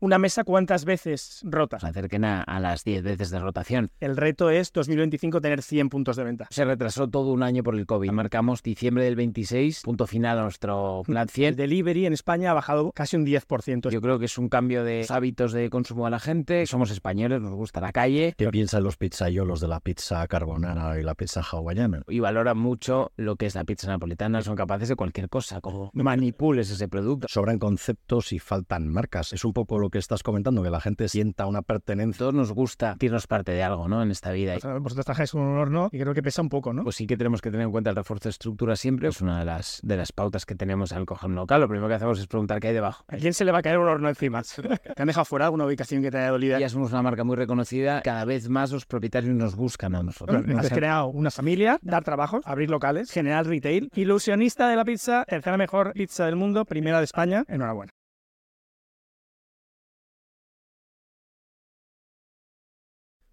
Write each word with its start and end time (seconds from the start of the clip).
Una 0.00 0.18
mesa, 0.18 0.44
¿cuántas 0.44 0.84
veces 0.84 1.40
rotas? 1.42 1.80
Se 1.80 1.88
acerquen 1.88 2.24
a, 2.24 2.44
a 2.44 2.60
las 2.60 2.84
10 2.84 3.02
veces 3.02 3.30
de 3.30 3.40
rotación. 3.40 3.90
El 3.98 4.16
reto 4.16 4.48
es 4.48 4.72
2025 4.72 5.40
tener 5.40 5.60
100 5.60 5.88
puntos 5.88 6.14
de 6.14 6.22
venta. 6.22 6.46
Se 6.50 6.64
retrasó 6.64 7.08
todo 7.08 7.32
un 7.32 7.42
año 7.42 7.64
por 7.64 7.74
el 7.74 7.84
COVID. 7.84 8.12
Marcamos 8.12 8.62
diciembre 8.62 9.02
del 9.02 9.16
26, 9.16 9.82
punto 9.82 10.06
final 10.06 10.38
a 10.38 10.42
nuestro 10.42 11.02
plan 11.04 11.28
100. 11.28 11.48
El 11.48 11.56
delivery 11.56 12.06
en 12.06 12.12
España 12.12 12.52
ha 12.52 12.54
bajado 12.54 12.92
casi 12.92 13.16
un 13.16 13.26
10%. 13.26 13.90
Yo 13.90 14.00
creo 14.00 14.20
que 14.20 14.26
es 14.26 14.38
un 14.38 14.48
cambio 14.48 14.84
de 14.84 15.04
hábitos 15.08 15.50
de 15.50 15.68
consumo 15.68 16.04
de 16.04 16.12
la 16.12 16.20
gente. 16.20 16.64
Somos 16.66 16.92
españoles, 16.92 17.40
nos 17.40 17.54
gusta 17.54 17.80
la 17.80 17.90
calle. 17.90 18.34
¿Qué 18.38 18.48
piensan 18.50 18.84
los 18.84 18.96
pizzaiolos 18.96 19.60
de 19.60 19.66
la 19.66 19.80
pizza 19.80 20.24
carbonara 20.28 21.00
y 21.00 21.02
la 21.02 21.16
pizza 21.16 21.40
hawaiana? 21.40 22.02
Y 22.06 22.20
valoran 22.20 22.56
mucho 22.56 23.10
lo 23.16 23.34
que 23.34 23.46
es 23.46 23.56
la 23.56 23.64
pizza 23.64 23.88
napolitana. 23.88 24.42
Son 24.42 24.54
capaces 24.54 24.90
de 24.90 24.94
cualquier 24.94 25.28
cosa, 25.28 25.60
como 25.60 25.90
manipules 25.92 26.70
ese 26.70 26.86
producto. 26.86 27.26
Sobran 27.28 27.58
conceptos 27.58 28.32
y 28.32 28.38
faltan 28.38 28.86
marcas. 28.86 29.32
Es 29.32 29.44
un 29.44 29.52
poco 29.52 29.80
lo 29.80 29.87
que 29.90 29.98
estás 29.98 30.22
comentando, 30.22 30.62
que 30.62 30.70
la 30.70 30.80
gente 30.80 31.08
sienta 31.08 31.46
una 31.46 31.62
pertenencia. 31.62 32.18
Todos 32.18 32.34
nos 32.34 32.52
gusta 32.52 32.90
sentirnos 32.92 33.26
parte 33.26 33.52
de 33.52 33.62
algo, 33.62 33.88
¿no? 33.88 34.02
En 34.02 34.10
esta 34.10 34.32
vida. 34.32 34.56
O 34.56 34.60
sea, 34.60 34.78
vosotros 34.78 35.04
trabajáis 35.04 35.32
con 35.32 35.42
un 35.42 35.58
horno 35.58 35.88
y 35.92 35.98
creo 35.98 36.14
que 36.14 36.22
pesa 36.22 36.42
un 36.42 36.48
poco, 36.48 36.72
¿no? 36.72 36.84
Pues 36.84 36.96
sí 36.96 37.06
que 37.06 37.16
tenemos 37.16 37.40
que 37.40 37.50
tener 37.50 37.66
en 37.66 37.72
cuenta 37.72 37.90
el 37.90 37.96
refuerzo 37.96 38.28
de 38.28 38.30
estructura 38.30 38.76
siempre. 38.76 39.08
Es 39.08 39.20
una 39.20 39.38
de 39.38 39.44
las, 39.44 39.80
de 39.82 39.96
las 39.96 40.12
pautas 40.12 40.46
que 40.46 40.54
tenemos 40.54 40.92
al 40.92 41.06
coger 41.06 41.30
un 41.30 41.36
local. 41.36 41.60
Lo 41.60 41.68
primero 41.68 41.88
que 41.88 41.94
hacemos 41.94 42.18
es 42.18 42.26
preguntar 42.26 42.60
qué 42.60 42.68
hay 42.68 42.74
debajo. 42.74 43.04
¿A 43.08 43.16
quién 43.16 43.34
se 43.34 43.44
le 43.44 43.52
va 43.52 43.58
a 43.58 43.62
caer 43.62 43.78
un 43.78 43.88
horno 43.88 44.08
encima? 44.08 44.42
¿Te 44.96 45.02
han 45.02 45.06
dejado 45.06 45.24
fuera 45.24 45.46
alguna 45.46 45.64
ubicación 45.64 46.02
que 46.02 46.10
te 46.10 46.18
haya 46.18 46.30
dolido? 46.30 46.58
Ya 46.58 46.68
somos 46.68 46.92
una 46.92 47.02
marca 47.02 47.24
muy 47.24 47.36
reconocida. 47.36 48.02
Cada 48.02 48.24
vez 48.24 48.48
más 48.48 48.72
los 48.72 48.86
propietarios 48.86 49.34
nos 49.34 49.56
buscan 49.56 49.94
a 49.94 50.02
nosotros. 50.02 50.44
Has 50.56 50.70
creado 50.70 51.08
una 51.08 51.30
familia, 51.30 51.78
dar 51.82 52.04
trabajos, 52.04 52.42
abrir 52.46 52.70
locales, 52.70 53.10
generar 53.10 53.46
retail. 53.46 53.90
Ilusionista 53.94 54.68
de 54.68 54.76
la 54.76 54.84
pizza, 54.84 55.24
tercera 55.26 55.56
mejor 55.56 55.92
pizza 55.92 56.26
del 56.26 56.36
mundo, 56.36 56.64
primera 56.64 56.98
de 56.98 57.04
España. 57.04 57.44
Enhorabuena. 57.48 57.97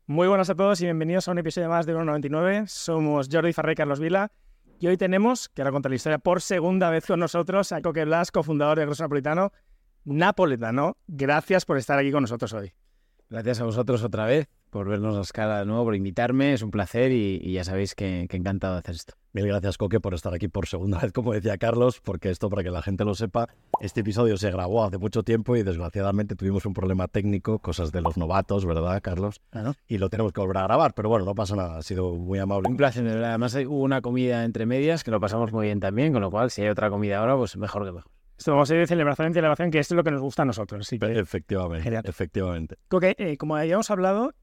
Muy 0.07 0.27
buenas 0.27 0.51
a 0.51 0.55
todos 0.55 0.79
y 0.81 0.83
bienvenidos 0.83 1.27
a 1.27 1.31
un 1.31 1.39
episodio 1.39 1.67
más 1.67 1.87
de 1.87 1.95
1.99. 1.95 2.67
Somos 2.67 3.27
Jordi 3.31 3.53
Farré 3.53 3.71
y 3.71 3.75
Carlos 3.75 3.99
Vila. 3.99 4.31
Y 4.79 4.85
hoy 4.85 4.97
tenemos, 4.97 5.49
que 5.49 5.63
ahora 5.63 5.71
contar 5.71 5.89
la 5.89 5.95
historia, 5.95 6.19
por 6.19 6.43
segunda 6.43 6.91
vez 6.91 7.07
con 7.07 7.19
nosotros 7.19 7.71
a 7.71 7.81
Coque 7.81 8.05
Blas, 8.05 8.29
cofundador 8.29 8.77
de 8.77 8.85
Grosso 8.85 9.01
Napolitano, 9.01 9.51
napoletano. 10.03 10.97
Gracias 11.07 11.65
por 11.65 11.79
estar 11.79 11.97
aquí 11.97 12.11
con 12.11 12.21
nosotros 12.21 12.53
hoy. 12.53 12.71
Gracias 13.31 13.61
a 13.61 13.63
vosotros 13.63 14.03
otra 14.03 14.27
vez 14.27 14.47
por 14.69 14.87
vernos 14.87 15.15
las 15.15 15.33
caras 15.33 15.61
de 15.61 15.65
nuevo, 15.65 15.85
por 15.85 15.95
invitarme. 15.95 16.53
Es 16.53 16.61
un 16.61 16.69
placer 16.69 17.11
y, 17.11 17.39
y 17.41 17.53
ya 17.53 17.63
sabéis 17.63 17.95
que, 17.95 18.27
que, 18.29 18.37
encantado 18.37 18.73
de 18.73 18.81
hacer 18.81 18.93
esto. 18.93 19.15
Mil 19.35 19.47
gracias, 19.47 19.77
Coque, 19.77 19.99
por 19.99 20.13
estar 20.13 20.33
aquí 20.33 20.47
por 20.47 20.65
segunda 20.65 20.97
vez, 20.97 21.11
como 21.11 21.33
decía 21.33 21.57
Carlos, 21.57 21.99
porque 21.99 22.29
esto, 22.29 22.49
para 22.49 22.63
que 22.63 22.69
la 22.69 22.81
gente 22.81 23.03
lo 23.03 23.15
sepa, 23.15 23.49
este 23.81 23.99
episodio 23.99 24.37
se 24.37 24.49
grabó 24.49 24.85
hace 24.85 24.97
mucho 24.97 25.23
tiempo 25.23 25.57
y 25.57 25.63
desgraciadamente 25.63 26.37
tuvimos 26.37 26.65
un 26.65 26.73
problema 26.73 27.09
técnico, 27.09 27.59
cosas 27.59 27.91
de 27.91 27.99
los 27.99 28.15
novatos, 28.15 28.65
¿verdad, 28.65 29.01
Carlos? 29.03 29.41
Claro. 29.49 29.73
Y 29.89 29.97
lo 29.97 30.09
tenemos 30.09 30.31
que 30.31 30.39
volver 30.39 30.59
a 30.59 30.63
grabar, 30.63 30.93
pero 30.93 31.09
bueno, 31.09 31.25
no 31.25 31.35
pasa 31.35 31.57
nada, 31.57 31.79
ha 31.79 31.81
sido 31.81 32.13
muy 32.15 32.39
amable. 32.39 32.69
Un 32.69 32.77
placer, 32.77 33.05
además 33.05 33.53
hubo 33.55 33.81
una 33.81 34.01
comida 34.01 34.45
entre 34.45 34.65
medias 34.65 35.03
que 35.03 35.11
lo 35.11 35.19
pasamos 35.19 35.51
muy 35.51 35.65
bien 35.65 35.81
también, 35.81 36.13
con 36.13 36.21
lo 36.21 36.31
cual 36.31 36.49
si 36.49 36.61
hay 36.61 36.69
otra 36.69 36.89
comida 36.89 37.17
ahora, 37.17 37.35
pues 37.35 37.57
mejor 37.57 37.83
que 37.83 37.91
mejor. 37.91 38.09
Esto 38.37 38.53
vamos 38.53 38.71
a 38.71 38.73
ir 38.73 38.79
de 38.79 38.87
celebración 38.87 39.27
en 39.27 39.33
celebración, 39.33 39.69
que 39.69 39.79
esto 39.79 39.95
es 39.95 39.97
lo 39.97 40.05
que 40.05 40.11
nos 40.11 40.21
gusta 40.21 40.43
a 40.43 40.45
nosotros. 40.45 40.87
Sí. 40.87 40.97
Efectivamente, 41.01 41.83
Genial. 41.83 42.03
efectivamente. 42.07 42.77
Coque, 42.87 43.17
eh, 43.17 43.35
como 43.35 43.57
habíamos 43.57 43.91
hablado, 43.91 44.33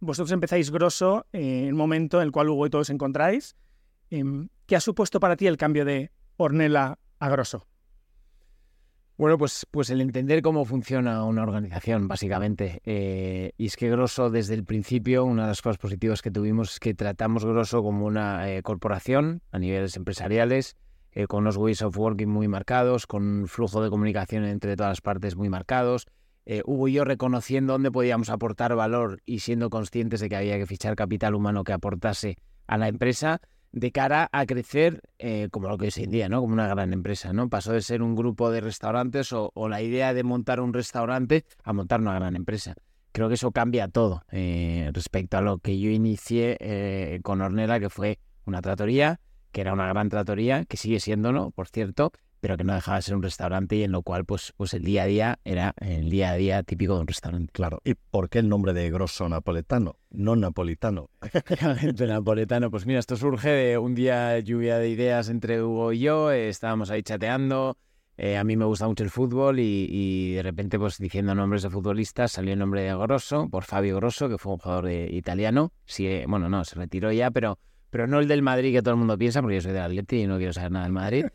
vosotros 0.00 0.32
empezáis 0.32 0.72
grosso 0.72 1.26
eh, 1.32 1.66
en 1.66 1.74
un 1.74 1.78
momento 1.78 2.20
en 2.20 2.24
el 2.24 2.32
cual 2.32 2.48
Hugo 2.48 2.66
y 2.66 2.70
todos 2.70 2.88
os 2.88 2.90
encontráis. 2.90 3.54
Eh, 4.10 4.48
¿Qué 4.66 4.76
ha 4.76 4.80
supuesto 4.80 5.20
para 5.20 5.36
ti 5.36 5.46
el 5.46 5.56
cambio 5.56 5.84
de 5.84 6.10
Ornella 6.36 6.98
a 7.18 7.28
grosso? 7.28 7.66
Bueno, 9.20 9.36
pues, 9.36 9.66
pues 9.70 9.90
el 9.90 10.00
entender 10.00 10.40
cómo 10.40 10.64
funciona 10.64 11.24
una 11.24 11.42
organización, 11.42 12.08
básicamente. 12.08 12.80
Eh, 12.86 13.52
y 13.58 13.66
es 13.66 13.76
que 13.76 13.90
Grosso, 13.90 14.30
desde 14.30 14.54
el 14.54 14.64
principio, 14.64 15.26
una 15.26 15.42
de 15.42 15.48
las 15.48 15.60
cosas 15.60 15.76
positivas 15.76 16.22
que 16.22 16.30
tuvimos 16.30 16.72
es 16.72 16.80
que 16.80 16.94
tratamos 16.94 17.44
Grosso 17.44 17.82
como 17.82 18.06
una 18.06 18.50
eh, 18.50 18.62
corporación 18.62 19.42
a 19.52 19.58
niveles 19.58 19.94
empresariales, 19.98 20.78
eh, 21.12 21.26
con 21.26 21.40
unos 21.40 21.58
ways 21.58 21.82
of 21.82 21.98
working 21.98 22.30
muy 22.30 22.48
marcados, 22.48 23.06
con 23.06 23.22
un 23.22 23.46
flujo 23.46 23.82
de 23.82 23.90
comunicación 23.90 24.46
entre 24.46 24.74
todas 24.74 24.92
las 24.92 25.00
partes 25.02 25.36
muy 25.36 25.50
marcados. 25.50 26.06
Hugo 26.64 26.88
y 26.88 26.94
yo 26.94 27.04
reconociendo 27.04 27.74
dónde 27.74 27.92
podíamos 27.92 28.30
aportar 28.30 28.74
valor 28.74 29.20
y 29.26 29.40
siendo 29.40 29.68
conscientes 29.68 30.20
de 30.20 30.30
que 30.30 30.36
había 30.36 30.56
que 30.56 30.64
fichar 30.64 30.96
capital 30.96 31.34
humano 31.34 31.62
que 31.62 31.74
aportase 31.74 32.38
a 32.66 32.78
la 32.78 32.88
empresa 32.88 33.42
de 33.72 33.92
cara 33.92 34.28
a 34.32 34.46
crecer 34.46 35.00
eh, 35.18 35.48
como 35.50 35.68
lo 35.68 35.78
que 35.78 35.88
es 35.88 35.96
hoy 35.96 36.04
en 36.04 36.10
día, 36.10 36.28
¿no? 36.28 36.40
Como 36.40 36.52
una 36.52 36.68
gran 36.68 36.92
empresa, 36.92 37.32
¿no? 37.32 37.48
Pasó 37.48 37.72
de 37.72 37.82
ser 37.82 38.02
un 38.02 38.14
grupo 38.14 38.50
de 38.50 38.60
restaurantes 38.60 39.32
o, 39.32 39.50
la 39.68 39.82
idea 39.82 40.12
de 40.14 40.22
montar 40.24 40.60
un 40.60 40.72
restaurante 40.72 41.44
a 41.62 41.72
montar 41.72 42.00
una 42.00 42.14
gran 42.14 42.36
empresa. 42.36 42.74
Creo 43.12 43.28
que 43.28 43.34
eso 43.34 43.52
cambia 43.52 43.88
todo 43.88 44.22
eh, 44.30 44.90
respecto 44.92 45.36
a 45.36 45.40
lo 45.40 45.58
que 45.58 45.78
yo 45.78 45.90
inicié 45.90 46.56
eh, 46.60 47.20
con 47.22 47.40
Ornella, 47.40 47.80
que 47.80 47.90
fue 47.90 48.18
una 48.44 48.60
tratoría, 48.62 49.20
que 49.52 49.60
era 49.60 49.72
una 49.72 49.86
gran 49.88 50.08
tratoría, 50.08 50.64
que 50.64 50.76
sigue 50.76 51.00
siendo, 51.00 51.32
¿no? 51.32 51.50
Por 51.50 51.68
cierto, 51.68 52.12
pero 52.40 52.56
que 52.56 52.64
no 52.64 52.74
dejaba 52.74 52.96
de 52.96 53.02
ser 53.02 53.14
un 53.16 53.22
restaurante 53.22 53.76
y 53.76 53.82
en 53.84 53.92
lo 53.92 54.02
cual, 54.02 54.24
pues, 54.24 54.52
pues 54.56 54.74
el 54.74 54.82
día 54.82 55.02
a 55.02 55.06
día 55.06 55.38
era 55.44 55.74
el 55.80 56.08
día 56.10 56.30
a 56.30 56.34
día 56.36 56.62
típico 56.62 56.94
de 56.94 57.00
un 57.02 57.06
restaurante. 57.06 57.52
Claro. 57.52 57.80
¿Y 57.84 57.94
por 57.94 58.28
qué 58.28 58.38
el 58.40 58.48
nombre 58.48 58.72
de 58.72 58.90
grosso 58.90 59.28
napoletano? 59.28 59.96
No 60.10 60.34
napolitano. 60.36 61.10
Efectivamente, 61.22 62.06
napoletano. 62.06 62.70
Pues 62.70 62.86
mira, 62.86 62.98
esto 63.00 63.16
surge 63.16 63.50
de 63.50 63.78
un 63.78 63.94
día 63.94 64.38
lluvia 64.40 64.78
de 64.78 64.88
ideas 64.88 65.28
entre 65.28 65.62
Hugo 65.62 65.92
y 65.92 66.00
yo. 66.00 66.30
eh, 66.32 66.48
estábamos 66.48 66.90
ahí 66.90 67.02
chateando. 67.02 67.76
eh, 68.16 68.36
a 68.36 68.44
mí 68.44 68.56
me 68.56 68.64
gusta 68.64 68.86
mucho 68.86 69.02
el 69.04 69.10
fútbol 69.10 69.58
y, 69.60 69.86
y 69.90 70.32
de 70.34 70.42
repente, 70.42 70.78
pues 70.78 70.98
diciendo 70.98 71.34
nombres 71.34 71.62
de 71.62 71.70
futbolistas, 71.70 72.32
salió 72.32 72.52
el 72.52 72.58
nombre 72.58 72.82
de 72.82 72.94
Grosso, 72.96 73.48
por 73.50 73.64
Fabio 73.64 73.96
Grosso, 73.96 74.28
que 74.28 74.36
fue 74.38 74.52
un 74.52 74.58
jugador 74.58 74.86
de- 74.86 75.08
italiano. 75.12 75.72
Sí, 75.86 76.06
eh, 76.06 76.24
bueno, 76.28 76.48
no, 76.48 76.64
se 76.64 76.74
retiró 76.76 77.10
ya, 77.12 77.30
pero, 77.30 77.58
pero 77.90 78.06
no 78.06 78.18
el 78.20 78.28
del 78.28 78.42
Madrid 78.42 78.72
que 78.74 78.82
todo 78.82 78.92
el 78.92 78.98
mundo 78.98 79.16
piensa, 79.16 79.40
porque 79.40 79.56
yo 79.56 79.60
soy 79.62 79.72
del 79.72 79.82
Atleti 79.82 80.22
y 80.22 80.26
no 80.26 80.36
quiero 80.38 80.52
saber 80.52 80.70
nada 80.72 80.84
del 80.84 80.92
Madrid. 80.92 81.26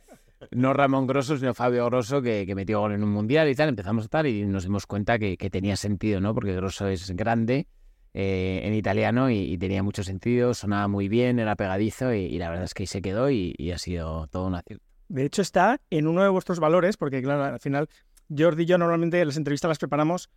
No 0.51 0.73
Ramón 0.73 1.07
Grosso, 1.07 1.37
sino 1.37 1.53
Fabio 1.53 1.85
Grosso, 1.85 2.21
que, 2.21 2.51
metió 2.55 2.79
gol 2.79 2.93
en 2.93 3.03
un 3.03 3.11
mundial 3.11 3.49
y 3.49 3.55
tal. 3.55 3.69
Empezamos 3.69 4.05
a 4.05 4.07
tal 4.07 4.27
y 4.27 4.45
nos 4.45 4.63
dimos 4.63 4.85
cuenta 4.85 5.19
que, 5.19 5.37
tenía 5.49 5.75
sentido, 5.75 6.21
¿no? 6.21 6.33
Porque 6.33 6.53
Grosso 6.53 6.87
es 6.87 7.11
grande 7.11 7.67
eh, 8.13 8.61
en 8.63 8.73
italiano 8.73 9.29
y, 9.29 9.57
tenía 9.57 9.83
mucho 9.83 10.03
sentido, 10.03 10.53
sonaba 10.53 10.87
muy 10.87 11.07
bien, 11.07 11.39
era 11.39 11.55
pegadizo 11.55 12.13
y, 12.13 12.37
la 12.37 12.49
verdad 12.49 12.65
es 12.65 12.73
que 12.73 12.83
ahí 12.83 12.87
se 12.87 13.01
quedó 13.01 13.29
y, 13.29 13.53
y 13.57 13.71
ha 13.71 13.77
sido 13.77 14.27
todo 14.27 14.47
un 14.47 14.55
acierto. 14.55 14.85
De 15.07 15.25
hecho, 15.25 15.41
está 15.41 15.79
en 15.89 16.07
uno 16.07 16.23
de 16.23 16.29
vuestros 16.29 16.59
valores, 16.59 16.97
porque 16.97 17.21
claro, 17.21 17.43
al 17.43 17.59
final, 17.59 17.89
Jordi 18.35 18.63
y 18.63 18.65
yo 18.65 18.77
normalmente 18.77 19.23
las 19.23 19.37
entrevistas 19.37 19.69
las 19.69 19.77
preparamos 19.77 20.29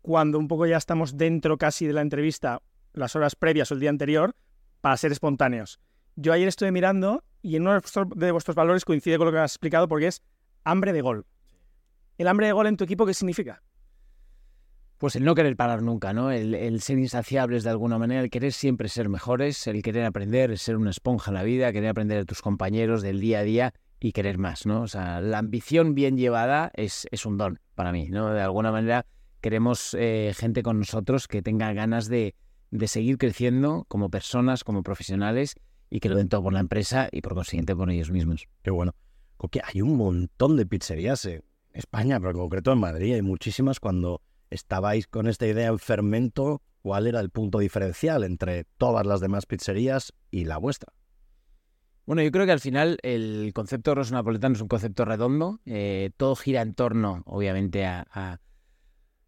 cuando 0.00 0.38
un 0.38 0.48
poco 0.48 0.66
ya 0.66 0.76
estamos 0.76 1.16
dentro 1.16 1.58
casi 1.58 1.86
de 1.86 1.92
la 1.92 2.02
entrevista, 2.02 2.60
las 2.92 3.16
horas 3.16 3.36
previas 3.36 3.70
o 3.70 3.74
el 3.74 3.80
día 3.80 3.90
anterior, 3.90 4.34
para 4.80 4.96
ser 4.96 5.12
espontáneos. 5.12 5.80
Yo 6.16 6.32
ayer 6.32 6.48
estuve 6.48 6.72
mirando 6.72 7.24
y 7.42 7.56
en 7.56 7.62
uno 7.62 7.80
de 8.14 8.32
vuestros, 8.32 8.56
valores 8.56 8.84
coincide 8.84 9.18
con 9.18 9.26
lo 9.26 9.32
que 9.32 9.38
has 9.38 9.52
explicado 9.52 9.88
porque 9.88 10.06
es 10.06 10.22
hambre 10.64 10.92
de 10.92 11.02
gol. 11.02 11.26
¿El 12.16 12.28
hambre 12.28 12.46
de 12.46 12.52
gol 12.52 12.68
en 12.68 12.76
tu 12.76 12.84
equipo 12.84 13.04
qué 13.04 13.14
significa? 13.14 13.62
Pues 14.98 15.16
el 15.16 15.24
no 15.24 15.34
querer 15.34 15.56
parar 15.56 15.82
nunca, 15.82 16.12
¿no? 16.12 16.30
El, 16.30 16.80
ser 16.80 16.98
insaciables 16.98 17.64
de 17.64 17.70
alguna 17.70 17.98
manera, 17.98 18.20
el 18.20 18.30
querer 18.30 18.52
siempre 18.52 18.88
ser 18.88 19.08
mejores, 19.08 19.66
el 19.66 19.82
querer 19.82 20.04
aprender, 20.04 20.56
ser 20.56 20.76
una 20.76 20.90
esponja 20.90 21.32
en 21.32 21.34
la 21.34 21.42
vida, 21.42 21.72
querer 21.72 21.90
aprender 21.90 22.18
de 22.18 22.24
tus 22.24 22.40
compañeros 22.40 23.02
del 23.02 23.18
día 23.20 23.40
a 23.40 23.42
día 23.42 23.74
y 23.98 24.12
querer 24.12 24.38
más, 24.38 24.64
¿no? 24.64 24.82
O 24.82 24.86
sea, 24.86 25.20
la 25.20 25.38
ambición 25.38 25.96
bien 25.96 26.16
llevada 26.16 26.70
es, 26.74 27.08
es 27.10 27.26
un 27.26 27.36
don 27.36 27.58
para 27.74 27.90
mí, 27.90 28.08
¿no? 28.10 28.32
De 28.32 28.40
alguna 28.40 28.70
manera 28.70 29.06
queremos 29.40 29.96
eh, 29.98 30.32
gente 30.36 30.62
con 30.62 30.78
nosotros 30.78 31.26
que 31.26 31.42
tenga 31.42 31.72
ganas 31.72 32.08
de, 32.08 32.36
de 32.70 32.86
seguir 32.86 33.18
creciendo 33.18 33.84
como 33.88 34.08
personas, 34.08 34.62
como 34.62 34.84
profesionales 34.84 35.56
y 35.94 36.00
que 36.00 36.08
lo 36.08 36.16
den 36.16 36.30
todo 36.30 36.42
por 36.42 36.54
la 36.54 36.60
empresa 36.60 37.10
y 37.12 37.20
por 37.20 37.34
consiguiente 37.34 37.76
por 37.76 37.90
ellos 37.90 38.10
mismos. 38.10 38.48
Qué 38.62 38.70
bueno. 38.70 38.94
Coque, 39.36 39.60
hay 39.62 39.82
un 39.82 39.94
montón 39.98 40.56
de 40.56 40.64
pizzerías 40.64 41.26
en 41.26 41.44
España, 41.74 42.18
pero 42.18 42.30
en 42.30 42.38
concreto 42.38 42.72
en 42.72 42.78
Madrid 42.78 43.12
hay 43.12 43.20
muchísimas. 43.20 43.78
Cuando 43.78 44.22
estabais 44.48 45.06
con 45.06 45.26
esta 45.26 45.46
idea 45.46 45.68
en 45.68 45.78
fermento, 45.78 46.62
¿cuál 46.80 47.06
era 47.06 47.20
el 47.20 47.28
punto 47.28 47.58
diferencial 47.58 48.24
entre 48.24 48.64
todas 48.78 49.04
las 49.06 49.20
demás 49.20 49.44
pizzerías 49.44 50.14
y 50.30 50.46
la 50.46 50.56
vuestra? 50.56 50.94
Bueno, 52.06 52.22
yo 52.22 52.32
creo 52.32 52.46
que 52.46 52.52
al 52.52 52.60
final 52.60 52.98
el 53.02 53.52
concepto 53.54 53.94
Rosso 53.94 54.14
Napoletano 54.14 54.54
es 54.54 54.62
un 54.62 54.68
concepto 54.68 55.04
redondo. 55.04 55.60
eh, 55.66 56.10
todo 56.16 56.34
gira 56.36 56.62
en 56.62 56.72
torno, 56.74 57.22
obviamente, 57.26 57.84
a, 57.84 58.06
a- 58.10 58.38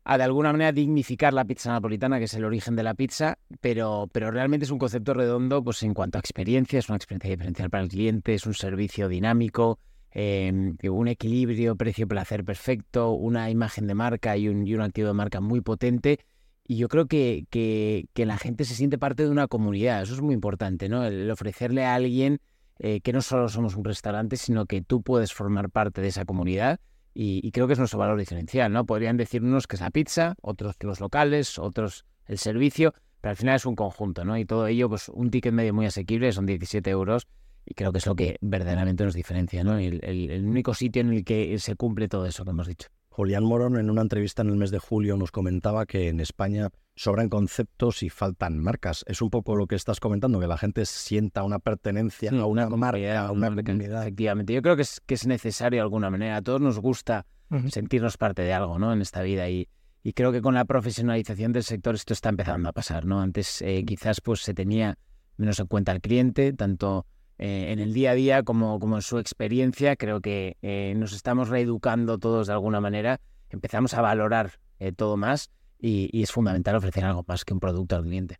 a, 0.05 0.19
de 0.19 0.25
alguna 0.25 0.53
manera 0.53 0.73
dignificar 0.73 1.33
la 1.33 1.45
pizza 1.45 1.73
napolitana, 1.73 2.19
que 2.19 2.25
es 2.25 2.35
el 2.35 2.45
origen 2.45 2.77
de 2.77 2.83
la 2.83 2.95
pizza, 2.95 3.39
pero, 3.61 4.09
pero 4.12 4.31
realmente 4.31 4.65
es 4.65 4.71
un 4.71 4.79
concepto 4.79 5.15
redondo 5.15 5.65
pues, 5.65 5.83
en 5.83 5.95
cuanto 5.95 6.19
a 6.19 6.21
experiencia, 6.21 6.79
es 6.79 6.89
una 6.89 6.97
experiencia 6.97 7.31
diferencial 7.31 7.71
para 7.71 7.83
el 7.83 7.89
cliente, 7.89 8.35
es 8.35 8.47
un 8.47 8.55
servicio 8.55 9.09
dinámico, 9.09 9.79
eh, 10.12 10.75
un 10.85 11.09
equilibrio 11.09 11.75
precio-placer 11.77 12.45
perfecto, 12.45 13.12
una 13.12 13.51
imagen 13.51 13.87
de 13.87 13.95
marca 13.95 14.37
y 14.37 14.49
un, 14.49 14.62
un 14.73 14.81
activo 14.81 15.09
de 15.09 15.15
marca 15.15 15.41
muy 15.41 15.61
potente. 15.61 16.21
Y 16.67 16.77
yo 16.77 16.89
creo 16.89 17.07
que, 17.07 17.47
que, 17.50 18.07
que 18.15 18.25
la 18.25 18.39
gente 18.39 18.65
se 18.65 18.75
siente 18.75 18.97
parte 18.97 19.25
de 19.25 19.31
una 19.31 19.49
comunidad, 19.49 20.03
eso 20.03 20.15
es 20.15 20.23
muy 20.23 20.35
importante, 20.35 20.89
¿no? 20.89 21.05
El 21.05 21.31
ofrecerle 21.31 21.85
a 21.85 21.95
alguien 21.95 22.41
eh, 22.79 23.00
que 23.00 23.12
no 23.12 23.23
solo 23.23 23.49
somos 23.49 23.77
un 23.77 23.85
restaurante, 23.85 24.37
sino 24.37 24.67
que 24.67 24.83
tú 24.83 25.03
puedes 25.03 25.33
formar 25.33 25.71
parte 25.71 26.00
de 26.00 26.09
esa 26.09 26.25
comunidad, 26.25 26.81
y, 27.14 27.50
creo 27.52 27.66
que 27.66 27.75
es 27.75 27.78
nuestro 27.78 27.99
valor 27.99 28.19
diferencial, 28.19 28.72
¿no? 28.72 28.84
Podrían 28.84 29.16
decir 29.16 29.43
unos 29.43 29.66
que 29.66 29.76
es 29.76 29.81
la 29.81 29.90
pizza, 29.90 30.34
otros 30.43 30.76
que 30.76 30.87
los 30.87 31.00
locales, 31.00 31.58
otros 31.58 32.05
el 32.26 32.38
servicio, 32.38 32.93
pero 33.20 33.31
al 33.31 33.37
final 33.37 33.56
es 33.56 33.66
un 33.66 33.76
conjunto, 33.76 34.25
¿no? 34.25 34.37
Y 34.37 34.44
todo 34.44 34.66
ello, 34.66 34.88
pues 34.88 35.08
un 35.08 35.31
ticket 35.31 35.52
medio 35.52 35.72
muy 35.72 35.87
asequible, 35.87 36.32
son 36.32 36.46
17 36.46 36.90
euros, 36.90 37.28
y 37.64 37.75
creo 37.75 37.93
que 37.93 37.99
es 37.99 38.06
lo 38.06 38.16
que 38.16 38.37
verdaderamente 38.40 39.05
nos 39.05 39.14
diferencia, 39.14 39.64
¿no? 39.64 39.78
el 39.78 40.44
único 40.44 40.75
sitio 40.75 41.00
en 41.00 41.12
el 41.12 41.25
que 41.25 41.58
se 41.58 41.76
cumple 41.76 42.08
todo 42.08 42.26
eso 42.26 42.44
que 42.44 42.50
hemos 42.50 42.66
dicho. 42.66 42.88
Julián 43.14 43.44
Morón 43.44 43.76
en 43.76 43.90
una 43.90 44.02
entrevista 44.02 44.43
en 44.43 44.49
el 44.49 44.56
mes 44.56 44.72
de 44.72 44.81
julio 44.81 45.16
nos 45.16 45.31
comentaba 45.31 45.87
que 45.87 46.08
en 46.08 46.19
España 46.19 46.70
sobran 46.96 47.28
conceptos 47.28 48.02
y 48.02 48.08
faltan 48.11 48.58
marcas. 48.58 49.05
Es 49.06 49.22
un 49.22 49.31
poco 49.31 49.55
lo 49.55 49.69
que 49.69 49.76
estás 49.76 50.00
comentando, 50.00 50.40
que 50.40 50.49
la 50.49 50.58
gente 50.58 50.84
sienta 50.84 51.44
una 51.44 51.61
pertenencia 51.61 52.32
a 52.32 52.44
una, 52.44 52.69
marca, 52.70 53.20
a 53.20 53.31
una 53.31 53.55
comunidad. 53.55 54.02
Efectivamente, 54.02 54.52
yo 54.52 54.62
creo 54.62 54.75
que 54.75 54.82
es, 54.82 55.00
que 55.06 55.14
es 55.14 55.28
necesario 55.28 55.76
de 55.76 55.82
alguna 55.82 56.11
manera. 56.11 56.38
A 56.38 56.43
todos 56.43 56.61
nos 56.61 56.81
gusta 56.81 57.25
sentirnos 57.69 58.16
parte 58.16 58.43
de 58.43 58.52
algo 58.52 58.81
¿no? 58.81 58.93
en 58.93 59.00
esta 59.00 59.22
vida 59.22 59.49
y, 59.49 59.69
y 60.02 60.12
creo 60.12 60.32
que 60.32 60.43
con 60.43 60.55
la 60.55 60.64
profesionalización 60.64 61.52
del 61.52 61.62
sector 61.62 61.94
esto 61.94 62.14
está 62.14 62.31
empezando 62.31 62.69
a 62.69 62.72
pasar. 62.72 63.06
¿no? 63.06 63.20
Antes 63.20 63.62
eh, 63.62 63.84
quizás 63.87 64.20
pues, 64.22 64.40
se 64.40 64.55
tenía 64.55 64.99
menos 65.37 65.61
en 65.61 65.69
cuenta 65.69 65.93
al 65.93 66.00
cliente, 66.00 66.52
tanto 66.52 67.06
eh, 67.39 67.73
en 67.73 67.81
el 67.81 67.93
día 67.93 68.13
a 68.13 68.15
día 68.15 68.43
como, 68.45 68.79
como 68.79 68.97
en 68.97 69.03
su 69.03 69.19
experiencia. 69.19 69.97
Creo 69.97 70.21
que 70.21 70.57
eh, 70.63 70.95
nos 70.97 71.13
estamos 71.13 71.49
reeducando 71.49 72.19
todos 72.19 72.47
de 72.47 72.53
alguna 72.53 72.81
manera, 72.81 73.21
empezamos 73.51 73.95
a 73.95 74.01
valorar 74.01 74.53
eh, 74.79 74.93
todo 74.93 75.17
más 75.17 75.51
y, 75.79 76.23
es 76.23 76.31
fundamental 76.31 76.77
ofrecer 76.77 77.05
algo 77.05 77.25
más 77.27 77.45
que 77.45 77.53
un 77.53 77.61
producto 77.61 77.97
al 77.97 78.05
cliente. 78.05 78.39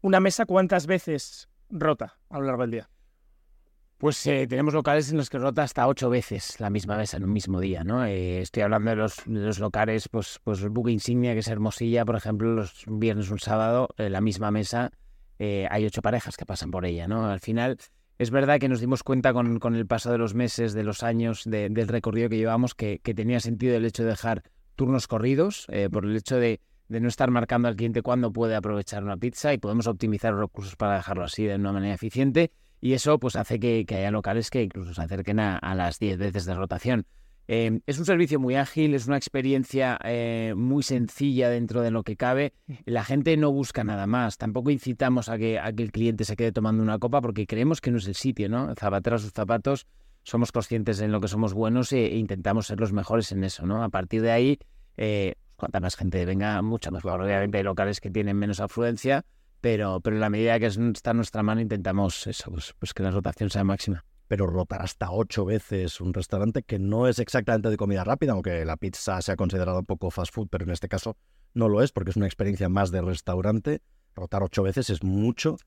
¿Una 0.00 0.18
mesa 0.18 0.44
cuántas 0.46 0.86
veces 0.86 1.48
rota 1.70 2.18
a 2.28 2.38
lo 2.40 2.46
largo 2.46 2.62
del 2.62 2.72
día? 2.72 2.90
Pues 3.98 4.20
tenemos 4.20 4.74
locales 4.74 5.12
en 5.12 5.16
los 5.16 5.30
que 5.30 5.38
rota 5.38 5.62
hasta 5.62 5.86
ocho 5.86 6.10
veces 6.10 6.58
la 6.58 6.70
misma 6.70 6.96
mesa 6.96 7.18
en 7.18 7.22
un 7.22 7.32
mismo 7.32 7.60
día, 7.60 7.84
¿no? 7.84 8.04
estoy 8.04 8.64
hablando 8.64 8.90
de 8.90 8.96
los, 8.96 9.24
los, 9.28 9.60
locales, 9.60 10.08
pues, 10.08 10.40
pues 10.42 10.60
el 10.60 10.70
buque 10.70 10.90
insignia, 10.90 11.34
que 11.34 11.38
es 11.38 11.46
Hermosilla, 11.46 12.04
por 12.04 12.16
ejemplo, 12.16 12.52
los 12.52 12.82
viernes, 12.88 13.30
un 13.30 13.38
sábado, 13.38 13.90
la 13.96 14.20
misma 14.20 14.50
mesa, 14.50 14.90
hay 15.38 15.86
ocho 15.86 16.02
parejas 16.02 16.36
que 16.36 16.44
pasan 16.44 16.72
por 16.72 16.84
ella, 16.84 17.06
¿no? 17.06 17.26
Al 17.26 17.38
final, 17.38 17.78
es 18.22 18.30
verdad 18.30 18.60
que 18.60 18.68
nos 18.68 18.80
dimos 18.80 19.02
cuenta 19.02 19.32
con, 19.32 19.74
el 19.74 19.86
paso 19.86 20.12
de 20.12 20.18
los 20.18 20.34
meses, 20.34 20.72
de 20.74 20.84
los 20.84 21.02
años, 21.02 21.42
del 21.44 21.88
recorrido 21.88 22.28
que 22.28 22.36
llevamos, 22.36 22.74
que, 22.74 23.00
tenía 23.00 23.40
sentido 23.40 23.76
el 23.76 23.84
hecho 23.84 24.04
de 24.04 24.10
dejar 24.10 24.44
turnos 24.76 25.08
corridos, 25.08 25.66
eh, 25.70 25.88
por 25.90 26.04
el 26.04 26.16
hecho 26.16 26.36
de, 26.36 26.60
no 26.88 27.08
estar 27.08 27.30
marcando 27.30 27.68
al 27.68 27.76
cliente 27.76 28.02
cuándo 28.02 28.32
puede 28.32 28.54
aprovechar 28.54 29.02
una 29.02 29.16
pizza 29.16 29.52
y 29.52 29.58
podemos 29.58 29.86
optimizar 29.86 30.32
los 30.32 30.42
recursos 30.42 30.76
para 30.76 30.96
dejarlo 30.96 31.24
así 31.24 31.44
de 31.44 31.56
una 31.56 31.72
manera 31.72 31.94
eficiente. 31.94 32.52
Y 32.80 32.92
eso 32.92 33.18
pues 33.18 33.36
hace 33.36 33.58
que, 33.58 33.84
haya 33.88 34.10
locales 34.10 34.50
que 34.50 34.62
incluso 34.62 34.94
se 34.94 35.02
acerquen 35.02 35.40
a, 35.40 35.74
las 35.74 35.98
10 35.98 36.18
veces 36.18 36.44
de 36.44 36.54
rotación. 36.54 37.06
Em, 37.48 37.80
es 37.86 37.98
un 37.98 38.04
servicio 38.04 38.38
muy 38.38 38.54
ágil, 38.54 38.94
es 38.94 39.06
una 39.06 39.16
experiencia 39.16 39.98
eh, 40.04 40.54
muy 40.56 40.82
sencilla 40.82 41.50
dentro 41.50 41.82
de 41.82 41.90
lo 41.90 42.02
que 42.02 42.16
cabe. 42.16 42.52
La 42.84 43.04
gente 43.04 43.36
no 43.36 43.50
busca 43.52 43.84
nada 43.84 44.06
más. 44.06 44.38
Tampoco 44.38 44.70
incitamos 44.70 45.28
a 45.28 45.38
que, 45.38 45.58
a 45.58 45.72
que 45.72 45.82
el 45.82 45.92
cliente 45.92 46.24
se 46.24 46.36
quede 46.36 46.52
tomando 46.52 46.82
una 46.82 46.98
copa 46.98 47.20
porque 47.20 47.46
creemos 47.46 47.80
que 47.80 47.90
no 47.90 47.98
es 47.98 48.06
el 48.06 48.14
sitio, 48.14 48.48
¿no? 48.48 48.74
Zapatero 48.76 49.16
a 49.16 49.18
sus 49.18 49.32
zapatos, 49.32 49.86
somos 50.22 50.52
conscientes 50.52 51.00
en 51.00 51.10
lo 51.10 51.20
que 51.20 51.28
somos 51.28 51.52
buenos 51.52 51.92
e, 51.92 52.16
intentamos 52.16 52.68
ser 52.68 52.78
los 52.78 52.92
mejores 52.92 53.32
en 53.32 53.42
eso, 53.44 53.66
¿no? 53.66 53.82
A 53.82 53.88
partir 53.88 54.22
de 54.22 54.30
ahí, 54.30 54.58
eh, 54.96 55.34
cuanta 55.56 55.80
más 55.80 55.96
gente 55.96 56.24
venga, 56.24 56.62
mucho 56.62 56.92
mejor. 56.92 57.20
Obviamente 57.20 57.58
hay 57.58 57.64
locales 57.64 58.00
que 58.00 58.10
tienen 58.10 58.36
menos 58.36 58.60
afluencia, 58.60 59.24
pero, 59.60 60.00
pero 60.00 60.16
en 60.16 60.20
la 60.20 60.30
medida 60.30 60.60
que 60.60 60.66
está 60.66 61.10
en 61.10 61.16
nuestra 61.16 61.42
mano 61.42 61.60
intentamos 61.60 62.26
eso, 62.26 62.50
pues, 62.52 62.74
pues 62.78 62.94
que 62.94 63.02
la 63.02 63.10
rotación 63.10 63.50
sea 63.50 63.64
máxima 63.64 64.04
pero 64.32 64.46
rotar 64.46 64.80
hasta 64.80 65.10
ocho 65.10 65.44
veces 65.44 66.00
un 66.00 66.14
restaurante 66.14 66.62
que 66.62 66.78
no 66.78 67.06
es 67.06 67.18
exactamente 67.18 67.68
de 67.68 67.76
comida 67.76 68.02
rápida, 68.02 68.32
aunque 68.32 68.64
la 68.64 68.78
pizza 68.78 69.20
se 69.20 69.30
ha 69.30 69.36
considerado 69.36 69.80
un 69.80 69.84
poco 69.84 70.10
fast 70.10 70.32
food, 70.32 70.48
pero 70.50 70.64
en 70.64 70.70
este 70.70 70.88
caso 70.88 71.18
no 71.52 71.68
lo 71.68 71.82
es 71.82 71.92
porque 71.92 72.12
es 72.12 72.16
una 72.16 72.24
experiencia 72.24 72.70
más 72.70 72.90
de 72.90 73.02
restaurante. 73.02 73.82
Rotar 74.14 74.42
ocho 74.42 74.62
veces 74.62 74.88
es 74.88 75.04
mucho. 75.04 75.58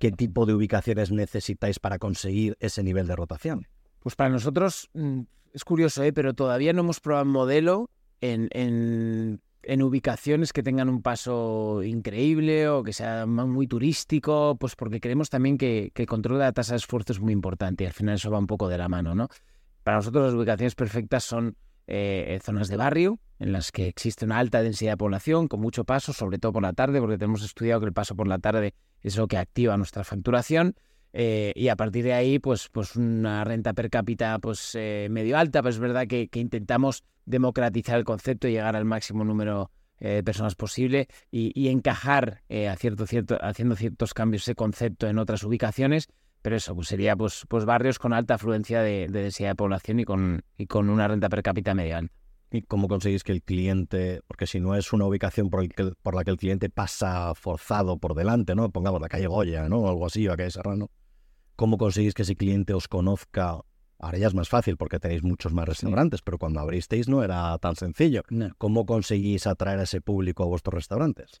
¿Qué 0.00 0.12
tipo 0.12 0.46
de 0.46 0.54
ubicaciones 0.54 1.10
necesitáis 1.10 1.78
para 1.78 1.98
conseguir 1.98 2.56
ese 2.58 2.82
nivel 2.82 3.06
de 3.06 3.16
rotación? 3.16 3.68
Pues 4.00 4.16
para 4.16 4.30
nosotros 4.30 4.88
mm, 4.94 5.20
es 5.52 5.64
curioso, 5.64 6.02
¿eh? 6.02 6.14
pero 6.14 6.32
todavía 6.32 6.72
no 6.72 6.80
hemos 6.80 7.00
probado 7.00 7.26
un 7.26 7.32
modelo 7.32 7.90
en, 8.22 8.48
en 8.52 9.42
en 9.68 9.82
ubicaciones 9.82 10.52
que 10.52 10.62
tengan 10.62 10.88
un 10.88 11.02
paso 11.02 11.82
increíble 11.82 12.68
o 12.68 12.84
que 12.84 12.92
sea 12.92 13.26
muy 13.26 13.66
turístico, 13.66 14.56
pues 14.60 14.76
porque 14.76 15.00
creemos 15.00 15.28
también 15.28 15.58
que, 15.58 15.92
el 15.94 16.06
control 16.06 16.38
de 16.38 16.44
la 16.44 16.52
tasa 16.52 16.74
de 16.74 16.78
esfuerzo 16.78 17.12
es 17.12 17.20
muy 17.20 17.32
importante 17.32 17.82
y 17.84 17.86
al 17.88 17.92
final 17.92 18.14
eso 18.14 18.30
va 18.30 18.38
un 18.38 18.46
poco 18.46 18.68
de 18.68 18.78
la 18.78 18.88
mano, 18.88 19.14
¿no? 19.14 19.28
Para 19.82 19.96
nosotros 19.96 20.26
las 20.26 20.34
ubicaciones 20.34 20.76
perfectas 20.76 21.24
son 21.24 21.56
eh, 21.88 22.38
zonas 22.42 22.68
de 22.68 22.76
barrio 22.76 23.18
en 23.38 23.52
las 23.52 23.72
que 23.72 23.88
existe 23.88 24.24
una 24.24 24.38
alta 24.38 24.62
densidad 24.62 24.92
de 24.92 24.96
población 24.96 25.48
con 25.48 25.60
mucho 25.60 25.84
paso, 25.84 26.12
sobre 26.12 26.38
todo 26.38 26.52
por 26.52 26.62
la 26.62 26.72
tarde, 26.72 27.00
porque 27.00 27.18
tenemos 27.18 27.42
estudiado 27.44 27.80
que 27.80 27.86
el 27.86 27.92
paso 27.92 28.14
por 28.14 28.28
la 28.28 28.38
tarde 28.38 28.74
es 29.02 29.16
lo 29.16 29.26
que 29.26 29.36
activa 29.36 29.76
nuestra 29.76 30.04
facturación. 30.04 30.76
Eh, 31.18 31.54
y 31.56 31.68
a 31.68 31.76
partir 31.76 32.04
de 32.04 32.12
ahí, 32.12 32.38
pues, 32.38 32.68
pues 32.68 32.94
una 32.94 33.42
renta 33.42 33.72
per 33.72 33.88
cápita 33.88 34.38
pues, 34.38 34.74
eh, 34.74 35.08
medio 35.10 35.38
alta, 35.38 35.62
pues 35.62 35.76
es 35.76 35.80
verdad 35.80 36.06
que, 36.06 36.28
intentamos 36.34 37.04
democratizar 37.24 37.96
el 37.96 38.04
concepto 38.04 38.48
y 38.48 38.52
llegar 38.52 38.76
al 38.76 38.84
máximo 38.84 39.24
número 39.24 39.70
eh, 39.98 40.16
de 40.16 40.22
personas 40.22 40.56
posible 40.56 41.08
y, 41.30 41.68
encajar 41.68 42.42
a 42.50 42.76
cierto, 42.76 43.06
cierto, 43.06 43.38
haciendo 43.40 43.76
ciertos 43.76 44.12
cambios 44.12 44.42
ese 44.42 44.54
concepto 44.54 45.08
en 45.08 45.18
otras 45.18 45.42
ubicaciones, 45.42 46.08
pero 46.42 46.56
eso 46.56 46.74
pues 46.74 46.88
sería 46.88 47.16
pues, 47.16 47.46
pues 47.48 47.64
barrios 47.64 47.98
con 47.98 48.12
alta 48.12 48.34
afluencia 48.34 48.82
de, 48.82 49.06
densidad 49.08 49.48
de 49.48 49.54
población 49.54 50.00
y 50.00 50.04
con, 50.04 50.42
y 50.58 50.66
con 50.66 50.90
una 50.90 51.08
renta 51.08 51.30
per 51.30 51.42
cápita 51.42 51.72
medio 51.72 51.96
alta. 51.96 52.14
¿Y 52.50 52.60
cómo 52.60 52.88
conseguís 52.88 53.24
que 53.24 53.32
el 53.32 53.42
cliente, 53.42 54.20
porque 54.26 54.46
si 54.46 54.60
no 54.60 54.74
es 54.74 54.92
una 54.92 55.06
ubicación 55.06 55.48
por, 55.48 55.66
por, 56.02 56.14
la 56.14 56.24
que 56.24 56.30
el 56.32 56.36
cliente 56.36 56.68
pasa 56.68 57.34
forzado 57.34 57.96
por 57.96 58.14
delante, 58.14 58.54
¿no? 58.54 58.68
Pongamos 58.70 59.00
la 59.00 59.08
calle 59.08 59.28
Goya, 59.28 59.66
¿no? 59.70 59.78
O 59.78 59.88
algo 59.88 60.04
así, 60.04 60.26
o 60.28 60.32
la 60.32 60.36
calle 60.36 60.50
Serrano 60.50 60.90
cómo 61.56 61.78
conseguís 61.78 62.14
que 62.14 62.22
ese 62.22 62.36
cliente 62.36 62.74
os 62.74 62.86
conozca. 62.88 63.60
Ahora 63.98 64.18
ya 64.18 64.26
es 64.26 64.34
más 64.34 64.48
fácil 64.48 64.76
porque 64.76 65.00
tenéis 65.00 65.22
muchos 65.22 65.54
más 65.54 65.66
restaurantes, 65.66 66.20
pero 66.22 66.38
cuando 66.38 66.60
abristeis 66.60 67.08
no 67.08 67.24
era 67.24 67.56
tan 67.58 67.76
sencillo. 67.76 68.22
¿Cómo 68.58 68.84
conseguís 68.84 69.46
atraer 69.46 69.80
a 69.80 69.84
ese 69.84 70.02
público 70.02 70.42
a 70.42 70.46
vuestros 70.46 70.74
restaurantes? 70.74 71.40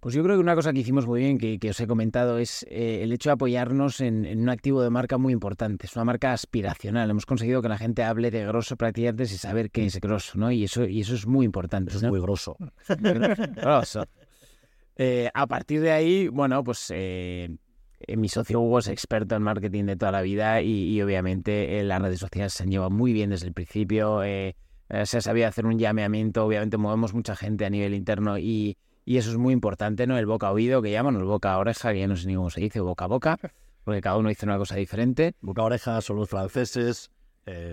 Pues 0.00 0.14
yo 0.14 0.22
creo 0.22 0.36
que 0.36 0.40
una 0.40 0.54
cosa 0.54 0.72
que 0.72 0.80
hicimos 0.80 1.06
muy 1.06 1.20
bien, 1.20 1.36
que, 1.36 1.70
os 1.70 1.78
he 1.78 1.86
comentado, 1.86 2.38
es 2.38 2.64
eh, 2.70 3.00
el 3.02 3.12
hecho 3.12 3.28
de 3.28 3.34
apoyarnos 3.34 4.00
en, 4.00 4.26
un 4.38 4.48
activo 4.48 4.82
de 4.82 4.88
marca 4.88 5.18
muy 5.18 5.34
importante. 5.34 5.86
Es 5.86 5.94
una 5.94 6.06
marca 6.06 6.32
aspiracional. 6.32 7.10
Hemos 7.10 7.26
conseguido 7.26 7.60
que 7.60 7.68
la 7.68 7.76
gente 7.76 8.02
hable 8.02 8.30
de 8.30 8.46
grosso 8.46 8.76
prácticamente 8.76 9.26
sin 9.26 9.36
saber 9.36 9.70
qué 9.70 9.84
es 9.84 10.00
grosso, 10.00 10.38
¿no? 10.38 10.50
Y 10.50 10.64
eso, 10.64 10.86
y 10.86 11.00
eso 11.00 11.14
es 11.14 11.26
muy 11.26 11.44
importante. 11.44 11.94
es 11.94 12.02
muy 12.02 12.18
grosso. 12.18 12.56
grosso. 13.56 14.06
Eh, 14.96 15.30
a 15.34 15.46
partir 15.46 15.82
de 15.82 15.92
ahí, 15.92 16.28
bueno, 16.28 16.64
pues 16.64 16.90
eh, 16.94 17.56
mi 18.16 18.28
socio 18.28 18.60
Hugo 18.60 18.78
es 18.78 18.88
experto 18.88 19.36
en 19.36 19.42
marketing 19.42 19.84
de 19.84 19.96
toda 19.96 20.12
la 20.12 20.22
vida 20.22 20.62
y, 20.62 21.00
obviamente 21.02 21.78
eh, 21.78 21.84
las 21.84 22.00
redes 22.00 22.20
sociales 22.20 22.52
se 22.52 22.62
han 22.62 22.70
llevado 22.70 22.90
muy 22.90 23.12
bien 23.12 23.30
desde 23.30 23.46
el 23.46 23.52
principio. 23.52 24.22
Eh, 24.24 24.56
se 25.04 25.20
sabía 25.20 25.48
hacer 25.48 25.66
un 25.66 25.78
llameamiento, 25.78 26.44
obviamente 26.44 26.76
movemos 26.76 27.14
mucha 27.14 27.36
gente 27.36 27.64
a 27.64 27.70
nivel 27.70 27.94
interno 27.94 28.38
y, 28.38 28.76
eso 29.06 29.30
es 29.30 29.36
muy 29.38 29.52
importante, 29.52 30.06
¿no? 30.06 30.16
El 30.18 30.26
boca 30.26 30.46
a 30.46 30.52
oído 30.52 30.82
que 30.82 30.92
llaman, 30.92 31.16
el 31.16 31.24
boca 31.24 31.52
a 31.52 31.58
oreja, 31.58 31.92
que 31.92 31.98
ya 31.98 32.06
no 32.06 32.14
sé 32.14 32.28
ni 32.28 32.36
cómo 32.36 32.48
se 32.48 32.60
dice, 32.60 32.78
boca 32.78 33.06
a 33.06 33.08
boca, 33.08 33.38
porque 33.82 34.00
cada 34.00 34.16
uno 34.16 34.28
dice 34.28 34.46
una 34.46 34.56
cosa 34.56 34.76
diferente. 34.76 35.34
Boca 35.40 35.62
a 35.62 35.64
oreja 35.64 36.00
son 36.00 36.16
los 36.16 36.28
franceses. 36.28 37.10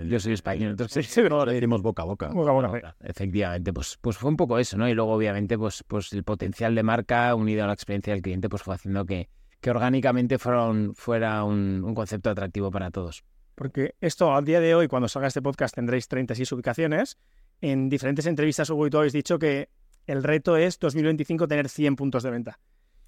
Yo 0.07 0.19
soy 0.19 0.33
español, 0.33 0.71
entonces 0.71 1.13
decimos 1.45 1.83
boca 1.83 2.01
a 2.01 2.05
boca. 2.05 2.29
Boca 2.29 2.49
a 2.49 2.53
boca. 2.53 2.95
Efectivamente, 3.01 3.71
pues, 3.71 3.99
pues 4.01 4.17
fue 4.17 4.31
un 4.31 4.37
poco 4.37 4.57
eso, 4.57 4.77
¿no? 4.77 4.89
Y 4.89 4.95
luego, 4.95 5.13
obviamente, 5.13 5.59
pues, 5.59 5.83
pues 5.87 6.11
el 6.13 6.23
potencial 6.23 6.73
de 6.73 6.81
marca 6.81 7.35
unido 7.35 7.65
a 7.65 7.67
la 7.67 7.73
experiencia 7.73 8.13
del 8.13 8.23
cliente, 8.23 8.49
pues 8.49 8.63
fue 8.63 8.73
haciendo 8.73 9.05
que, 9.05 9.29
que 9.61 9.71
orgánicamente 9.71 10.37
fueron, 10.37 10.93
fuera 10.95 11.43
un, 11.43 11.93
concepto 11.95 12.29
atractivo 12.29 12.71
para 12.71 12.91
todos. 12.91 13.23
Porque 13.55 13.95
esto, 14.01 14.33
al 14.33 14.45
día 14.45 14.59
de 14.59 14.75
hoy, 14.75 14.87
cuando 14.87 15.07
salga 15.07 15.27
este 15.27 15.41
podcast, 15.41 15.73
tendréis 15.73 16.07
36 16.07 16.51
ubicaciones. 16.51 17.17
En 17.59 17.89
diferentes 17.89 18.27
entrevistas, 18.27 18.69
Hugo 18.69 18.85
y 18.85 18.89
tú 18.91 18.99
habéis 18.99 19.13
dicho 19.13 19.39
que 19.39 19.69
el 20.05 20.23
reto 20.23 20.57
es 20.57 20.77
2025 20.79 21.47
tener 21.47 21.69
100 21.69 21.95
puntos 21.95 22.23
de 22.23 22.29
venta. 22.29 22.59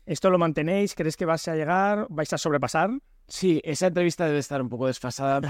¿Esto 0.07 0.31
lo 0.31 0.39
mantenéis? 0.39 0.95
¿Crees 0.95 1.15
que 1.15 1.25
vais 1.25 1.47
a 1.47 1.55
llegar? 1.55 2.07
¿Vais 2.09 2.33
a 2.33 2.37
sobrepasar? 2.39 2.89
Sí, 3.27 3.61
esa 3.63 3.87
entrevista 3.87 4.25
debe 4.25 4.39
estar 4.39 4.59
un 4.59 4.69
poco 4.69 4.87
desfasada. 4.87 5.39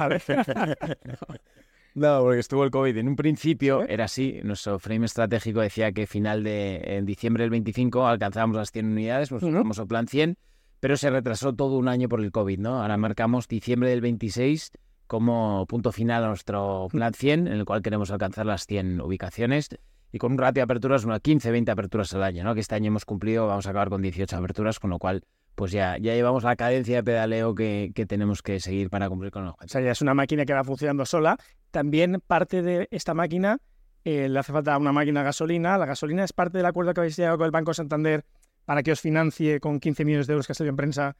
no, 1.96 2.22
porque 2.22 2.40
estuvo 2.40 2.66
el 2.66 2.72
COVID. 2.72 2.98
En 2.98 3.08
un 3.08 3.16
principio 3.16 3.88
era 3.88 4.04
así. 4.04 4.42
Nuestro 4.44 4.80
frame 4.80 5.06
estratégico 5.06 5.62
decía 5.62 5.94
que 5.94 6.08
final 6.08 6.44
de 6.44 6.98
en 6.98 7.06
diciembre 7.06 7.44
del 7.44 7.52
25 7.52 8.06
alcanzábamos 8.06 8.58
las 8.58 8.72
100 8.72 8.86
unidades, 8.86 9.30
pues 9.30 9.44
uh 9.44 9.88
plan 9.88 10.10
100 10.10 10.38
pero 10.80 10.98
se 10.98 11.10
retrasó 11.10 11.54
todo 11.54 11.78
un 11.78 11.88
año 11.88 12.10
por 12.10 12.22
el 12.22 12.32
COVID, 12.32 12.60
¿no? 12.60 12.82
Ahora 12.82 12.98
marcamos 12.98 13.48
diciembre 13.48 13.90
del 13.90 14.02
26 14.02 14.72
como 15.08 15.66
punto 15.68 15.92
final 15.92 16.24
a 16.24 16.28
nuestro 16.28 16.88
plan 16.92 17.14
100, 17.14 17.48
en 17.48 17.54
el 17.54 17.66
cual 17.66 17.82
queremos 17.82 18.12
alcanzar 18.12 18.46
las 18.46 18.66
100 18.66 19.02
ubicaciones 19.02 19.70
y 20.12 20.18
con 20.18 20.34
un 20.34 20.38
ratio 20.38 20.62
de 20.62 20.64
aperturas, 20.64 21.04
unas 21.06 21.22
15, 21.22 21.52
20 21.52 21.72
aperturas 21.72 22.14
al 22.14 22.24
año, 22.24 22.44
¿no? 22.44 22.54
Que 22.54 22.62
este 22.62 22.76
año 22.76 22.88
hemos 22.88 23.06
cumplido, 23.06 23.48
vamos 23.48 23.68
a 23.68 23.72
acabar 23.72 23.90
con 23.90 24.02
18 24.02 24.36
aperturas, 24.36 24.80
con 24.80 24.90
lo 24.90 25.00
cual 25.00 25.24
pues 25.56 25.72
ya, 25.72 25.98
ya 25.98 26.14
llevamos 26.14 26.44
la 26.44 26.56
cadencia 26.56 26.98
de 26.98 27.04
pedaleo 27.04 27.54
que, 27.54 27.92
que 27.94 28.06
tenemos 28.06 28.42
que 28.42 28.60
seguir 28.60 28.90
para 28.90 29.10
cumplir 29.10 29.32
con 29.32 29.44
el 29.44 29.50
objetivo. 29.50 29.66
O 29.66 29.70
sea, 29.70 29.82
ya 29.82 29.92
es 29.92 30.02
una 30.02 30.14
máquina 30.14 30.46
que 30.46 30.54
va 30.54 30.64
funcionando 30.64 31.06
sola 31.06 31.38
también 31.72 32.22
parte 32.26 32.62
de 32.62 32.88
esta 32.92 33.14
máquina 33.14 33.60
eh, 34.06 34.30
le 34.30 34.40
hace 34.40 34.54
falta 34.54 34.78
una 34.78 34.92
máquina 34.92 35.22
de 35.22 35.26
gasolina. 35.26 35.78
La 35.78 35.86
gasolina 35.86 36.24
es 36.24 36.34
parte 36.34 36.58
del 36.58 36.66
acuerdo 36.66 36.94
que 36.94 37.02
habéis 37.02 37.18
llegado 37.18 37.38
con 37.38 37.46
el 37.46 37.52
Banco 37.52 37.74
Santander 37.74 38.26
para 38.70 38.84
que 38.84 38.92
os 38.92 39.02
financie 39.02 39.60
con 39.60 39.80
15 39.80 40.06
millones 40.06 40.28
de 40.28 40.34
euros 40.34 40.46
que 40.46 40.52
ha 40.52 40.54
salido 40.54 40.70
en 40.70 40.76
prensa 40.76 41.18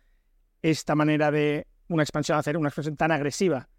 esta 0.62 0.94
manera 0.94 1.32
de 1.32 1.66
una 1.88 2.04
expansión, 2.04 2.38
hacer 2.38 2.56
una 2.56 2.70
expansión 2.70 2.96
tan 2.96 3.12
agresiva. 3.12 3.70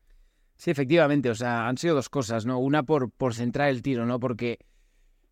Sí, 0.57 0.73
efectivamente, 0.73 1.31
o 1.31 1.37
sea, 1.37 1.69
han 1.69 1.79
sido 1.79 1.95
dos 1.95 2.09
cosas, 2.09 2.45
¿no? 2.47 2.59
Una 2.59 2.83
por, 2.83 3.13
por 3.13 3.33
centrar 3.33 3.69
el 3.69 3.81
tiro, 3.81 4.07
¿no? 4.07 4.19
Porque 4.19 4.59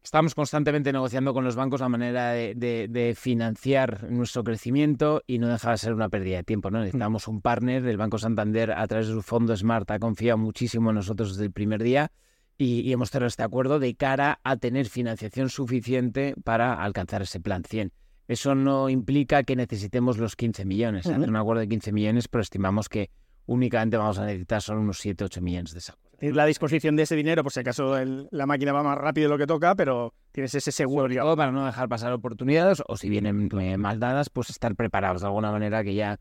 estamos 0.04 0.37
constantemente 0.37 0.92
negociando 0.92 1.35
con 1.35 1.42
los 1.42 1.57
bancos 1.57 1.80
la 1.80 1.88
manera 1.88 2.30
de, 2.30 3.16
financiar 3.18 4.09
nuestro 4.09 4.45
crecimiento 4.45 5.21
y 5.26 5.40
no 5.40 5.49
deja 5.49 5.73
de 5.73 5.78
ser 5.78 5.92
una 5.92 6.09
pérdida 6.09 6.37
de 6.37 6.45
tiempo, 6.45 6.71
¿no? 6.71 6.78
Necesitamos 6.78 7.26
un 7.26 7.40
partner, 7.40 7.85
el 7.87 7.97
Banco 7.97 8.18
Santander, 8.18 8.71
a 8.71 8.87
través 8.87 9.09
de 9.09 9.14
su 9.14 9.23
fondo 9.23 9.57
Smart, 9.57 9.90
ha 9.90 9.99
confiado 9.99 10.38
muchísimo 10.38 10.90
en 10.90 10.95
nosotros 10.95 11.30
desde 11.30 11.47
el 11.47 11.52
primer 11.52 11.83
día 11.83 12.12
y, 12.57 12.83
y 12.83 12.92
hemos 12.92 13.11
cerrado 13.11 13.26
este 13.26 13.42
acuerdo 13.42 13.80
de 13.80 13.97
cara 13.97 14.38
a 14.45 14.59
tener 14.59 14.87
financiación 14.87 15.49
suficiente 15.50 16.37
para 16.45 16.80
alcanzar 16.85 17.23
ese 17.23 17.40
plan 17.40 17.64
100. 17.64 17.90
Eso 18.28 18.54
no 18.54 18.88
implica 18.88 19.42
que 19.42 19.56
necesitemos 19.56 20.18
los 20.18 20.37
15 20.37 20.64
millones. 20.64 21.06
Uh 21.06 21.14
un 21.14 21.37
acuerdo 21.37 21.61
de 21.61 21.68
15 21.68 21.92
millones, 21.92 22.28
pero 22.28 22.42
estimamos 22.42 22.88
que 22.88 23.11
únicamente 23.47 23.97
vamos 23.97 24.18
a 24.18 24.26
necesitar 24.26 24.62
solo 24.62 24.80
unos 24.80 24.99
7, 24.99 25.25
8 25.25 25.40
millones 25.40 25.73
de 25.73 25.78
ese 25.78 25.92
la 26.20 26.47
disposición 26.47 26.97
de 26.97 27.04
ese 27.04 27.14
dinero 27.14 27.42
por 27.42 27.52
si 27.52 27.61
acaso 27.61 27.94
la 28.30 28.47
máquina 28.47 28.73
va 28.73 28.82
más 28.82 28.99
rápido 28.99 29.28
de 29.28 29.35
lo 29.35 29.38
que 29.38 29.47
toca, 29.47 29.75
pero 29.76 30.14
tienes 30.32 30.54
ese 30.54 30.73
seguro. 30.73 31.12
Todo 31.14 31.37
para 31.37 31.52
no 31.52 31.64
dejar 31.64 31.88
pasar 31.88 32.12
oportunidades 32.12 32.82
o 32.87 32.97
si 32.97 33.08
vienen 33.08 33.49
eh, 33.61 33.76
mal 33.76 34.00
dadas, 34.00 34.28
pues 34.28 34.50
estar 34.50 34.75
preparados 34.75 35.23
de 35.23 35.28
alguna 35.28 35.52
manera 35.52 35.85
que 35.85 35.94
ya 35.94 36.18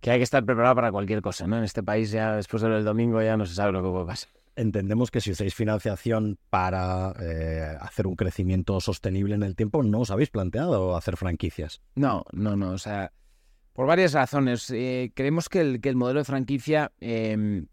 que 0.00 0.10
hay 0.10 0.18
que 0.18 0.24
estar 0.24 0.44
preparado 0.44 0.74
para 0.76 0.92
cualquier 0.92 1.22
cosa. 1.22 1.46
¿no? 1.46 1.56
En 1.56 1.64
este 1.64 1.82
país 1.82 2.10
ya 2.10 2.34
después 2.34 2.62
del 2.62 2.84
domingo 2.84 3.22
ya 3.22 3.36
no 3.36 3.46
se 3.46 3.54
sabe 3.54 3.72
lo 3.72 3.82
que 3.82 3.88
puede 3.90 4.06
pasar 4.06 4.37
entendemos 4.58 5.10
que 5.10 5.20
si 5.20 5.30
usáis 5.30 5.54
financiación 5.54 6.38
para 6.50 7.14
eh, 7.20 7.76
hacer 7.80 8.06
un 8.06 8.16
crecimiento 8.16 8.80
sostenible 8.80 9.34
en 9.34 9.42
el 9.42 9.54
tiempo, 9.54 9.82
no 9.82 10.00
os 10.00 10.10
habéis 10.10 10.30
planteado 10.30 10.96
hacer 10.96 11.16
franquicias. 11.16 11.80
No, 11.94 12.24
no, 12.32 12.56
no. 12.56 12.70
O 12.72 12.78
sea, 12.78 13.12
por 13.72 13.86
varias 13.86 14.12
razones. 14.12 14.70
Eh, 14.70 15.12
creemos 15.14 15.48
que 15.48 15.60
el, 15.60 15.96
modelo 15.96 16.18
de 16.18 16.24
franquicia, 16.24 16.90
em, 17.00 17.66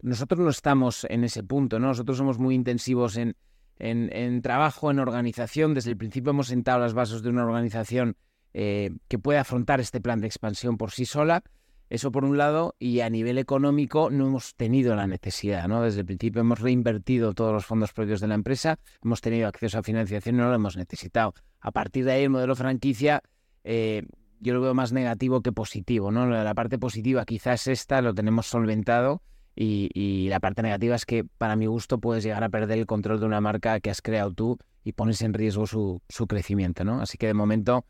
nosotros 0.00 0.40
no 0.40 0.50
estamos 0.50 1.04
en 1.10 1.24
ese 1.24 1.42
punto, 1.42 1.80
¿no? 1.80 1.88
Nosotros 1.88 2.16
somos 2.16 2.38
muy 2.38 2.54
intensivos 2.54 3.16
en, 3.16 3.36
en, 3.78 4.10
en, 4.12 4.40
trabajo, 4.42 4.92
en 4.92 5.00
organización. 5.00 5.74
Desde 5.74 5.90
el 5.90 5.96
principio 5.96 6.30
hemos 6.30 6.46
sentado 6.46 6.78
las 6.78 6.94
bases 6.94 7.22
de 7.22 7.30
una 7.30 7.44
organización 7.44 8.16
eh, 8.54 8.92
que 9.08 9.18
puede 9.18 9.40
afrontar 9.40 9.80
este 9.80 10.00
plan 10.00 10.20
de 10.20 10.28
expansión 10.28 10.76
por 10.78 10.92
sí 10.92 11.04
sola. 11.04 11.42
Eso 11.90 12.12
por 12.12 12.24
un 12.24 12.36
lado, 12.36 12.74
y 12.78 13.00
a 13.00 13.10
nivel 13.10 13.38
económico 13.38 14.10
no 14.10 14.26
hemos 14.26 14.54
tenido 14.54 14.94
la 14.94 15.06
necesidad, 15.06 15.68
¿no? 15.68 15.82
Desde 15.82 16.00
el 16.00 16.06
principio 16.06 16.40
hemos 16.40 16.60
reinvertido 16.60 17.32
todos 17.32 17.52
los 17.52 17.64
fondos 17.64 17.92
propios 17.92 18.20
de 18.20 18.28
la 18.28 18.34
empresa, 18.34 18.78
hemos 19.02 19.20
tenido 19.20 19.48
acceso 19.48 19.78
a 19.78 19.82
financiación 19.82 20.34
y 20.34 20.38
no 20.38 20.48
lo 20.48 20.54
hemos 20.54 20.76
necesitado. 20.76 21.34
A 21.60 21.70
partir 21.72 22.04
de 22.04 22.12
ahí 22.12 22.24
el 22.24 22.30
modelo 22.30 22.54
franquicia 22.54 23.22
eh, 23.64 24.04
yo 24.40 24.54
lo 24.54 24.60
veo 24.60 24.74
más 24.74 24.92
negativo 24.92 25.42
que 25.42 25.52
positivo, 25.52 26.10
¿no? 26.10 26.26
La 26.26 26.54
parte 26.54 26.78
positiva 26.78 27.24
quizás 27.24 27.66
esta, 27.66 28.02
lo 28.02 28.14
tenemos 28.14 28.46
solventado, 28.46 29.22
y, 29.60 30.28
la 30.28 30.38
parte 30.38 30.62
negativa 30.62 30.94
es 30.94 31.04
que 31.04 31.24
para 31.24 31.56
mi 31.56 31.66
gusto 31.66 31.98
puedes 31.98 32.22
llegar 32.22 32.44
a 32.44 32.48
perder 32.48 32.78
el 32.78 32.86
control 32.86 33.18
de 33.18 33.26
una 33.26 33.40
marca 33.40 33.80
que 33.80 33.90
has 33.90 34.00
creado 34.00 34.32
tú 34.32 34.58
y 34.84 34.92
pones 34.92 35.20
en 35.22 35.34
riesgo 35.34 35.66
su, 35.66 36.00
su 36.08 36.28
crecimiento, 36.28 36.84
¿no? 36.84 37.00
Así 37.00 37.18
que 37.18 37.26
de 37.26 37.34
momento 37.34 37.84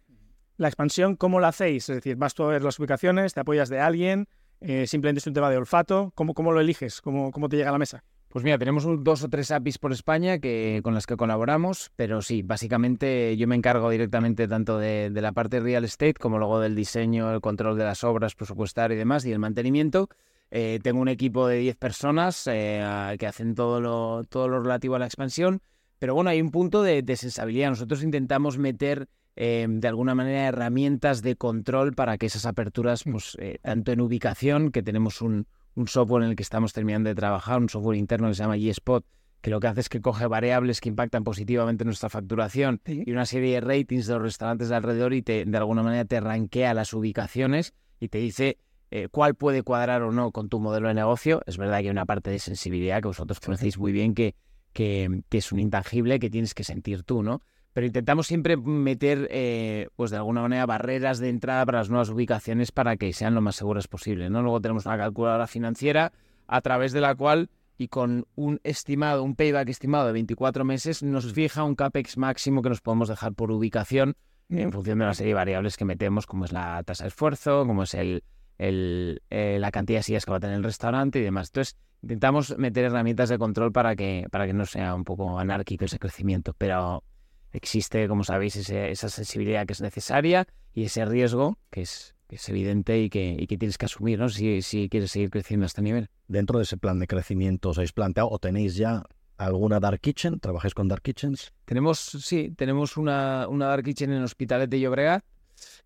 La 0.58 0.68
expansión, 0.68 1.16
¿cómo 1.16 1.40
la 1.40 1.50
hacéis? 1.50 1.90
Es 1.90 1.98
decir, 1.98 2.16
vas 2.16 2.34
tú 2.34 2.44
a 2.44 2.48
ver 2.48 2.64
las 2.64 2.80
ubicaciones, 2.80 3.34
te 3.34 3.40
apoyas 3.40 3.70
de 3.70 3.80
alguien, 3.80 4.28
eh, 4.60 4.88
simplemente 4.88 5.20
es 5.20 5.28
un 5.28 5.34
tema 5.34 5.50
de 5.50 5.58
olfato. 5.58 6.12
¿Cómo, 6.16 6.34
cómo 6.34 6.52
lo 6.52 6.60
eliges? 6.60 7.02
¿Cómo, 7.02 7.32
¿Cómo 7.32 7.48
te 7.48 7.58
llega 7.58 7.70
a 7.70 7.74
la 7.74 7.78
mesa? 7.78 8.04
Pues 8.30 8.44
mira, 8.44 8.58
tenemos 8.58 8.86
dos 9.04 9.24
o 9.24 9.30
tres 9.30 9.52
APIs 9.52 9.78
por 9.78 9.94
España 9.94 10.40
que, 10.40 10.82
con 10.84 10.94
las 10.94 11.06
que 11.06 11.16
colaboramos, 11.16 11.92
pero 11.96 12.22
sí, 12.22 12.42
básicamente 12.42 13.38
yo 13.38 13.48
me 13.48 13.56
encargo 13.56 13.90
directamente 13.90 14.48
tanto 14.50 14.78
de, 14.78 15.10
la 15.14 15.32
parte 15.32 15.62
real 15.62 15.86
estate 15.86 16.16
como 16.16 16.38
luego 16.38 16.60
del 16.60 16.76
diseño, 16.76 17.34
el 17.34 17.40
control 17.40 17.78
de 17.78 17.86
las 17.86 18.04
obras, 18.04 18.36
presupuestario 18.36 18.96
y 18.96 18.98
demás, 18.98 19.26
y 19.26 19.32
el 19.32 19.40
mantenimiento. 19.40 20.10
Eh, 20.52 20.80
tengo 20.82 21.02
un 21.02 21.08
equipo 21.08 21.48
de 21.48 21.58
10 21.58 21.76
personas 21.78 22.48
eh, 22.48 23.16
que 23.20 23.28
hacen 23.28 23.56
todo 23.56 23.82
lo, 23.82 24.24
todo 24.26 24.48
lo 24.48 24.62
relativo 24.62 24.96
a 24.96 25.00
la 25.00 25.06
expansión, 25.06 25.62
pero 26.00 26.14
bueno, 26.16 26.30
hay 26.30 26.42
un 26.42 26.52
punto 26.52 26.84
de, 26.84 27.02
de 27.02 27.16
sensibilidad. 27.16 27.70
Nosotros 27.70 28.04
intentamos 28.04 28.58
meter 28.58 29.10
eh, 29.36 29.68
de 29.70 29.88
alguna 29.88 30.16
manera 30.16 30.48
herramientas 30.48 31.22
de 31.22 31.36
control 31.36 31.94
para 31.94 32.18
que 32.18 32.28
esas 32.28 32.46
aperturas, 32.46 33.04
pues, 33.04 33.38
tanto 33.62 33.92
en 33.92 34.02
ubicación, 34.02 34.72
que 34.72 34.84
tenemos 34.84 35.22
un, 35.22 35.48
un 35.76 35.88
software 35.88 36.24
en 36.24 36.30
el 36.32 36.36
que 36.36 36.44
estamos 36.44 36.74
terminando 36.74 37.10
de 37.10 37.16
trabajar, 37.16 37.60
un 37.60 37.70
software 37.70 37.98
interno 37.98 38.30
que 38.30 38.36
se 38.36 38.44
llama 38.44 38.58
eSpot, 38.58 39.06
que 39.42 39.52
lo 39.52 39.60
que 39.60 39.68
hace 39.68 39.82
es 39.82 39.90
que 39.90 40.02
coge 40.02 40.26
variables 40.28 40.82
que 40.82 40.90
impactan 40.90 41.24
positivamente 41.24 41.86
nuestra 41.86 42.10
facturación 42.10 42.82
y 42.86 43.12
una 43.12 43.26
serie 43.26 43.54
de 43.54 43.62
ratings 43.62 44.08
de 44.08 44.14
los 44.14 44.24
restaurantes 44.24 44.70
de 44.70 44.76
alrededor 44.76 45.14
y 45.14 45.22
te, 45.22 45.46
de 45.46 45.58
alguna 45.58 45.84
manera 45.84 46.06
te 46.06 46.20
rankea 46.20 46.74
las 46.74 46.94
ubicaciones 46.94 47.74
y 48.00 48.10
te 48.10 48.18
dice 48.18 48.58
eh, 48.92 49.08
cuál 49.10 49.36
puede 49.36 49.64
cuadrar 49.64 50.02
o 50.02 50.12
no 50.12 50.32
con 50.32 50.50
tu 50.50 50.60
modelo 50.60 50.88
de 50.88 50.94
negocio. 50.94 51.42
Es 51.46 51.58
verdad 51.58 51.80
que 51.80 51.86
hay 51.86 51.90
una 51.90 52.06
parte 52.06 52.30
de 52.30 52.40
sensibilidad 52.40 53.02
que 53.02 53.08
vosotros 53.08 53.40
conocéis 53.40 53.78
muy 53.78 53.92
bien 53.92 54.14
que, 54.14 54.36
que, 54.74 55.22
que 55.30 55.38
es 55.40 55.52
un 55.52 55.60
intangible 55.60 56.20
que 56.20 56.30
tienes 56.30 56.54
que 56.54 56.64
sentir 56.64 57.04
tú, 57.04 57.24
¿no? 57.24 57.42
pero 57.78 57.86
intentamos 57.86 58.26
siempre 58.26 58.58
meter, 58.58 59.28
eh, 59.30 59.90
pues 59.96 60.10
de 60.10 60.18
alguna 60.18 60.42
manera, 60.42 60.66
barreras 60.66 61.20
de 61.20 61.30
entrada 61.30 61.64
para 61.64 61.78
las 61.78 61.92
nuevas 61.92 62.10
ubicaciones 62.10 62.72
para 62.72 62.98
que 62.98 63.14
sean 63.14 63.36
lo 63.36 63.42
más 63.42 63.56
seguras 63.56 63.88
posible. 63.88 64.32
¿no? 64.32 64.42
Luego 64.42 64.60
tenemos 64.60 64.88
una 64.88 64.98
calculadora 64.98 65.46
financiera 65.46 66.12
a 66.48 66.62
través 66.62 66.92
de 66.92 67.02
la 67.02 67.14
cual 67.14 67.52
y 67.78 67.90
con 67.90 68.26
un 68.34 68.60
estimado, 68.64 69.22
un 69.22 69.36
payback 69.36 69.70
estimado 69.70 70.08
de 70.08 70.14
24 70.14 70.66
meses, 70.66 71.04
nos 71.04 71.32
fija 71.34 71.64
un 71.64 71.76
CAPEX 71.76 72.18
máximo 72.18 72.64
que 72.64 72.70
nos 72.70 72.82
podemos 72.82 73.10
dejar 73.10 73.34
por 73.34 73.52
ubicación 73.52 74.16
en 74.50 74.72
función 74.72 74.98
de 74.98 75.06
una 75.06 75.14
serie 75.14 75.34
de 75.34 75.36
variables 75.36 75.78
que 75.78 75.86
metemos, 75.86 76.26
como 76.26 76.46
es 76.46 76.52
la 76.52 76.82
tasa 76.82 77.04
de 77.04 77.10
esfuerzo, 77.10 77.64
como 77.68 77.84
es 77.84 77.94
el, 77.94 78.24
el, 78.58 79.22
eh, 79.30 79.58
la 79.60 79.72
cantidad 79.72 80.00
de 80.00 80.04
sillas 80.04 80.26
que 80.26 80.32
va 80.32 80.38
a 80.38 80.40
tener 80.40 80.58
el 80.58 80.64
restaurante 80.64 81.20
y 81.20 81.24
demás. 81.24 81.50
Entonces, 81.50 81.78
intentamos 82.02 82.58
meter 82.58 82.86
herramientas 82.86 83.30
de 83.30 83.38
control 83.38 83.72
para 83.72 83.96
que, 83.96 84.28
para 84.32 84.46
que 84.46 84.54
no 84.54 84.66
sea 84.66 84.96
un 84.96 85.04
poco 85.04 85.40
anárquico 85.40 85.86
ese 85.86 86.00
crecimiento, 86.00 86.54
pero 86.58 87.04
existe, 87.52 88.08
como 88.08 88.24
sabéis, 88.24 88.56
esa 88.56 89.10
sensibilidad 89.10 89.66
que 89.66 89.74
es 89.74 89.82
necesaria 89.82 90.48
y 90.74 90.84
ese 90.84 91.06
riesgo 91.06 91.58
que 91.70 91.82
es, 91.82 92.16
es 92.30 92.50
evidente 92.50 93.00
y 93.00 93.10
que, 93.10 93.36
y 93.40 93.48
que, 93.48 93.58
tienes 93.58 93.78
que 93.78 93.86
asumir 93.86 94.20
¿no? 94.20 94.30
si, 94.30 94.62
si 94.62 94.90
quieres 94.90 95.12
seguir 95.12 95.30
creciendo 95.30 95.66
a 95.66 95.68
este 95.68 95.82
nivel. 95.82 96.10
Dentro 96.28 96.60
de 96.60 96.64
ese 96.64 96.78
plan 96.78 97.00
de 97.00 97.08
crecimiento, 97.08 97.70
¿os 97.70 97.78
habéis 97.78 97.94
planteado 97.94 98.30
o 98.30 98.40
tenéis 98.40 98.76
ya 98.76 99.04
alguna 99.38 99.80
Dark 99.80 100.02
Kitchen? 100.02 100.40
¿Trabajáis 100.40 100.74
con 100.74 100.88
Dark 100.88 101.02
Kitchens? 101.02 101.54
Tenemos, 101.66 102.00
sí, 102.00 102.54
tenemos 102.56 102.98
una, 102.98 103.48
una 103.48 103.68
Dark 103.68 103.84
Kitchen 103.84 104.12
en 104.12 104.24
Hospitalet 104.24 104.70
de 104.70 104.80
Llobregat, 104.80 105.24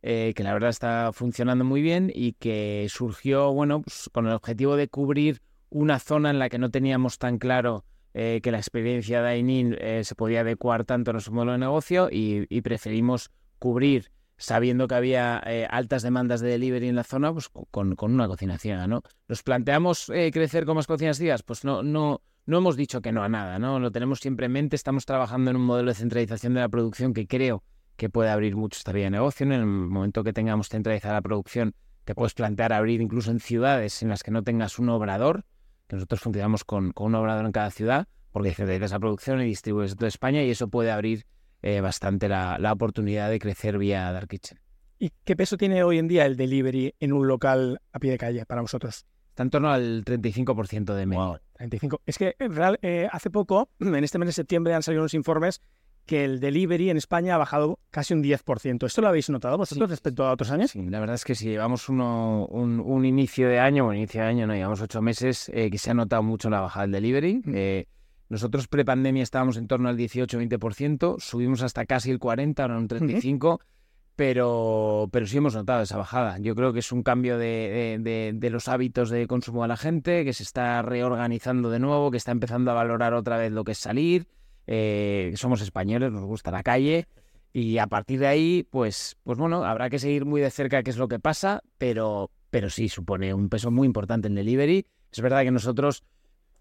eh, 0.04 0.34
que 0.36 0.44
la 0.44 0.54
verdad 0.54 0.70
está 0.70 1.12
funcionando 1.14 1.64
muy 1.64 1.82
bien 1.82 2.12
y 2.14 2.34
que 2.34 2.88
surgió, 2.90 3.52
bueno, 3.54 3.82
pues, 3.82 4.10
con 4.12 4.28
el 4.28 4.34
objetivo 4.34 4.76
de 4.76 4.88
cubrir 4.88 5.42
una 5.70 6.00
zona 6.00 6.30
en 6.30 6.40
la 6.40 6.50
que 6.50 6.60
no 6.60 6.70
teníamos 6.70 7.18
tan 7.18 7.38
claro 7.38 7.86
eh, 8.14 8.42
que 8.44 8.52
la 8.52 8.58
experiencia 8.58 9.22
de 9.22 9.30
Ainin 9.30 9.78
eh, 9.80 10.04
se 10.04 10.16
podía 10.16 10.42
adecuar 10.42 10.84
tanto 10.84 11.12
a 11.12 11.14
nuestro 11.14 11.34
modelo 11.34 11.54
de 11.54 11.60
negocio 11.60 12.10
y, 12.12 12.62
preferimos 12.62 13.32
cubrir, 13.58 14.12
sabiendo 14.38 14.88
que 14.88 14.96
había 14.96 15.42
eh, 15.46 15.66
altas 15.70 16.04
demandas 16.04 16.42
de 16.42 16.50
delivery 16.50 16.90
en 16.90 16.98
la 16.98 17.06
zona, 17.06 17.32
pues 17.32 17.50
con, 17.50 17.96
una 18.02 18.28
cocina 18.28 18.58
ciega, 18.58 18.86
¿no? 18.86 19.02
¿Nos 19.30 19.44
planteamos 19.44 20.12
crecer 20.34 20.66
con 20.66 20.76
más 20.76 20.88
cocinas 20.88 21.18
ciegas? 21.18 21.42
Pues 21.42 21.64
no, 21.64 21.84
no, 21.84 22.22
no 22.46 22.58
hemos 22.58 22.76
dicho 22.76 23.02
que 23.02 23.14
no 23.14 23.24
a 23.24 23.30
nada, 23.30 23.60
¿no? 23.60 23.80
Lo 23.80 23.92
tenemos 23.92 24.20
siempre 24.20 24.48
en 24.48 24.52
mente, 24.52 24.76
estamos 24.76 25.06
trabajando 25.06 25.52
en 25.52 25.58
un 25.58 25.64
modelo 25.64 25.90
de 25.92 25.96
centralización 25.96 26.54
de 26.54 26.60
la 26.60 26.70
producción 26.70 27.14
que 27.14 27.28
creo 27.28 27.64
que 28.02 28.10
puede 28.10 28.32
abrir 28.32 28.56
mucho 28.56 28.80
esta 28.80 28.92
vía 28.92 29.04
de 29.04 29.12
negocio. 29.12 29.46
En 29.46 29.52
el 29.52 29.64
momento 29.64 30.24
que 30.24 30.34
tengamos 30.34 30.70
centralizada 30.70 31.14
la 31.14 31.22
producción, 31.22 31.76
te 32.04 32.16
puedes 32.16 32.34
plantear 32.34 32.74
abrir 32.74 33.00
incluso 33.00 33.30
en 33.30 33.40
ciudades 33.40 34.02
en 34.02 34.10
las 34.10 34.24
que 34.24 34.32
no 34.32 34.44
tengas 34.44 34.80
un 34.80 34.90
obrador, 34.90 35.46
nosotros 35.88 36.20
funcionamos 36.20 36.64
con, 36.64 36.94
un 36.96 37.14
obrador 37.14 37.46
en 37.46 37.52
cada 37.52 37.70
ciudad, 37.70 38.08
porque 38.32 38.56
centralizas 38.56 38.94
la 38.94 39.00
producción 39.00 39.40
y 39.40 39.46
distribuyes 39.46 39.96
toda 39.96 40.08
España 40.08 40.42
y 40.42 40.50
eso 40.50 40.68
puede 40.68 40.90
abrir 40.90 41.28
eh, 41.62 41.80
bastante 41.80 42.28
la, 42.28 42.58
la, 42.58 42.72
oportunidad 42.72 43.30
de 43.30 43.38
crecer 43.38 43.78
vía 43.78 44.12
Dark 44.12 44.30
Kitchen. 44.30 44.60
¿Y 44.98 45.12
qué 45.24 45.36
peso 45.36 45.56
tiene 45.56 45.84
hoy 45.84 46.00
en 46.00 46.08
día 46.08 46.26
el 46.26 46.38
delivery 46.38 46.96
en 47.00 47.14
un 47.14 47.28
local 47.28 47.82
a 47.94 48.00
pie 48.00 48.10
de 48.10 48.18
calle 48.18 48.48
para 48.48 48.62
vosotros? 48.62 49.06
Está 49.30 49.44
en 49.44 49.52
torno 49.52 49.70
al 49.70 50.04
35% 50.04 50.96
de 50.96 51.06
media. 51.06 51.24
Wow. 51.24 51.38
35. 51.54 52.02
Es 52.08 52.18
que 52.18 52.36
en 52.40 52.56
real, 52.56 52.80
eh, 52.82 53.08
hace 53.12 53.30
poco, 53.30 53.70
en 53.80 54.04
este 54.04 54.18
mes 54.18 54.26
de 54.26 54.34
septiembre, 54.34 54.74
han 54.74 54.82
salido 54.82 55.04
unos 55.04 55.14
informes 55.14 55.62
que 56.06 56.26
el 56.26 56.40
delivery 56.40 56.90
en 56.90 56.98
España 56.98 57.36
ha 57.36 57.38
bajado 57.38 57.80
casi 57.90 58.14
un 58.14 58.24
10%. 58.24 58.86
¿Esto 58.86 59.02
lo 59.02 59.08
habéis 59.08 59.30
notado 59.30 59.58
vosotros 59.58 59.88
sí. 59.88 59.92
respecto 59.92 60.26
a 60.26 60.32
otros 60.32 60.52
años? 60.52 60.72
Sí, 60.72 60.82
la 60.90 61.00
verdad 61.00 61.16
es 61.16 61.26
que 61.26 61.36
si 61.36 61.50
llevamos 61.50 61.90
uno, 61.90 62.48
un, 62.48 62.80
un, 62.80 63.06
inicio 63.06 63.48
de 63.48 63.60
año, 63.60 63.86
bueno, 63.86 64.00
inicio 64.00 64.22
de 64.22 64.28
año 64.28 64.48
no, 64.48 64.54
llevamos 64.54 64.82
ocho 64.82 65.02
meses, 65.02 65.50
eh, 65.54 65.70
que 65.70 65.78
se 65.78 65.92
ha 65.92 65.94
notado 65.94 66.24
mucho 66.24 66.50
la 66.50 66.62
bajada 66.62 66.84
del 66.84 66.92
delivery. 66.94 67.42
Mm. 67.46 67.54
Eh, 67.56 67.88
nosotros 68.30 68.68
prepandemia 68.68 69.24
estábamos 69.24 69.58
en 69.58 69.68
torno 69.68 69.90
al 69.90 69.98
18-20%, 69.98 71.20
subimos 71.20 71.62
hasta 71.62 71.86
casi 71.86 72.12
el 72.12 72.20
40%, 72.20 72.60
ahora 72.60 72.78
un 72.78 72.88
35%. 72.88 73.60
Mm 73.60 73.72
pero, 74.22 75.10
pero 75.12 75.26
sí 75.26 75.38
hemos 75.38 75.56
notado 75.56 75.82
esa 75.82 75.98
bajada. 75.98 76.38
Yo 76.38 76.54
creo 76.54 76.74
que 76.74 76.80
es 76.80 76.92
un 76.92 77.02
cambio 77.02 77.40
de, 77.40 77.98
de, 78.00 78.32
de, 78.36 78.50
los 78.52 78.68
hábitos 78.68 79.10
de 79.10 79.26
consumo 79.26 79.64
de 79.64 79.70
la 79.70 79.78
gente, 79.78 80.24
que 80.24 80.34
se 80.34 80.44
está 80.44 80.84
reorganizando 80.84 81.72
de 81.72 81.80
nuevo, 81.80 82.12
que 82.12 82.18
está 82.18 82.32
empezando 82.32 82.70
a 82.70 82.76
valorar 82.76 83.16
otra 83.16 83.38
vez 83.38 83.52
lo 83.52 83.64
que 83.64 83.72
es 83.72 83.80
salir. 83.80 84.28
Eh, 84.74 85.34
somos 85.36 85.60
españoles, 85.60 86.14
nos 86.14 86.24
gusta 86.24 86.50
la 86.50 86.64
calle. 86.64 87.06
Y 87.52 87.78
a 87.78 87.88
partir 87.88 88.22
de 88.22 88.28
ahí, 88.28 88.66
pues, 88.70 89.18
pues 89.24 89.38
bueno, 89.38 89.66
habrá 89.66 89.90
que 89.90 90.00
seguir 90.00 90.24
muy 90.24 90.40
de 90.40 90.50
cerca 90.50 90.82
qué 90.82 90.92
es 90.92 90.98
lo 90.98 91.10
que 91.10 91.20
pasa, 91.20 91.62
pero, 91.78 92.32
pero 92.50 92.70
sí 92.70 92.88
supone 92.88 93.34
un 93.34 93.50
peso 93.50 93.70
muy 93.70 93.86
importante 93.86 94.30
en 94.30 94.36
delivery. 94.36 94.86
Es 95.12 95.20
verdad 95.20 95.44
que 95.44 95.52
nosotros 95.52 96.06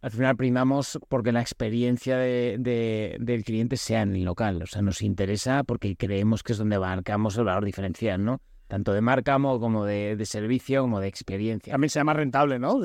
al 0.03 0.11
final 0.11 0.37
primamos 0.37 0.99
porque 1.09 1.31
la 1.31 1.41
experiencia 1.41 2.17
de, 2.17 2.57
de, 2.59 3.17
del 3.21 3.45
cliente 3.45 3.77
sea 3.77 4.03
en 4.03 4.17
el 4.17 4.25
local. 4.25 4.61
O 4.61 4.67
sea, 4.67 4.83
nos 4.83 5.03
interesa 5.03 5.63
porque 5.63 5.95
creemos 5.95 6.43
que 6.43 6.51
es 6.51 6.59
donde 6.59 6.81
marcamos 6.81 7.39
el 7.39 7.45
valor 7.45 7.65
diferencial, 7.65 8.25
¿no? 8.25 8.41
Tanto 8.67 8.93
de 8.93 9.03
marca 9.03 9.35
como 9.35 9.85
de, 9.85 10.21
servicio, 10.25 10.83
como 10.83 10.99
de 10.99 11.07
experiencia. 11.07 11.73
También 11.73 11.91
sea 11.91 12.03
más 12.03 12.17
rentable, 12.17 12.59
¿no? 12.59 12.81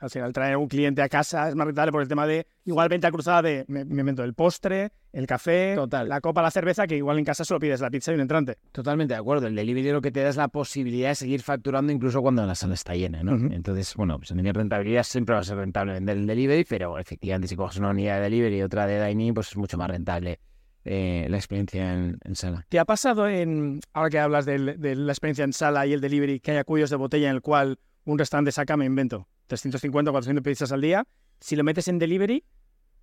Al 0.00 0.10
final 0.10 0.32
traer 0.32 0.56
un 0.56 0.66
cliente 0.66 1.02
a 1.02 1.08
casa 1.08 1.48
es 1.48 1.54
más 1.54 1.66
rentable 1.66 1.92
por 1.92 2.02
el 2.02 2.08
tema 2.08 2.26
de 2.26 2.46
igual 2.64 2.88
venta 2.88 3.10
cruzada 3.10 3.42
de, 3.42 3.64
me, 3.68 3.84
me 3.84 4.00
invento, 4.00 4.24
el 4.24 4.34
postre, 4.34 4.92
el 5.12 5.26
café, 5.26 5.74
Total. 5.74 6.08
la 6.08 6.20
copa, 6.20 6.42
la 6.42 6.50
cerveza, 6.50 6.86
que 6.86 6.96
igual 6.96 7.18
en 7.18 7.24
casa 7.24 7.44
solo 7.44 7.60
pides 7.60 7.80
la 7.80 7.90
pizza 7.90 8.12
y 8.12 8.14
un 8.14 8.20
entrante. 8.20 8.56
Totalmente 8.72 9.14
de 9.14 9.20
acuerdo. 9.20 9.46
El 9.46 9.54
delivery 9.54 9.92
lo 9.92 10.00
que 10.00 10.10
te 10.10 10.22
da 10.22 10.30
es 10.30 10.36
la 10.36 10.48
posibilidad 10.48 11.10
de 11.10 11.14
seguir 11.14 11.42
facturando 11.42 11.92
incluso 11.92 12.22
cuando 12.22 12.44
la 12.46 12.54
sala 12.54 12.74
está 12.74 12.94
llena, 12.94 13.22
¿no? 13.22 13.32
Uh 13.32 13.36
-huh. 13.36 13.54
Entonces, 13.54 13.94
bueno, 13.94 14.18
pues 14.18 14.30
en 14.30 14.54
rentabilidad 14.54 15.02
siempre 15.02 15.34
va 15.34 15.40
a 15.40 15.44
ser 15.44 15.58
rentable 15.58 15.92
vender 15.92 16.16
el 16.16 16.26
delivery, 16.26 16.64
pero 16.64 16.98
efectivamente 16.98 17.48
si 17.48 17.56
coges 17.56 17.78
una 17.78 17.90
unidad 17.90 18.16
de 18.16 18.22
delivery 18.22 18.58
y 18.58 18.62
otra 18.62 18.86
de 18.86 19.04
dining, 19.04 19.34
pues 19.34 19.48
es 19.48 19.56
mucho 19.56 19.76
más 19.76 19.88
rentable 19.88 20.40
eh, 20.84 21.26
la 21.28 21.36
experiencia 21.36 21.92
en, 21.92 22.18
en, 22.24 22.34
sala. 22.34 22.64
¿Te 22.68 22.78
ha 22.78 22.84
pasado 22.84 23.28
en, 23.28 23.80
ahora 23.92 24.10
que 24.10 24.18
hablas 24.18 24.46
de, 24.46 24.76
de, 24.78 24.96
la 24.96 25.12
experiencia 25.12 25.44
en 25.44 25.52
sala 25.52 25.86
y 25.86 25.92
el 25.92 26.00
delivery, 26.00 26.40
que 26.40 26.52
haya 26.52 26.64
cuellos 26.64 26.88
de 26.88 26.96
botella 26.96 27.28
en 27.28 27.34
el 27.36 27.42
cual 27.42 27.78
un 28.04 28.18
restaurante 28.18 28.50
saca, 28.50 28.76
me 28.76 28.86
invento, 28.86 29.28
350 29.50 30.10
o 30.10 30.12
400 30.12 30.42
pizzas 30.42 30.72
al 30.72 30.80
día? 30.80 31.06
Si 31.40 31.56
lo 31.56 31.64
metes 31.64 31.88
en 31.88 31.98
delivery, 31.98 32.44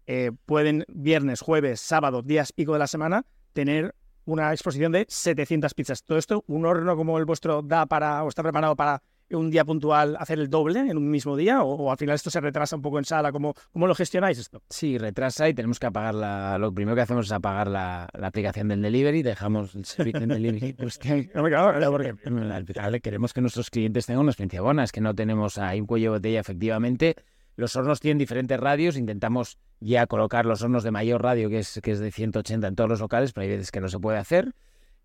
eh, 0.07 0.31
pueden 0.45 0.85
viernes, 0.87 1.41
jueves, 1.41 1.81
sábado, 1.81 2.21
días 2.21 2.53
pico 2.53 2.73
de 2.73 2.79
la 2.79 2.87
semana, 2.87 3.25
tener 3.53 3.93
una 4.25 4.51
exposición 4.51 4.91
de 4.91 5.05
700 5.07 5.73
pizzas. 5.73 6.03
Todo 6.03 6.17
esto, 6.17 6.43
un 6.47 6.65
horno 6.65 6.95
como 6.95 7.17
el 7.17 7.25
vuestro 7.25 7.61
da 7.61 7.85
para, 7.85 8.23
o 8.23 8.29
está 8.29 8.43
preparado 8.43 8.75
para 8.75 9.03
un 9.31 9.49
día 9.49 9.65
puntual 9.65 10.15
hacer 10.19 10.39
el 10.39 10.49
doble 10.49 10.79
en 10.79 10.97
un 10.97 11.09
mismo 11.09 11.35
día 11.35 11.63
o, 11.63 11.73
o, 11.73 11.91
al 11.91 11.97
final 11.97 12.15
esto 12.15 12.29
se 12.29 12.39
retrasa 12.39 12.75
un 12.75 12.81
poco 12.81 12.97
en 12.97 13.05
sala? 13.05 13.31
¿Cómo, 13.31 13.53
cómo 13.71 13.87
lo 13.87 13.95
gestionáis 13.95 14.37
esto? 14.37 14.61
Sí, 14.69 14.97
retrasa 14.97 15.49
y 15.49 15.53
tenemos 15.53 15.79
que 15.79 15.87
apagar 15.87 16.15
la... 16.15 16.57
Lo 16.57 16.73
primero 16.73 16.95
que 16.95 17.01
hacemos 17.01 17.25
es 17.25 17.31
apagar 17.31 17.67
la, 17.67 18.07
la 18.13 18.27
aplicación 18.27 18.67
del 18.67 18.81
delivery, 18.81 19.23
dejamos 19.23 19.75
el 19.75 19.85
servicio 19.85 20.21
en 20.21 20.29
delivery. 20.29 20.73
pues 20.77 20.97
que, 20.97 21.29
no 21.33 21.43
me 21.43 21.51
cago, 21.51 21.91
porque 21.91 22.13
al 22.51 22.65
final 22.65 23.01
queremos 23.01 23.33
que 23.33 23.41
nuestros 23.41 23.69
clientes 23.69 24.05
tengan 24.05 24.21
una 24.21 24.31
experiencia 24.31 24.61
buena, 24.61 24.83
es 24.83 24.91
que 24.91 25.01
no 25.01 25.13
tenemos 25.13 25.57
ahí 25.57 25.81
un 25.81 25.87
cuello 25.87 26.11
de 26.11 26.17
botella 26.19 26.39
efectivamente. 26.39 27.15
Los 27.55 27.75
hornos 27.75 27.99
tienen 27.99 28.19
diferentes 28.19 28.59
radios, 28.59 28.97
intentamos 28.97 29.57
ya 29.79 30.05
colocar 30.05 30.45
los 30.45 30.61
hornos 30.61 30.83
de 30.83 30.91
mayor 30.91 31.23
radio, 31.23 31.49
que 31.49 31.59
es, 31.59 31.79
que 31.81 31.91
es 31.91 31.99
de 31.99 32.11
180 32.11 32.67
en 32.67 32.75
todos 32.75 32.89
los 32.89 32.99
locales, 32.99 33.33
pero 33.33 33.43
hay 33.43 33.49
veces 33.49 33.71
que 33.71 33.81
no 33.81 33.89
se 33.89 33.99
puede 33.99 34.19
hacer. 34.19 34.53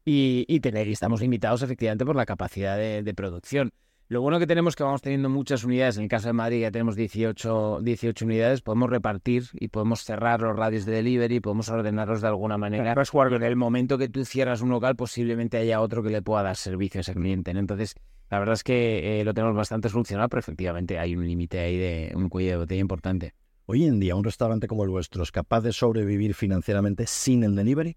Y, 0.05 0.45
y 0.49 0.61
tener, 0.61 0.89
y 0.89 0.93
estamos 0.93 1.21
limitados 1.21 1.63
efectivamente 1.63 2.05
por 2.05 2.17
la 2.17 2.27
capacidad 2.27 2.77
de, 2.77 3.03
de 3.03 3.15
producción. 3.15 3.73
Lo 4.13 4.21
bueno 4.21 4.39
que 4.39 4.47
tenemos 4.47 4.73
es 4.73 4.77
que 4.77 4.83
vamos 4.83 5.01
teniendo 5.01 5.31
muchas 5.31 5.65
unidades. 5.65 5.97
En 5.97 6.03
el 6.03 6.09
caso 6.11 6.27
de 6.27 6.35
Madrid 6.35 6.61
ya 6.61 6.71
tenemos 6.71 6.97
18, 6.97 7.79
18 7.81 8.27
unidades. 8.27 8.61
Podemos 8.61 8.91
repartir 8.91 9.45
y 9.55 9.69
podemos 9.69 10.05
cerrar 10.05 10.43
los 10.43 10.55
radios 10.55 10.85
de 10.85 10.93
delivery, 10.93 11.41
podemos 11.41 11.71
ordenarlos 11.71 12.21
de 12.21 12.29
alguna 12.29 12.59
manera. 12.59 12.93
Claro, 12.93 13.37
en 13.37 13.43
el 13.43 13.57
momento 13.57 13.97
que 13.97 14.11
tú 14.11 14.27
cierras 14.27 14.61
un 14.61 14.69
local, 14.69 14.97
posiblemente 14.97 15.57
haya 15.57 15.81
otro 15.81 16.03
que 16.03 16.11
le 16.11 16.21
pueda 16.21 16.43
dar 16.43 16.57
servicio 16.57 16.99
a 16.99 17.01
ese 17.01 17.15
cliente. 17.15 17.55
¿no? 17.55 17.61
Entonces, 17.61 17.95
la 18.29 18.39
verdad 18.39 18.53
es 18.53 18.63
que 18.63 19.23
eh, 19.23 19.25
lo 19.25 19.33
tenemos 19.33 19.57
bastante 19.57 19.89
solucionado, 19.89 20.29
pero 20.29 20.41
efectivamente 20.41 20.99
hay 20.99 21.17
un 21.17 21.27
límite 21.27 21.61
ahí 21.61 21.79
de 21.79 22.13
un 22.15 22.29
cuello 22.29 22.51
de 22.51 22.57
botella 22.59 22.83
importante. 22.83 23.35
Hoy 23.65 23.87
en 23.87 23.99
día, 23.99 24.15
un 24.15 24.25
restaurante 24.25 24.67
como 24.67 24.85
el 24.85 24.91
vuestro 24.91 25.23
es 25.23 25.33
capaz 25.33 25.63
de 25.63 25.73
sobrevivir 25.73 26.35
financieramente 26.35 27.07
sin 27.07 27.45
el 27.45 27.57
delivery? 27.57 27.97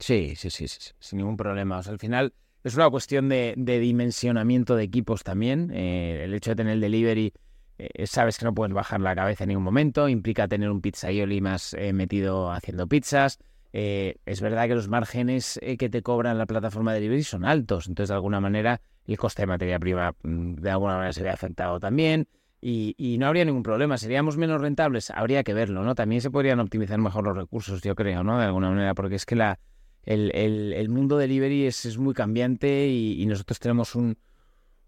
Sí, 0.00 0.34
sí, 0.34 0.50
sí, 0.50 0.66
sí 0.66 0.90
sin 0.98 1.18
ningún 1.18 1.36
problema. 1.36 1.78
O 1.78 1.82
sea, 1.84 1.92
al 1.92 2.00
final 2.00 2.34
es 2.64 2.74
una 2.74 2.88
cuestión 2.88 3.28
de, 3.28 3.54
dimensionamiento 3.56 4.74
de 4.74 4.84
equipos 4.84 5.22
también. 5.22 5.70
Eh, 5.72 6.22
el 6.24 6.32
hecho 6.32 6.50
de 6.50 6.56
tener 6.56 6.72
el 6.72 6.80
delivery, 6.80 7.32
eh, 7.76 8.06
sabes 8.06 8.38
que 8.38 8.46
no 8.46 8.54
puedes 8.54 8.74
bajar 8.74 9.00
la 9.02 9.14
cabeza 9.14 9.44
en 9.44 9.48
ningún 9.48 9.64
momento, 9.64 10.08
implica 10.08 10.48
tener 10.48 10.70
un 10.70 10.80
pizzaioli 10.80 11.42
más 11.42 11.74
eh, 11.74 11.92
metido 11.92 12.50
haciendo 12.50 12.86
pizzas. 12.86 13.38
es 13.72 14.40
verdad 14.40 14.66
que 14.66 14.74
los 14.74 14.88
márgenes 14.88 15.60
que 15.78 15.88
te 15.90 16.02
cobran 16.02 16.38
la 16.38 16.46
plataforma 16.46 16.92
de 16.94 17.00
delivery 17.00 17.22
son 17.22 17.44
altos, 17.44 17.86
entonces 17.86 18.08
de 18.08 18.14
alguna 18.14 18.40
manera 18.40 18.80
el 19.06 19.18
coste 19.18 19.42
de 19.42 19.46
materia 19.46 19.78
prima 19.78 20.14
mm, 20.22 20.54
de 20.54 20.70
alguna 20.70 20.94
manera 20.94 21.12
se 21.12 21.22
ve 21.22 21.30
afectado 21.30 21.78
también. 21.78 22.28
Y, 22.62 22.94
y, 22.96 23.18
no 23.18 23.26
habría 23.26 23.44
ningún 23.44 23.62
problema. 23.62 23.98
¿Seríamos 23.98 24.38
menos 24.38 24.58
rentables? 24.58 25.10
Habría 25.10 25.44
que 25.44 25.52
verlo, 25.52 25.84
¿no? 25.84 25.94
También 25.94 26.22
se 26.22 26.30
podrían 26.30 26.60
optimizar 26.60 26.96
mejor 26.98 27.24
los 27.24 27.36
recursos, 27.36 27.82
yo 27.82 27.94
creo, 27.94 28.24
¿no? 28.24 28.38
De 28.38 28.46
alguna 28.46 28.70
manera, 28.70 28.94
porque 28.94 29.16
es 29.16 29.26
que 29.26 29.36
la, 29.36 29.58
el, 30.06 30.30
el, 30.34 30.72
el 30.72 30.88
mundo 30.88 31.18
delivery 31.18 31.66
es, 31.66 31.84
es 31.84 31.98
muy 31.98 32.14
cambiante 32.14 32.88
y, 32.88 33.24
nosotros 33.26 33.58
tenemos 33.58 33.94
un, 33.94 34.16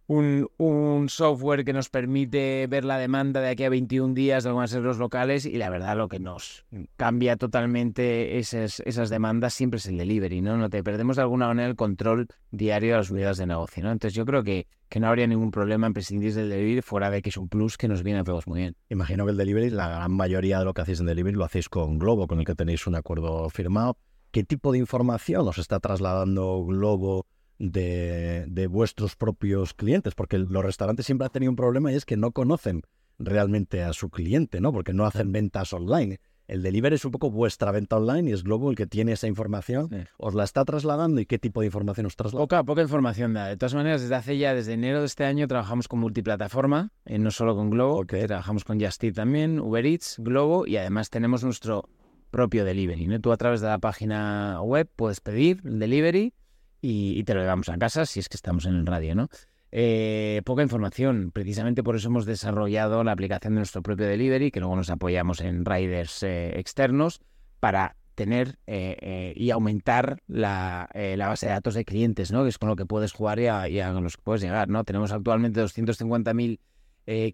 un, 0.08 1.08
software 1.08 1.64
que 1.64 1.72
nos 1.72 1.88
permite 1.88 2.66
ver 2.68 2.84
la 2.84 2.98
demanda 2.98 3.40
de 3.40 3.48
aquí 3.48 3.64
a 3.64 3.70
21 3.70 4.14
días 4.14 4.44
de 4.44 4.50
algunas 4.50 4.72
los 4.74 4.98
locales 4.98 5.46
y 5.46 5.56
la 5.56 5.70
verdad 5.70 5.96
lo 5.96 6.08
que 6.08 6.20
nos 6.20 6.64
cambia 6.96 7.36
totalmente 7.36 8.38
esas, 8.38 8.80
esas 8.80 9.08
demandas 9.08 9.54
siempre 9.54 9.78
es 9.78 9.86
el 9.86 9.96
delivery, 9.96 10.42
¿no? 10.42 10.56
No 10.56 10.68
te 10.68 10.84
perdemos 10.84 11.16
de 11.16 11.22
alguna 11.22 11.48
manera 11.48 11.68
el 11.68 11.76
control 11.76 12.28
diario 12.50 12.92
de 12.92 12.96
las 12.98 13.10
unidades 13.10 13.38
de 13.38 13.46
negocio, 13.46 13.82
¿no? 13.82 13.90
Entonces 13.90 14.14
yo 14.14 14.26
creo 14.26 14.44
que, 14.44 14.66
que 14.88 15.00
no 15.00 15.08
habría 15.08 15.26
ningún 15.26 15.50
problema 15.50 15.86
en 15.86 15.94
prescindir 15.94 16.34
del 16.34 16.50
delivery 16.50 16.82
fuera 16.82 17.10
de 17.10 17.22
que 17.22 17.30
es 17.30 17.36
un 17.36 17.48
plus 17.48 17.76
que 17.76 17.88
nos 17.88 18.02
viene 18.02 18.20
a 18.20 18.24
todos 18.24 18.46
muy 18.46 18.60
bien. 18.60 18.76
Imagino 18.90 19.24
que 19.24 19.32
el 19.32 19.36
delivery, 19.36 19.70
la 19.70 19.88
gran 19.88 20.12
mayoría 20.12 20.58
de 20.58 20.64
lo 20.66 20.74
que 20.74 20.82
hacéis 20.82 21.00
en 21.00 21.06
delivery 21.06 21.36
lo 21.36 21.44
hacéis 21.44 21.68
con 21.68 21.98
Globo, 21.98 22.26
con 22.26 22.38
el 22.38 22.44
que 22.44 22.54
tenéis 22.54 22.86
un 22.86 22.94
acuerdo 22.94 23.48
firmado. 23.48 23.96
¿Qué 24.36 24.44
tipo 24.44 24.70
de 24.70 24.76
información 24.76 25.48
os 25.48 25.56
está 25.56 25.80
trasladando 25.80 26.62
Globo 26.62 27.24
de, 27.58 28.44
de, 28.46 28.66
vuestros 28.66 29.16
propios 29.16 29.72
clientes? 29.72 30.14
Porque 30.14 30.36
los 30.36 30.62
restaurantes 30.62 31.06
siempre 31.06 31.24
han 31.24 31.32
tenido 31.32 31.50
un 31.52 31.56
problema 31.56 31.90
y 31.90 31.94
es 31.94 32.04
que 32.04 32.18
no 32.18 32.32
conocen 32.32 32.82
realmente 33.18 33.82
a 33.82 33.94
su 33.94 34.10
cliente, 34.10 34.60
¿no? 34.60 34.74
Porque 34.74 34.92
no 34.92 35.06
hacen 35.06 35.32
ventas 35.32 35.72
online. 35.72 36.20
El 36.48 36.62
delivery 36.62 36.96
es 36.96 37.06
un 37.06 37.12
poco 37.12 37.30
vuestra 37.30 37.70
venta 37.70 37.96
online 37.96 38.28
y 38.28 38.34
es 38.34 38.44
Globo 38.44 38.68
el 38.68 38.76
que 38.76 38.86
tiene 38.86 39.12
esa 39.12 39.26
información. 39.26 39.88
Sí. 39.88 40.04
¿Os 40.18 40.34
la 40.34 40.44
está 40.44 40.66
trasladando 40.66 41.18
y 41.18 41.24
qué 41.24 41.38
tipo 41.38 41.60
de 41.60 41.68
información 41.68 42.04
os 42.04 42.14
traslada? 42.14 42.42
Poca, 42.42 42.62
poca 42.62 42.82
información 42.82 43.32
da. 43.32 43.46
De 43.46 43.56
todas 43.56 43.72
maneras, 43.72 44.02
desde 44.02 44.16
hace 44.16 44.36
ya, 44.36 44.52
desde 44.52 44.74
enero 44.74 45.00
de 45.00 45.06
este 45.06 45.24
año, 45.24 45.48
trabajamos 45.48 45.88
con 45.88 46.00
multiplataforma, 46.00 46.92
eh, 47.06 47.18
no 47.18 47.30
solo 47.30 47.56
con 47.56 47.70
Globo, 47.70 48.00
okay. 48.00 48.26
trabajamos 48.26 48.64
con 48.64 48.78
Just 48.78 49.02
Eat 49.02 49.14
también, 49.14 49.60
Uber 49.60 49.86
Eats, 49.86 50.16
Globo 50.18 50.66
y 50.66 50.76
además 50.76 51.08
tenemos 51.08 51.42
nuestro 51.42 51.88
propio 52.30 52.64
delivery. 52.64 53.06
¿no? 53.06 53.20
Tú 53.20 53.32
a 53.32 53.36
través 53.36 53.60
de 53.60 53.68
la 53.68 53.78
página 53.78 54.60
web 54.62 54.88
puedes 54.94 55.20
pedir 55.20 55.60
el 55.64 55.78
delivery 55.78 56.32
y, 56.80 57.24
te 57.24 57.34
lo 57.34 57.40
llevamos 57.40 57.68
a 57.68 57.78
casa 57.78 58.06
si 58.06 58.20
es 58.20 58.28
que 58.28 58.36
estamos 58.36 58.66
en 58.66 58.76
el 58.76 58.86
radio, 58.86 59.14
¿no? 59.14 59.28
Eh, 59.72 60.42
poca 60.44 60.62
información, 60.62 61.32
precisamente 61.32 61.82
por 61.82 61.96
eso 61.96 62.08
hemos 62.08 62.24
desarrollado 62.24 63.02
la 63.02 63.12
aplicación 63.12 63.54
de 63.54 63.60
nuestro 63.60 63.82
propio 63.82 64.06
delivery, 64.06 64.50
que 64.50 64.60
luego 64.60 64.76
nos 64.76 64.90
apoyamos 64.90 65.40
en 65.40 65.64
riders 65.64 66.22
eh, 66.22 66.58
externos 66.58 67.20
para 67.58 67.96
tener 68.14 68.58
eh, 68.66 69.32
y 69.36 69.50
aumentar 69.50 70.22
la, 70.28 70.88
la, 70.94 71.28
base 71.28 71.46
de 71.46 71.52
datos 71.52 71.74
de 71.74 71.84
clientes, 71.84 72.30
¿no? 72.30 72.44
Que 72.44 72.50
es 72.50 72.58
con 72.58 72.68
lo 72.68 72.76
que 72.76 72.86
puedes 72.86 73.12
jugar 73.12 73.40
y 73.40 73.48
a, 73.48 73.68
y 73.68 73.80
a 73.80 73.92
los 73.92 74.16
que 74.16 74.22
puedes 74.22 74.40
llegar, 74.40 74.68
¿no? 74.68 74.84
Tenemos 74.84 75.12
actualmente 75.12 75.62
250.000 75.62 76.60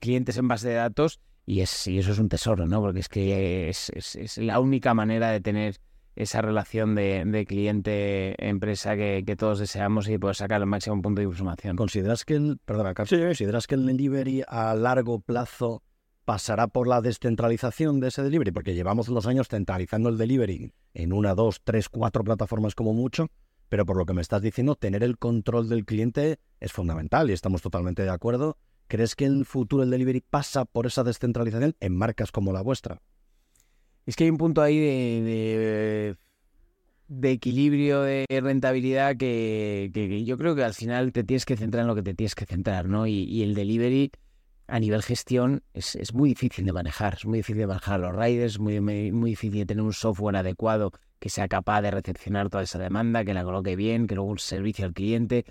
clientes 0.00 0.36
en 0.38 0.48
base 0.48 0.68
de 0.70 0.74
datos 0.74 1.20
y, 1.46 1.60
es, 1.60 1.86
y 1.86 1.98
eso 1.98 2.12
es 2.12 2.18
un 2.18 2.28
tesoro, 2.28 2.66
¿no? 2.66 2.80
Porque 2.80 3.00
es 3.00 3.08
que 3.08 3.68
es, 3.68 3.90
es, 3.90 4.16
es 4.16 4.38
la 4.38 4.60
única 4.60 4.94
manera 4.94 5.30
de 5.30 5.40
tener 5.40 5.76
esa 6.14 6.42
relación 6.42 6.94
de, 6.94 7.24
de 7.24 7.46
cliente-empresa 7.46 8.96
que, 8.96 9.22
que, 9.26 9.34
todos 9.34 9.58
deseamos 9.58 10.08
y 10.08 10.18
poder 10.18 10.36
sacar 10.36 10.60
el 10.60 10.66
máximo 10.66 11.00
punto 11.00 11.20
de 11.20 11.26
información. 11.26 11.76
¿Consideras 11.76 12.24
que 12.24 12.34
el, 12.34 12.58
perdona, 12.64 12.92
Carlos, 12.92 13.08
sí. 13.10 13.24
¿consideras 13.24 13.66
que 13.66 13.76
el 13.76 13.86
delivery 13.86 14.42
a 14.46 14.74
largo 14.74 15.20
plazo 15.20 15.82
pasará 16.24 16.68
por 16.68 16.86
la 16.86 17.00
descentralización 17.00 18.00
de 18.00 18.08
ese 18.08 18.22
delivery, 18.22 18.52
porque 18.52 18.74
llevamos 18.74 19.08
unos 19.08 19.26
años 19.26 19.48
centralizando 19.48 20.08
el 20.08 20.18
delivery 20.18 20.72
en 20.94 21.12
una, 21.12 21.34
dos, 21.34 21.60
tres, 21.64 21.88
cuatro 21.88 22.22
plataformas 22.22 22.74
como 22.74 22.92
mucho, 22.92 23.28
pero 23.68 23.86
por 23.86 23.96
lo 23.96 24.06
que 24.06 24.12
me 24.12 24.22
estás 24.22 24.42
diciendo, 24.42 24.76
tener 24.76 25.02
el 25.02 25.18
control 25.18 25.68
del 25.68 25.84
cliente 25.84 26.38
es 26.60 26.72
fundamental 26.72 27.30
y 27.30 27.32
estamos 27.32 27.62
totalmente 27.62 28.02
de 28.02 28.10
acuerdo. 28.10 28.56
¿Crees 28.92 29.16
que 29.16 29.24
el 29.24 29.46
futuro 29.46 29.84
el 29.84 29.88
delivery 29.88 30.20
pasa 30.20 30.66
por 30.66 30.84
esa 30.84 31.02
descentralización 31.02 31.74
en 31.80 31.96
marcas 31.96 32.30
como 32.30 32.52
la 32.52 32.60
vuestra? 32.60 33.00
Es 34.04 34.16
que 34.16 34.24
hay 34.24 34.30
un 34.30 34.36
punto 34.36 34.60
ahí 34.60 34.78
de, 34.78 36.18
de, 37.08 37.30
equilibrio, 37.30 38.02
de 38.02 38.26
rentabilidad 38.28 39.16
que, 39.16 40.22
yo 40.26 40.36
creo 40.36 40.54
que 40.54 40.62
al 40.62 40.74
final 40.74 41.10
te 41.12 41.24
tienes 41.24 41.46
que 41.46 41.56
centrar 41.56 41.80
en 41.80 41.86
lo 41.86 41.94
que 41.94 42.02
te 42.02 42.12
tienes 42.12 42.34
que 42.34 42.44
centrar, 42.44 42.86
¿no? 42.86 43.06
Y, 43.06 43.42
el 43.42 43.54
delivery 43.54 44.12
a 44.66 44.78
nivel 44.78 45.02
gestión 45.02 45.62
es, 45.72 45.96
es, 45.96 46.12
muy 46.12 46.28
difícil 46.28 46.66
de 46.66 46.74
manejar, 46.74 47.14
es 47.14 47.24
muy 47.24 47.38
difícil 47.38 47.60
de 47.60 47.68
manejar 47.68 47.98
los 47.98 48.14
riders, 48.14 48.58
muy, 48.58 48.78
muy, 48.82 49.10
muy 49.10 49.30
difícil 49.30 49.60
de 49.60 49.66
tener 49.66 49.84
un 49.84 49.94
software 49.94 50.36
adecuado 50.36 50.92
que 51.18 51.30
sea 51.30 51.48
capaz 51.48 51.80
de 51.80 51.92
recepcionar 51.92 52.50
toda 52.50 52.64
esa 52.64 52.78
demanda, 52.78 53.24
que 53.24 53.32
la 53.32 53.42
coloque 53.42 53.74
bien, 53.74 54.06
que 54.06 54.16
luego 54.16 54.32
un 54.32 54.38
servicio 54.38 54.84
al 54.84 54.92
cliente. 54.92 55.46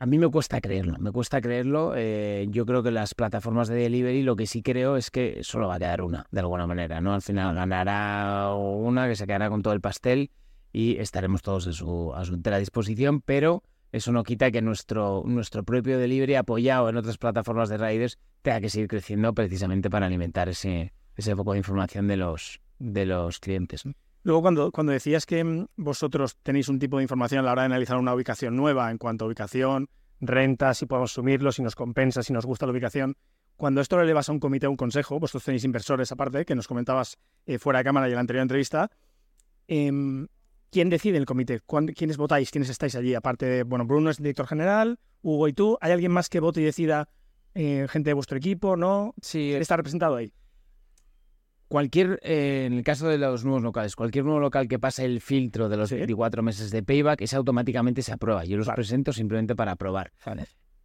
A 0.00 0.06
mí 0.06 0.16
me 0.16 0.28
cuesta 0.28 0.60
creerlo, 0.60 0.96
me 0.98 1.10
cuesta 1.10 1.40
creerlo. 1.40 1.94
Eh, 1.96 2.46
yo 2.50 2.64
creo 2.66 2.84
que 2.84 2.92
las 2.92 3.14
plataformas 3.14 3.66
de 3.66 3.74
delivery 3.74 4.22
lo 4.22 4.36
que 4.36 4.46
sí 4.46 4.62
creo 4.62 4.96
es 4.96 5.10
que 5.10 5.42
solo 5.42 5.66
va 5.66 5.74
a 5.74 5.78
quedar 5.78 6.02
una, 6.02 6.24
de 6.30 6.40
alguna 6.40 6.68
manera, 6.68 7.00
¿no? 7.00 7.14
Al 7.14 7.22
final 7.22 7.54
ganará 7.54 8.54
una 8.54 9.08
que 9.08 9.16
se 9.16 9.26
quedará 9.26 9.50
con 9.50 9.62
todo 9.62 9.74
el 9.74 9.80
pastel 9.80 10.30
y 10.72 10.98
estaremos 10.98 11.42
todos 11.42 11.66
a 11.66 11.72
su, 11.72 12.12
a 12.14 12.24
su 12.24 12.34
entera 12.34 12.58
disposición, 12.58 13.22
pero 13.22 13.64
eso 13.90 14.12
no 14.12 14.22
quita 14.22 14.52
que 14.52 14.62
nuestro, 14.62 15.24
nuestro 15.26 15.64
propio 15.64 15.98
delivery 15.98 16.36
apoyado 16.36 16.88
en 16.88 16.96
otras 16.96 17.18
plataformas 17.18 17.68
de 17.68 17.78
riders 17.78 18.18
tenga 18.42 18.60
que 18.60 18.70
seguir 18.70 18.86
creciendo 18.86 19.34
precisamente 19.34 19.90
para 19.90 20.06
alimentar 20.06 20.48
ese, 20.48 20.92
ese 21.16 21.34
foco 21.34 21.52
de 21.52 21.58
información 21.58 22.06
de 22.06 22.18
los, 22.18 22.60
de 22.78 23.04
los 23.04 23.40
clientes. 23.40 23.82
Luego, 24.22 24.42
cuando, 24.42 24.72
cuando 24.72 24.92
decías 24.92 25.26
que 25.26 25.42
mm, 25.42 25.66
vosotros 25.76 26.36
tenéis 26.42 26.68
un 26.68 26.78
tipo 26.78 26.98
de 26.98 27.04
información 27.04 27.40
a 27.40 27.42
la 27.42 27.52
hora 27.52 27.62
de 27.62 27.66
analizar 27.66 27.96
una 27.98 28.14
ubicación 28.14 28.56
nueva 28.56 28.90
en 28.90 28.98
cuanto 28.98 29.24
a 29.24 29.28
ubicación, 29.28 29.88
renta, 30.20 30.74
si 30.74 30.86
podemos 30.86 31.12
asumirlo, 31.12 31.52
si 31.52 31.62
nos 31.62 31.74
compensa, 31.74 32.22
si 32.22 32.32
nos 32.32 32.44
gusta 32.44 32.66
la 32.66 32.72
ubicación, 32.72 33.16
cuando 33.56 33.80
esto 33.80 33.96
lo 33.96 34.02
elevas 34.02 34.28
a 34.28 34.32
un 34.32 34.40
comité, 34.40 34.66
a 34.66 34.70
un 34.70 34.76
consejo, 34.76 35.18
vosotros 35.18 35.44
tenéis 35.44 35.64
inversores 35.64 36.12
aparte, 36.12 36.44
que 36.44 36.54
nos 36.54 36.68
comentabas 36.68 37.18
eh, 37.46 37.58
fuera 37.58 37.78
de 37.78 37.84
cámara 37.84 38.08
y 38.08 38.10
en 38.10 38.14
la 38.16 38.20
anterior 38.20 38.42
entrevista, 38.42 38.90
eh, 39.66 39.90
¿Quién 40.70 40.90
decide 40.90 41.16
el 41.16 41.24
comité? 41.24 41.62
¿Quiénes 41.96 42.18
votáis? 42.18 42.50
¿Quiénes 42.50 42.68
estáis 42.68 42.94
allí? 42.94 43.14
Aparte 43.14 43.46
de, 43.46 43.62
bueno, 43.62 43.86
Bruno 43.86 44.10
es 44.10 44.18
director 44.18 44.46
general, 44.46 44.98
Hugo 45.22 45.48
y 45.48 45.54
tú. 45.54 45.78
¿Hay 45.80 45.92
alguien 45.92 46.12
más 46.12 46.28
que 46.28 46.40
vote 46.40 46.60
y 46.60 46.64
decida 46.64 47.08
eh, 47.54 47.86
gente 47.88 48.10
de 48.10 48.14
vuestro 48.14 48.36
equipo? 48.36 48.76
¿No? 48.76 49.14
Sí. 49.22 49.54
¿Está 49.54 49.76
representado 49.76 50.16
ahí? 50.16 50.32
Cualquier, 51.68 52.18
eh, 52.22 52.64
en 52.66 52.72
el 52.72 52.82
caso 52.82 53.08
de 53.08 53.18
los 53.18 53.44
nuevos 53.44 53.62
locales, 53.62 53.94
cualquier 53.94 54.24
nuevo 54.24 54.40
local 54.40 54.68
que 54.68 54.78
pase 54.78 55.04
el 55.04 55.20
filtro 55.20 55.68
de 55.68 55.76
los 55.76 55.90
24 55.90 56.42
meses 56.42 56.70
de 56.70 56.82
payback, 56.82 57.20
ese 57.20 57.36
automáticamente 57.36 58.00
se 58.00 58.12
aprueba. 58.12 58.44
Yo 58.46 58.56
los 58.56 58.68
presento 58.70 59.12
simplemente 59.12 59.54
para 59.54 59.72
aprobar. 59.72 60.10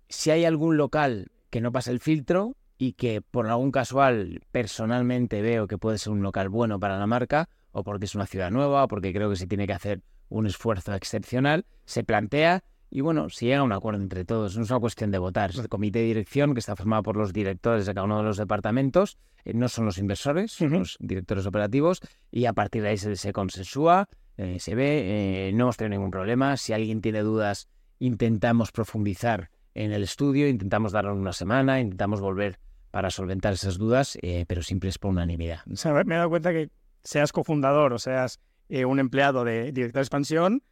Si 0.10 0.30
hay 0.30 0.44
algún 0.44 0.76
local 0.76 1.32
que 1.50 1.62
no 1.62 1.72
pasa 1.72 1.92
el 1.92 2.02
filtro 2.02 2.58
y 2.78 2.94
que 2.94 3.22
por 3.22 3.48
algún 3.48 3.72
casual 3.72 4.42
personalmente 4.52 5.42
veo 5.42 5.68
que 5.68 5.78
puede 5.78 5.98
ser 5.98 6.12
un 6.12 6.22
local 6.22 6.50
bueno 6.50 6.82
para 6.82 7.00
la 7.00 7.08
marca, 7.08 7.48
o 7.72 7.84
porque 7.84 8.06
es 8.06 8.16
una 8.16 8.26
ciudad 8.26 8.52
nueva, 8.52 8.84
o 8.84 8.88
porque 8.90 9.14
creo 9.14 9.30
que 9.30 9.38
se 9.38 9.48
tiene 9.48 9.66
que 9.66 9.74
hacer 9.74 10.02
un 10.28 10.48
esfuerzo 10.48 10.94
excepcional, 10.94 11.66
se 11.86 12.04
plantea 12.04 12.64
y 12.96 13.02
bueno, 13.02 13.28
si 13.30 13.48
llega 13.48 13.62
a 13.62 13.64
un 13.64 13.72
acuerdo 13.72 14.00
entre 14.00 14.24
todos, 14.24 14.56
no 14.56 14.64
es 14.64 14.70
una 14.70 14.80
cuestión 14.80 15.10
de 15.10 15.18
votar, 15.18 15.50
es 15.50 15.58
el 15.58 15.68
comité 15.68 16.00
de 16.00 16.06
dirección 16.06 16.54
que 16.54 16.60
está 16.60 16.76
formado 16.76 17.02
por 17.02 17.18
los 17.18 17.34
directores 17.34 17.88
de 17.88 17.94
cada 17.96 18.06
uno 18.06 18.20
de 18.20 18.24
los 18.24 18.38
departamentos, 18.38 19.18
eh, 19.46 19.54
no 19.56 19.68
son 19.68 19.86
los 19.86 19.98
inversores, 19.98 20.52
son 20.52 20.74
los 20.74 20.98
directores 21.00 21.48
operativos, 21.48 22.02
y 22.30 22.46
a 22.46 22.54
partir 22.54 22.84
de 22.84 22.90
ahí 22.90 22.98
se, 22.98 23.34
consensúa, 23.34 24.10
eh, 24.38 24.60
se 24.60 24.76
ve, 24.76 25.48
eh, 25.50 25.54
no 25.54 25.64
hemos 25.64 25.78
tenido 25.78 25.98
ningún 25.98 26.12
problema, 26.12 26.56
si 26.56 26.72
alguien 26.72 27.02
tiene 27.02 27.22
dudas, 27.22 27.68
intentamos 27.98 28.72
profundizar 28.72 29.50
en 29.74 29.92
el 29.92 30.04
estudio, 30.04 30.48
intentamos 30.48 30.92
darle 30.92 31.14
una 31.14 31.34
semana, 31.34 31.80
intentamos 31.80 32.22
volver 32.22 32.60
para 32.92 33.10
solventar 33.10 33.54
esas 33.54 33.80
dudas, 33.80 34.20
pero 34.48 34.62
siempre 34.62 34.90
es 34.90 35.00
por 35.00 35.10
unanimidad. 35.10 35.66
me 35.66 36.14
he 36.14 36.18
dado 36.18 36.30
cuenta 36.30 36.52
que 36.52 36.70
seas 37.04 37.32
cofundador 37.32 37.92
o 37.92 37.98
seas 37.98 38.40
un 38.70 39.00
empleado 39.00 39.44
de 39.46 39.72
director 39.72 39.94
de 39.96 40.02
expansión, 40.02 40.64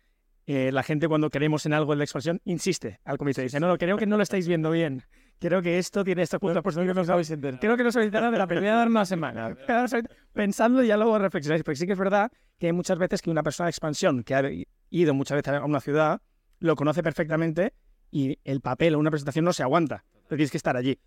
eh, 0.53 0.71
la 0.71 0.83
gente 0.83 1.07
cuando 1.07 1.29
queremos 1.29 1.65
en 1.65 1.73
algo 1.73 1.93
en 1.93 1.99
la 1.99 2.03
expansión 2.03 2.41
insiste 2.45 2.99
al 3.05 3.17
comité. 3.17 3.41
Dice, 3.43 3.59
no, 3.59 3.67
no, 3.67 3.77
creo 3.77 3.97
que 3.97 4.05
no 4.05 4.17
lo 4.17 4.23
estáis 4.23 4.47
viendo 4.47 4.71
bien. 4.71 5.03
Creo 5.39 5.61
que 5.61 5.79
esto 5.79 6.03
tiene 6.03 6.21
esta 6.21 6.37
punta 6.37 6.61
por 6.61 6.73
que 6.75 6.93
no 6.93 7.03
sabéis 7.03 7.31
entender. 7.31 7.59
Creo 7.59 7.75
que 7.75 7.83
no 7.83 7.91
sabéis 7.91 8.11
nada 8.11 8.29
de 8.29 8.37
la 8.37 8.45
primera 8.45 8.75
dar 8.75 8.87
una 8.87 9.05
semana. 9.05 9.55
Pensando 10.33 10.83
y 10.83 10.87
ya 10.87 10.97
luego 10.97 11.17
reflexionáis. 11.17 11.63
Porque 11.63 11.77
sí 11.77 11.87
que 11.87 11.93
es 11.93 11.97
verdad 11.97 12.31
que 12.59 12.67
hay 12.67 12.73
muchas 12.73 12.99
veces 12.99 13.21
que 13.21 13.31
una 13.31 13.41
persona 13.41 13.65
de 13.65 13.71
expansión 13.71 14.23
que 14.23 14.35
ha 14.35 14.43
ido 14.91 15.13
muchas 15.13 15.37
veces 15.37 15.53
a 15.53 15.65
una 15.65 15.79
ciudad 15.79 16.21
lo 16.59 16.75
conoce 16.75 17.01
perfectamente 17.01 17.73
y 18.11 18.37
el 18.43 18.61
papel 18.61 18.93
o 18.93 18.99
una 18.99 19.09
presentación 19.09 19.45
no 19.45 19.53
se 19.53 19.63
aguanta. 19.63 20.05
Pero 20.27 20.37
tienes 20.37 20.51
que 20.51 20.57
estar 20.57 20.77
allí. 20.77 20.99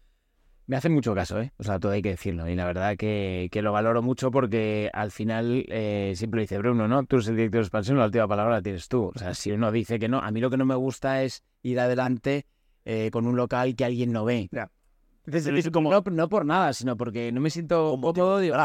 Me 0.66 0.76
hacen 0.76 0.92
mucho 0.92 1.14
caso, 1.14 1.40
¿eh? 1.40 1.52
O 1.58 1.62
sea, 1.62 1.78
todo 1.78 1.92
hay 1.92 2.00
que 2.00 2.10
decirlo. 2.10 2.48
Y 2.48 2.54
la 2.54 2.64
verdad 2.64 2.96
que, 2.96 3.48
que 3.52 3.60
lo 3.60 3.72
valoro 3.72 4.00
mucho 4.00 4.30
porque 4.30 4.90
al 4.94 5.10
final 5.10 5.66
eh, 5.68 6.14
siempre 6.16 6.40
dice 6.40 6.56
Bruno, 6.56 6.88
¿no? 6.88 7.04
Tú 7.04 7.16
eres 7.16 7.28
el 7.28 7.36
director 7.36 7.60
de 7.60 7.66
expansión, 7.66 7.98
la 7.98 8.06
última 8.06 8.26
palabra 8.26 8.54
la 8.54 8.62
tienes 8.62 8.88
tú. 8.88 9.12
O 9.14 9.18
sea, 9.18 9.34
si 9.34 9.52
uno 9.52 9.70
dice 9.70 9.98
que 9.98 10.08
no, 10.08 10.20
a 10.20 10.30
mí 10.30 10.40
lo 10.40 10.48
que 10.48 10.56
no 10.56 10.64
me 10.64 10.74
gusta 10.74 11.22
es 11.22 11.42
ir 11.62 11.78
adelante 11.80 12.46
eh, 12.86 13.10
con 13.12 13.26
un 13.26 13.36
local 13.36 13.76
que 13.76 13.84
alguien 13.84 14.10
no 14.12 14.24
ve. 14.24 14.48
Como... 15.70 15.90
no, 15.90 16.02
no, 16.10 16.28
por 16.28 16.44
nada, 16.46 16.72
sino 16.72 16.96
porque 16.96 17.30
no 17.30 17.40
me 17.40 17.50
siento 17.50 17.98
cómodo. 18.00 18.38
Digo, 18.38 18.56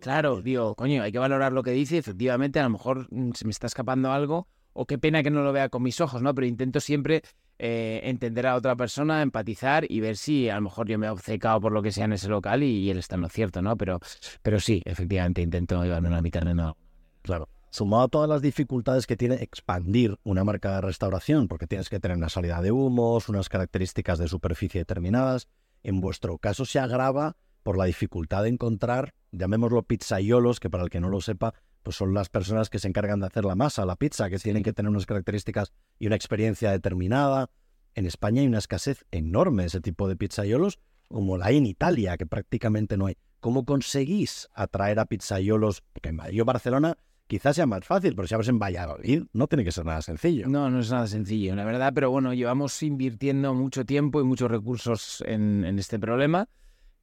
claro, 0.00 0.40
digo, 0.40 0.74
coño, 0.74 1.02
hay 1.02 1.12
que 1.12 1.18
valorar 1.18 1.52
lo 1.52 1.62
que 1.62 1.72
dice. 1.72 1.98
Efectivamente, 1.98 2.58
a 2.58 2.64
lo 2.64 2.70
mejor 2.70 3.06
mm, 3.10 3.32
se 3.32 3.44
me 3.44 3.50
está 3.50 3.66
escapando 3.66 4.12
algo 4.12 4.48
o 4.74 4.86
qué 4.86 4.98
pena 4.98 5.22
que 5.22 5.30
no 5.30 5.42
lo 5.42 5.52
vea 5.52 5.68
con 5.68 5.82
mis 5.82 6.00
ojos, 6.00 6.20
¿no? 6.20 6.34
Pero 6.34 6.46
intento 6.46 6.80
siempre 6.80 7.22
eh, 7.66 8.10
entender 8.10 8.46
a 8.46 8.56
otra 8.56 8.76
persona, 8.76 9.22
empatizar 9.22 9.86
y 9.90 10.00
ver 10.00 10.18
si 10.18 10.50
a 10.50 10.56
lo 10.56 10.60
mejor 10.60 10.86
yo 10.86 10.98
me 10.98 11.06
he 11.06 11.08
obcecado 11.08 11.62
por 11.62 11.72
lo 11.72 11.80
que 11.80 11.92
sea 11.92 12.04
en 12.04 12.12
ese 12.12 12.28
local 12.28 12.62
y, 12.62 12.90
él 12.90 12.98
está 12.98 13.14
en 13.14 13.22
lo 13.22 13.30
cierto, 13.30 13.62
¿no? 13.62 13.74
Pero, 13.78 14.00
pero 14.42 14.60
sí, 14.60 14.82
efectivamente, 14.84 15.40
intento 15.40 15.82
llevarme 15.82 16.08
una 16.08 16.20
mitad 16.20 16.42
de 16.42 16.52
no. 16.52 16.76
Claro. 17.22 17.48
Sumado 17.70 18.02
a 18.02 18.08
todas 18.08 18.28
las 18.28 18.42
dificultades 18.42 19.06
que 19.06 19.16
tiene 19.16 19.36
expandir 19.36 20.18
una 20.24 20.44
marca 20.44 20.74
de 20.74 20.82
restauración, 20.82 21.48
porque 21.48 21.66
tienes 21.66 21.88
que 21.88 21.98
tener 22.00 22.18
una 22.18 22.28
salida 22.28 22.60
de 22.60 22.70
humos, 22.70 23.30
unas 23.30 23.48
características 23.48 24.18
de 24.18 24.28
superficie 24.28 24.82
determinadas, 24.82 25.48
en 25.82 26.02
vuestro 26.02 26.36
caso 26.36 26.66
se 26.66 26.80
agrava 26.80 27.38
por 27.62 27.78
la 27.78 27.86
dificultad 27.86 28.42
de 28.42 28.50
encontrar, 28.50 29.14
llamémoslo 29.36 29.82
pizzaiolos, 29.82 30.60
que 30.60 30.70
para 30.70 30.84
el 30.84 30.90
que 30.90 31.00
no 31.00 31.08
lo 31.08 31.20
sepa, 31.20 31.54
pues 31.82 31.96
son 31.96 32.14
las 32.14 32.28
personas 32.28 32.70
que 32.70 32.78
se 32.78 32.88
encargan 32.88 33.20
de 33.20 33.26
hacer 33.26 33.44
la 33.44 33.54
masa, 33.54 33.84
la 33.84 33.96
pizza, 33.96 34.30
que 34.30 34.38
tienen 34.38 34.62
que 34.62 34.72
tener 34.72 34.90
unas 34.90 35.06
características 35.06 35.72
y 35.98 36.06
una 36.06 36.16
experiencia 36.16 36.70
determinada. 36.70 37.50
En 37.94 38.06
España 38.06 38.40
hay 38.40 38.46
una 38.46 38.58
escasez 38.58 39.04
enorme 39.10 39.64
de 39.64 39.68
ese 39.68 39.80
tipo 39.80 40.08
de 40.08 40.16
pizzaiolos, 40.16 40.78
como 41.08 41.36
la 41.36 41.46
hay 41.46 41.58
en 41.58 41.66
Italia, 41.66 42.16
que 42.16 42.26
prácticamente 42.26 42.96
no 42.96 43.06
hay. 43.06 43.16
¿Cómo 43.40 43.64
conseguís 43.64 44.48
atraer 44.54 44.98
a 44.98 45.04
pizzaiolos? 45.04 45.82
Porque 45.92 46.08
en 46.08 46.16
Madrid 46.16 46.42
o 46.42 46.44
Barcelona 46.44 46.96
quizás 47.26 47.56
sea 47.56 47.66
más 47.66 47.84
fácil, 47.84 48.14
pero 48.14 48.28
si 48.28 48.34
abres 48.34 48.48
en 48.48 48.58
Valladolid 48.58 49.24
no 49.32 49.46
tiene 49.46 49.64
que 49.64 49.72
ser 49.72 49.84
nada 49.84 50.02
sencillo. 50.02 50.46
No, 50.48 50.70
no 50.70 50.80
es 50.80 50.90
nada 50.90 51.06
sencillo, 51.06 51.54
la 51.54 51.64
verdad, 51.64 51.92
pero 51.94 52.10
bueno, 52.10 52.34
llevamos 52.34 52.82
invirtiendo 52.82 53.54
mucho 53.54 53.84
tiempo 53.84 54.20
y 54.20 54.24
muchos 54.24 54.50
recursos 54.50 55.22
en, 55.26 55.64
este 55.78 55.98
problema, 55.98 56.48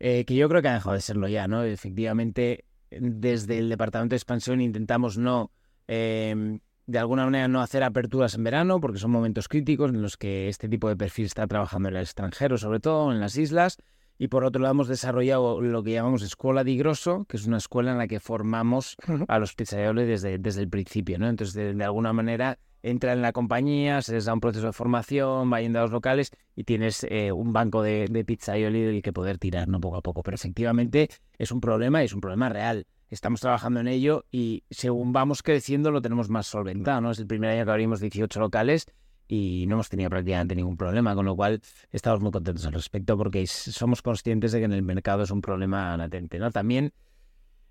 eh, 0.04 0.26
que 0.26 0.34
yo 0.34 0.50
creo 0.50 0.64
que 0.64 0.68
ha 0.68 0.74
dejado 0.74 0.96
de 0.96 1.02
serlo 1.02 1.28
ya, 1.28 1.48
¿no? 1.48 1.64
Efectivamente, 1.64 2.66
desde 2.90 3.60
el 3.60 3.70
departamento 3.70 4.14
de 4.14 4.18
expansión 4.18 4.60
intentamos 4.60 5.20
no, 5.20 5.52
em, 5.88 6.60
de 6.88 6.98
alguna 6.98 7.26
manera, 7.26 7.48
no 7.48 7.62
hacer 7.62 7.84
aperturas 7.84 8.34
en 8.34 8.44
verano, 8.44 8.82
porque 8.82 8.98
son 8.98 9.12
momentos 9.12 9.48
críticos 9.48 9.92
en 9.92 10.02
los 10.02 10.18
que 10.18 10.50
este 10.50 10.68
tipo 10.68 10.90
de 10.90 10.96
perfil 10.96 11.26
está 11.26 11.46
trabajando 11.46 11.90
en 11.90 11.98
el 11.98 12.02
extranjero, 12.02 12.58
sobre 12.58 12.80
todo 12.80 13.12
en 13.12 13.20
las 13.20 13.38
islas. 13.38 13.78
Y 14.18 14.28
por 14.28 14.44
otro 14.44 14.64
lado, 14.64 14.72
hemos 14.72 14.88
desarrollado 14.88 15.62
lo 15.62 15.84
que 15.84 15.92
llamamos 15.92 16.24
Escuela 16.24 16.64
de 16.64 16.76
Grosso, 16.78 17.26
que 17.26 17.38
es 17.38 17.46
una 17.46 17.58
escuela 17.58 17.92
en 17.92 18.00
la 18.00 18.08
que 18.08 18.20
formamos 18.20 18.98
a 19.28 19.38
los 19.38 19.54
pizzaioli 19.54 20.06
desde, 20.06 20.40
desde 20.40 20.62
el 20.62 20.70
principio. 20.70 21.20
¿no? 21.20 21.30
Entonces, 21.30 21.78
de 21.78 21.84
alguna 21.84 22.12
manera, 22.12 22.58
entra 22.84 23.14
en 23.14 23.22
la 23.22 23.32
compañía, 23.32 24.02
se 24.02 24.14
les 24.14 24.26
da 24.26 24.34
un 24.34 24.40
proceso 24.40 24.68
de 24.68 24.74
formación, 24.74 25.52
va 25.52 25.62
yendo 25.62 25.80
a 25.80 25.84
los 25.84 25.92
locales 25.92 26.32
y 26.56 26.64
tienes 26.64 27.06
eh, 27.10 27.32
un 27.32 27.54
banco 27.54 27.84
de, 27.84 28.08
de 28.10 28.26
pizza 28.26 28.58
y 28.58 28.64
del 28.64 29.02
que 29.02 29.14
poder 29.14 29.38
tirar 29.38 29.68
¿no? 29.68 29.80
poco 29.80 29.98
a 29.98 30.02
poco. 30.02 30.24
Pero 30.24 30.36
efectivamente 30.36 31.10
es 31.38 31.52
un 31.52 31.62
problema 31.62 32.02
y 32.02 32.06
es 32.06 32.14
un 32.14 32.22
problema 32.22 32.50
real. 32.50 32.86
Estamos 33.10 33.42
trabajando 33.42 33.82
en 33.82 33.88
ello 33.88 34.26
y 34.32 34.64
según 34.70 35.12
vamos 35.12 35.44
creciendo 35.44 35.92
lo 35.92 36.02
tenemos 36.02 36.30
más 36.30 36.48
solventado. 36.48 37.02
¿no? 37.02 37.12
Es 37.12 37.20
el 37.20 37.28
primer 37.28 37.52
año 37.52 37.66
que 37.66 37.72
abrimos 37.72 38.00
18 38.00 38.40
locales 38.40 38.86
y 39.28 39.66
no 39.68 39.76
hemos 39.76 39.90
tenido 39.90 40.10
prácticamente 40.10 40.56
ningún 40.56 40.78
problema, 40.78 41.16
con 41.16 41.26
lo 41.26 41.36
cual 41.36 41.62
estamos 41.92 42.20
muy 42.22 42.32
contentos 42.32 42.66
al 42.66 42.74
respecto 42.74 43.18
porque 43.18 43.48
somos 43.48 44.02
conscientes 44.02 44.52
de 44.52 44.60
que 44.60 44.66
en 44.66 44.74
el 44.74 44.82
mercado 44.82 45.24
es 45.24 45.32
un 45.32 45.42
problema 45.42 45.96
latente. 45.98 46.40
¿no? 46.40 46.52
También 46.52 46.94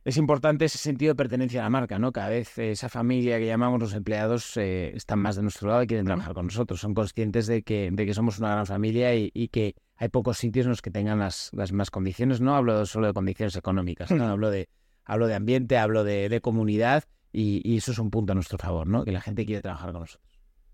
es 0.05 0.17
importante 0.17 0.65
ese 0.65 0.79
sentido 0.79 1.13
de 1.13 1.17
pertenencia 1.17 1.61
a 1.61 1.65
la 1.65 1.71
marca, 1.71 1.99
¿no? 1.99 2.11
Cada 2.11 2.31
vez 2.31 2.57
esa 2.59 2.89
familia 2.89 3.39
que 3.39 3.47
llamamos 3.47 3.81
los 3.81 3.95
empleados 3.95 4.57
eh, 4.57 4.93
están 4.95 5.19
más 5.19 5.37
de 5.37 5.43
nuestro 5.43 5.69
lado 5.69 5.83
y 5.83 5.87
quieren 5.87 6.07
trabajar 6.07 6.33
con 6.33 6.47
nosotros. 6.47 6.81
Son 6.81 6.95
conscientes 6.95 7.47
de 7.47 7.63
que, 7.63 7.91
de 7.93 8.07
que 8.07 8.15
somos 8.15 8.39
una 8.39 8.51
gran 8.53 8.67
familia 8.67 9.15
y, 9.15 9.49
que 9.49 9.75
hay 9.97 10.09
pocos 10.09 10.39
sitios 10.39 10.65
en 10.65 10.71
los 10.71 10.81
que 10.81 10.91
tengan 10.91 11.19
las, 11.19 11.51
las 11.53 11.71
mismas 11.73 11.91
condiciones. 11.91 12.41
No 12.41 12.57
hablo 12.57 12.87
solo 12.87 13.09
de 13.09 13.13
condiciones 13.13 13.57
económicas, 13.57 14.11
¿no? 14.11 14.25
hablo, 14.25 14.51
de, 14.51 14.71
hablo 15.05 15.27
de 15.27 15.35
ambiente, 15.35 15.77
hablo 15.77 16.03
de, 16.03 16.41
comunidad 16.41 17.05
y, 17.31 17.77
eso 17.77 17.93
es 17.93 17.99
un 17.99 18.11
punto 18.11 18.33
a 18.33 18.35
nuestro 18.35 18.57
favor, 18.57 18.87
¿no? 18.87 19.05
que 19.05 19.13
la 19.13 19.21
gente 19.21 19.45
quiere 19.45 19.61
trabajar 19.61 19.93
con 19.93 20.03
nosotros. 20.03 20.31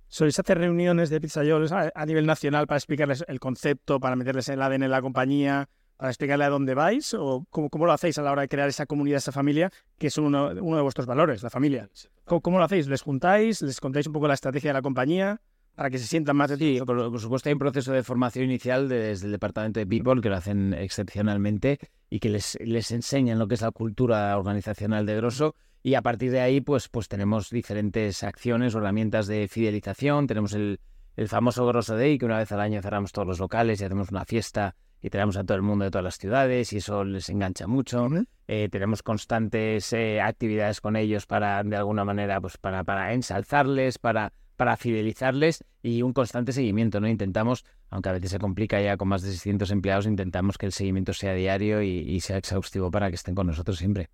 ¿Sois 0.08 0.38
hacer 0.38 0.58
reuniones 0.58 1.10
de 1.10 1.20
pizzayolos 1.20 1.72
a, 1.72 1.90
a 1.92 2.06
nivel 2.06 2.26
nacional 2.26 2.68
para 2.68 2.78
explicarles 2.78 3.24
el 3.26 3.40
concepto, 3.40 3.98
para 3.98 4.14
meterles 4.14 4.48
el 4.48 4.62
ADN 4.62 4.84
en 4.84 4.90
la 4.92 5.02
compañía, 5.02 5.68
para 5.96 6.10
explicarle 6.10 6.44
a 6.44 6.50
dónde 6.50 6.74
vais? 6.74 7.14
¿O 7.14 7.46
cómo, 7.50 7.70
cómo, 7.70 7.86
lo 7.86 7.92
hacéis 7.92 8.18
a 8.18 8.22
la 8.22 8.32
hora 8.32 8.42
de 8.42 8.48
crear 8.48 8.68
esa 8.68 8.86
comunidad, 8.86 9.18
esa 9.18 9.32
familia, 9.32 9.70
que 9.98 10.08
es 10.08 10.18
uno, 10.18 10.50
uno 10.60 10.76
de 10.76 10.82
vuestros 10.82 11.06
valores, 11.06 11.42
la 11.42 11.50
familia? 11.50 11.88
¿Cómo, 12.24 12.40
¿Cómo, 12.40 12.58
lo 12.58 12.64
hacéis? 12.64 12.88
¿Les 12.88 13.02
juntáis? 13.02 13.62
¿Les 13.62 13.80
contáis 13.80 14.06
un 14.06 14.12
poco 14.12 14.28
la 14.28 14.34
estrategia 14.34 14.70
de 14.70 14.74
la 14.74 14.82
compañía? 14.82 15.40
para 15.76 15.90
que 15.90 15.98
se 15.98 16.06
sientan 16.06 16.36
más 16.36 16.50
de 16.50 16.56
Sí, 16.56 16.80
por, 16.84 17.20
supuesto 17.20 17.48
hay 17.48 17.52
un 17.52 17.58
proceso 17.58 17.92
de 17.92 18.02
formación 18.02 18.46
inicial 18.46 18.88
desde 18.88 19.26
el 19.26 19.32
departamento 19.32 19.78
de 19.78 19.86
People 19.86 20.22
que 20.22 20.30
lo 20.30 20.36
hacen 20.36 20.72
excepcionalmente 20.72 21.78
y 22.08 22.18
que 22.18 22.30
les, 22.30 22.58
les 22.60 22.90
enseñan 22.90 23.38
lo 23.38 23.46
que 23.46 23.54
es 23.54 23.60
la 23.60 23.70
cultura 23.70 24.36
organizacional 24.38 25.04
de 25.04 25.16
Grosso 25.16 25.54
y 25.82 25.94
a 25.94 26.02
partir 26.02 26.32
de 26.32 26.40
ahí 26.40 26.62
pues, 26.62 26.88
pues 26.88 27.08
tenemos 27.08 27.50
diferentes 27.50 28.24
acciones 28.24 28.74
o 28.74 28.78
herramientas 28.78 29.26
de 29.26 29.48
fidelización, 29.48 30.26
tenemos 30.26 30.54
el, 30.54 30.80
el 31.14 31.28
famoso 31.28 31.66
Grosso 31.66 31.94
Day 31.94 32.16
que 32.16 32.24
una 32.24 32.38
vez 32.38 32.50
al 32.52 32.60
año 32.60 32.80
cerramos 32.80 33.12
todos 33.12 33.28
los 33.28 33.38
locales 33.38 33.78
y 33.80 33.84
hacemos 33.84 34.10
una 34.10 34.24
fiesta 34.24 34.74
y 35.02 35.10
tenemos 35.10 35.36
a 35.36 35.44
todo 35.44 35.56
el 35.56 35.62
mundo 35.62 35.84
de 35.84 35.90
todas 35.90 36.04
las 36.04 36.18
ciudades 36.18 36.72
y 36.72 36.78
eso 36.78 37.04
les 37.04 37.28
engancha 37.28 37.66
mucho. 37.66 38.08
Eh, 38.48 38.68
tenemos 38.70 39.02
constantes 39.02 39.92
eh, 39.92 40.20
actividades 40.20 40.80
con 40.80 40.96
ellos 40.96 41.26
para, 41.26 41.62
de 41.62 41.76
alguna 41.76 42.04
manera, 42.04 42.40
pues 42.40 42.58
para, 42.58 42.84
para 42.84 43.12
ensalzarles, 43.12 43.98
para 43.98 44.32
para 44.56 44.76
fidelizarles 44.76 45.64
y 45.82 46.02
un 46.02 46.12
constante 46.12 46.52
seguimiento, 46.52 47.00
¿no? 47.00 47.08
Intentamos, 47.08 47.64
aunque 47.90 48.08
a 48.08 48.12
veces 48.12 48.30
se 48.30 48.38
complica 48.38 48.80
ya 48.80 48.96
con 48.96 49.08
más 49.08 49.22
de 49.22 49.30
600 49.30 49.70
empleados, 49.70 50.06
intentamos 50.06 50.58
que 50.58 50.66
el 50.66 50.72
seguimiento 50.72 51.12
sea 51.12 51.34
diario 51.34 51.82
y, 51.82 52.18
sea 52.20 52.38
exhaustivo 52.38 52.90
para 52.90 53.10
que 53.10 53.16
estén 53.16 53.34
con 53.34 53.46
nosotros 53.46 53.78
siempre. 53.78 54.08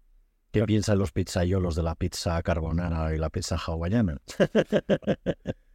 ¿Qué 0.51 0.65
piensan 0.65 0.99
los 0.99 1.13
pizzayolos 1.13 1.77
de 1.77 1.83
la 1.83 1.95
pizza 1.95 2.43
carbonara 2.43 3.15
y 3.15 3.19
la 3.19 3.31
pizza 3.31 3.57
hawaiana? 3.57 4.19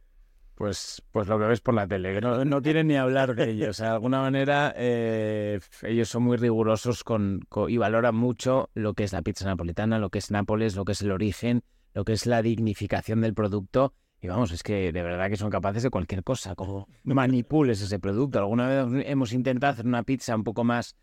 Pues, 0.58 1.04
pues 1.12 1.28
lo 1.28 1.38
que 1.38 1.44
ves 1.44 1.60
por 1.60 1.74
la 1.74 1.86
tele, 1.86 2.14
que 2.14 2.20
no, 2.20 2.44
no 2.44 2.60
ni 2.60 2.96
hablar 2.96 3.36
de 3.36 3.48
ellos. 3.48 3.76
De 3.76 3.86
alguna 3.86 4.20
manera, 4.20 4.74
eh, 4.76 5.60
ellos 5.82 6.08
son 6.08 6.24
muy 6.24 6.36
rigurosos 6.36 7.04
con, 7.04 7.46
y 7.68 7.76
valoran 7.76 8.16
mucho 8.16 8.68
lo 8.74 8.94
que 8.94 9.04
es 9.04 9.12
la 9.12 9.22
pizza 9.22 9.44
napolitana, 9.44 10.00
lo 10.00 10.10
que 10.10 10.18
es 10.18 10.32
Nápoles, 10.32 10.74
lo 10.74 10.84
que 10.84 10.92
es 10.92 11.02
el 11.02 11.12
origen, 11.12 11.62
lo 11.94 12.04
que 12.04 12.12
es 12.12 12.26
la 12.26 12.42
dignificación 12.42 13.20
del 13.20 13.34
producto 13.34 13.94
y 14.20 14.26
vamos, 14.26 14.50
es 14.50 14.64
que 14.64 14.90
de 14.90 15.02
verdad 15.02 15.30
que 15.30 15.36
son 15.36 15.48
capaces 15.48 15.84
de 15.84 15.90
cualquier 15.90 16.24
cosa, 16.24 16.56
como 16.56 16.88
manipules 17.04 17.80
ese 17.80 18.00
producto. 18.00 18.40
Alguna 18.40 18.66
vez 18.66 19.04
hemos 19.06 19.32
intentado 19.32 19.74
hacer 19.74 19.86
una 19.86 20.02
pizza 20.02 20.34
un 20.34 20.42
poco 20.42 20.64
más 20.64 20.96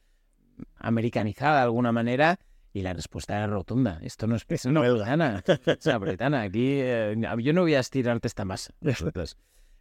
americanizada 0.75 1.59
de 1.59 1.63
alguna 1.63 1.93
manera 1.93 2.39
y 2.75 2.81
la 2.81 2.91
respuesta 2.91 3.37
era 3.37 3.47
rotunda. 3.47 3.99
Esto 4.01 4.27
no 4.27 4.35
es 4.35 4.43
pizza 4.43 4.69
no, 4.69 4.81
belgana, 4.81 5.41
es 5.65 5.85
napolitana. 5.85 6.41
Aquí 6.41 6.79
eh, 6.81 7.15
yo 7.39 7.53
no 7.53 7.61
voy 7.61 7.73
a 7.73 7.79
estirarte 7.79 8.27
esta 8.27 8.43
masa. 8.43 8.73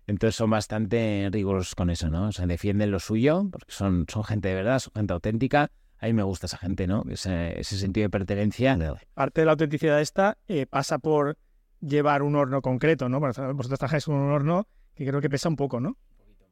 Entonces 0.06 0.36
son 0.36 0.50
bastante 0.50 1.28
rigurosos 1.32 1.74
con 1.74 1.90
eso, 1.90 2.08
¿no? 2.08 2.28
O 2.28 2.32
sea, 2.32 2.46
defienden 2.46 2.92
lo 2.92 3.00
suyo, 3.00 3.48
porque 3.50 3.72
son, 3.72 4.06
son 4.08 4.22
gente 4.22 4.46
de 4.46 4.54
verdad, 4.54 4.78
son 4.78 4.92
gente 4.94 5.12
auténtica. 5.12 5.72
A 5.98 6.06
mí 6.06 6.12
me 6.12 6.22
gusta 6.22 6.46
esa 6.46 6.56
gente, 6.56 6.86
¿no? 6.86 7.02
Ese, 7.10 7.58
ese 7.58 7.78
sentido 7.78 8.04
de 8.04 8.10
pertenencia. 8.10 8.78
Parte 9.14 9.40
de 9.40 9.46
la 9.46 9.52
autenticidad 9.52 10.00
esta 10.00 10.38
eh, 10.46 10.66
pasa 10.66 10.98
por 10.98 11.36
llevar 11.80 12.22
un 12.22 12.36
horno 12.36 12.62
concreto, 12.62 13.08
¿no? 13.08 13.18
Vosotros 13.18 13.76
trabajáis 13.80 14.04
con 14.04 14.14
un 14.14 14.30
horno 14.30 14.68
que 14.94 15.04
creo 15.04 15.20
que 15.20 15.28
pesa 15.28 15.48
un 15.48 15.56
poco, 15.56 15.80
¿no? 15.80 15.96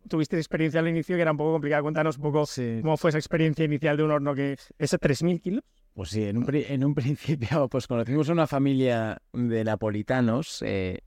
Tuviste 0.08 0.36
experiencia 0.38 0.80
al 0.80 0.88
inicio 0.88 1.14
que 1.14 1.22
era 1.22 1.30
un 1.30 1.36
poco 1.36 1.52
complicada. 1.52 1.82
Cuéntanos 1.82 2.16
un 2.16 2.22
poco 2.22 2.46
cómo 2.82 2.96
fue 2.96 3.10
esa 3.10 3.18
experiencia 3.18 3.64
inicial 3.64 3.96
de 3.96 4.02
un 4.02 4.10
horno 4.10 4.34
que 4.34 4.56
pesa 4.76 4.98
3.000 4.98 5.40
kilos. 5.40 5.62
Pues 5.94 6.10
sí, 6.10 6.24
en 6.24 6.38
un, 6.38 6.46
en 6.50 6.84
un 6.84 6.94
principio 6.94 7.68
pues 7.68 7.86
conocimos 7.86 8.28
a 8.28 8.32
una 8.32 8.46
familia 8.46 9.20
de 9.32 9.64
napolitanos 9.64 10.62
eh, 10.62 11.00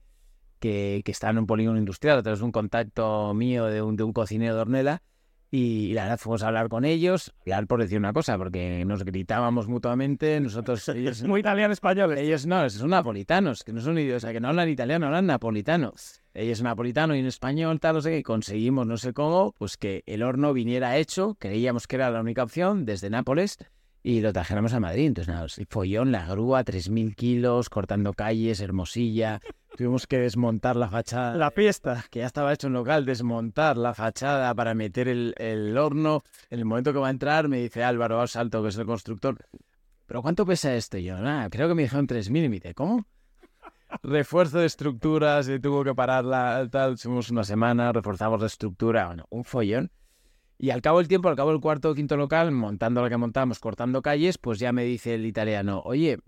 que, 0.60 1.02
que 1.04 1.12
está 1.12 1.30
en 1.30 1.38
un 1.38 1.46
polígono 1.46 1.78
industrial 1.78 2.18
a 2.18 2.22
través 2.22 2.40
de 2.40 2.44
un 2.44 2.52
contacto 2.52 3.34
mío 3.34 3.66
de 3.66 3.82
un, 3.82 3.96
de 3.96 4.04
un 4.04 4.12
cocinero 4.12 4.54
de 4.54 4.60
Ornella 4.60 5.02
y, 5.50 5.94
la 5.94 6.02
verdad 6.02 6.18
fuimos 6.18 6.42
a 6.42 6.48
hablar 6.48 6.68
con 6.68 6.84
ellos, 6.84 7.32
hablar 7.40 7.66
por 7.66 7.80
decir 7.80 7.98
una 7.98 8.12
cosa, 8.12 8.36
porque 8.36 8.84
nos 8.84 9.04
gritábamos 9.04 9.68
mutuamente, 9.68 10.40
nosotros... 10.40 10.88
Ellos, 10.96 11.22
Muy 11.22 11.40
italiano 11.40 11.72
español. 11.72 12.18
Ellos 12.18 12.46
no, 12.46 12.68
son 12.68 12.90
napolitanos, 12.90 13.62
que 13.62 13.72
no 13.72 13.80
son 13.80 13.96
o 13.96 14.20
sea, 14.20 14.32
que 14.32 14.40
no 14.40 14.48
hablan 14.48 14.68
italiano, 14.68 15.06
hablan 15.06 15.26
napolitano. 15.26 15.94
Ellos 16.34 16.62
napolitano 16.62 17.14
y 17.14 17.20
en 17.20 17.26
español, 17.26 17.78
tal, 17.80 17.94
no 17.94 18.00
sé 18.02 18.10
qué, 18.10 18.22
conseguimos, 18.22 18.86
no 18.86 18.96
sé 18.96 19.12
cómo, 19.12 19.54
pues 19.56 19.76
que 19.76 20.02
el 20.06 20.22
horno 20.22 20.52
viniera 20.52 20.96
hecho, 20.96 21.36
creíamos 21.38 21.86
que 21.86 21.96
era 21.96 22.10
la 22.10 22.20
única 22.20 22.42
opción, 22.42 22.84
desde 22.84 23.08
Nápoles, 23.08 23.56
y 24.06 24.20
lo 24.20 24.32
trajéramos 24.32 24.72
a 24.72 24.78
Madrid. 24.78 25.06
Entonces, 25.06 25.34
nada, 25.34 25.46
el 25.56 25.66
follón, 25.66 26.12
la 26.12 26.26
grúa, 26.26 26.64
3.000 26.64 27.16
kilos, 27.16 27.68
cortando 27.68 28.12
calles, 28.12 28.60
Hermosilla, 28.60 29.40
Tuvimos 29.76 30.06
que 30.06 30.18
desmontar 30.18 30.76
la 30.76 30.88
fachada. 30.88 31.36
La 31.36 31.50
fiesta. 31.50 32.04
Que 32.10 32.20
ya 32.20 32.26
estaba 32.26 32.52
hecho 32.52 32.68
en 32.68 32.72
local, 32.72 33.04
desmontar 33.04 33.76
la 33.76 33.94
fachada 33.94 34.54
para 34.54 34.74
meter 34.74 35.08
el, 35.08 35.76
horno. 35.76 36.22
En 36.50 36.60
el 36.60 36.64
momento 36.64 36.92
que 36.92 37.00
va 37.00 37.08
a 37.08 37.10
entrar, 37.10 37.48
me 37.48 37.58
dice 37.58 37.82
Álvaro 37.82 38.24
Salto, 38.28 38.62
que 38.62 38.68
es 38.68 38.78
el 38.78 38.86
constructor. 38.86 39.36
¿Pero 40.06 40.22
cuánto 40.22 40.46
pesa 40.46 40.74
esto? 40.74 40.98
yo, 40.98 41.18
nada, 41.18 41.50
creo 41.50 41.68
que 41.68 41.74
me 41.74 41.82
dijeron 41.82 42.06
3.000 42.06 42.44
y 42.44 42.48
me 42.48 42.54
dice, 42.54 42.74
¿cómo? 42.74 43.06
Refuerzo 44.02 44.60
de 44.60 44.66
estructuras, 44.66 45.46
se 45.46 45.58
tuvo 45.58 45.82
que 45.82 45.94
pararla, 45.94 46.66
tal. 46.70 46.96
Fuimos 46.96 47.28
una 47.30 47.42
semana, 47.42 47.92
reforzamos 47.92 48.40
la 48.40 48.46
estructura, 48.46 49.08
bueno, 49.08 49.26
un 49.30 49.44
follón. 49.44 49.90
Y 50.58 50.70
al 50.70 50.80
cabo 50.80 50.98
del 50.98 51.08
tiempo, 51.08 51.28
al 51.28 51.36
cabo 51.36 51.50
del 51.50 51.60
cuarto 51.60 51.90
o 51.90 51.94
quinto 51.94 52.16
local, 52.16 52.50
montando 52.50 53.02
lo 53.02 53.08
que 53.08 53.16
montamos, 53.16 53.58
cortando 53.58 54.00
calles, 54.00 54.38
pues 54.38 54.58
ya 54.58 54.72
me 54.72 54.84
dice 54.84 55.14
el 55.14 55.26
italiano, 55.26 55.82
oye, 55.84 56.18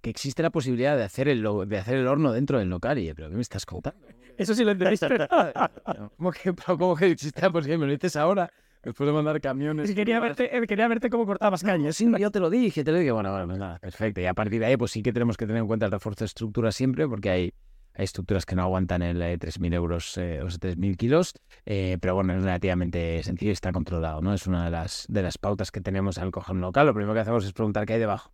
que 0.00 0.10
existe 0.10 0.42
la 0.42 0.50
posibilidad 0.50 0.96
de 0.96 1.02
hacer 1.02 1.26
el, 1.28 1.42
de 1.66 1.78
hacer 1.78 1.96
el 1.96 2.06
horno 2.06 2.32
dentro 2.32 2.60
del 2.60 2.70
local. 2.70 2.98
Y 2.98 3.12
¿pero 3.12 3.28
qué 3.28 3.34
me 3.34 3.42
estás 3.42 3.66
contando? 3.66 4.06
Eso 4.38 4.54
sí 4.54 4.64
lo 4.64 4.70
entendiste. 4.70 5.08
¿Cómo 6.16 6.30
que, 6.30 6.54
¿Cómo 6.54 6.94
que 6.94 7.06
existe 7.06 7.40
la 7.40 7.50
posibilidad? 7.50 7.80
¿Me 7.80 7.86
lo 7.86 7.92
dices 7.92 8.14
ahora? 8.16 8.50
Después 8.84 9.04
de 9.08 9.12
mandar 9.12 9.40
camiones. 9.40 9.92
Quería 9.92 10.20
verte, 10.20 10.56
eh, 10.56 10.64
quería 10.64 10.86
verte 10.86 11.10
cómo 11.10 11.26
cortabas 11.26 11.64
cañas. 11.64 11.96
Sí, 11.96 12.08
yo 12.20 12.30
te 12.30 12.38
lo 12.38 12.50
dije, 12.50 12.84
te 12.84 12.92
lo 12.92 12.98
dije. 12.98 13.10
Bueno, 13.10 13.32
bueno, 13.32 13.46
pues 13.46 13.58
nada, 13.58 13.78
perfecto. 13.80 14.20
Y 14.20 14.26
a 14.26 14.34
partir 14.34 14.60
de 14.60 14.66
ahí, 14.66 14.76
pues 14.76 14.92
sí 14.92 15.02
que 15.02 15.12
tenemos 15.12 15.36
que 15.36 15.44
tener 15.44 15.60
en 15.60 15.66
cuenta 15.66 15.86
el 15.86 15.92
refuerzo 15.92 16.20
de 16.20 16.26
estructura 16.26 16.70
siempre, 16.70 17.08
porque 17.08 17.30
hay, 17.30 17.54
hay 17.96 18.04
estructuras 18.04 18.44
que 18.44 18.54
no 18.54 18.62
aguantan 18.62 19.02
el 19.02 19.20
3.000 19.20 19.72
eh, 19.72 19.76
euros 19.76 20.18
eh, 20.18 20.40
o 20.42 20.46
3.000 20.46 20.96
kilos, 20.96 21.34
pero 21.64 22.14
bueno, 22.14 22.34
es 22.34 22.42
relativamente 22.42 23.22
sencillo 23.22 23.50
y 23.50 23.52
está 23.52 23.72
controlado, 23.72 24.20
¿no? 24.20 24.34
Es 24.34 24.46
una 24.46 24.66
de 24.66 24.70
las, 24.70 25.06
de 25.08 25.22
las 25.22 25.38
pautas 25.38 25.70
que 25.70 25.80
tenemos 25.80 26.18
al 26.18 26.30
coger 26.30 26.54
un 26.54 26.60
local. 26.60 26.86
Lo 26.86 26.94
primero 26.94 27.14
que 27.14 27.20
hacemos 27.20 27.44
es 27.44 27.52
preguntar 27.52 27.86
qué 27.86 27.94
hay 27.94 28.00
debajo 28.00 28.30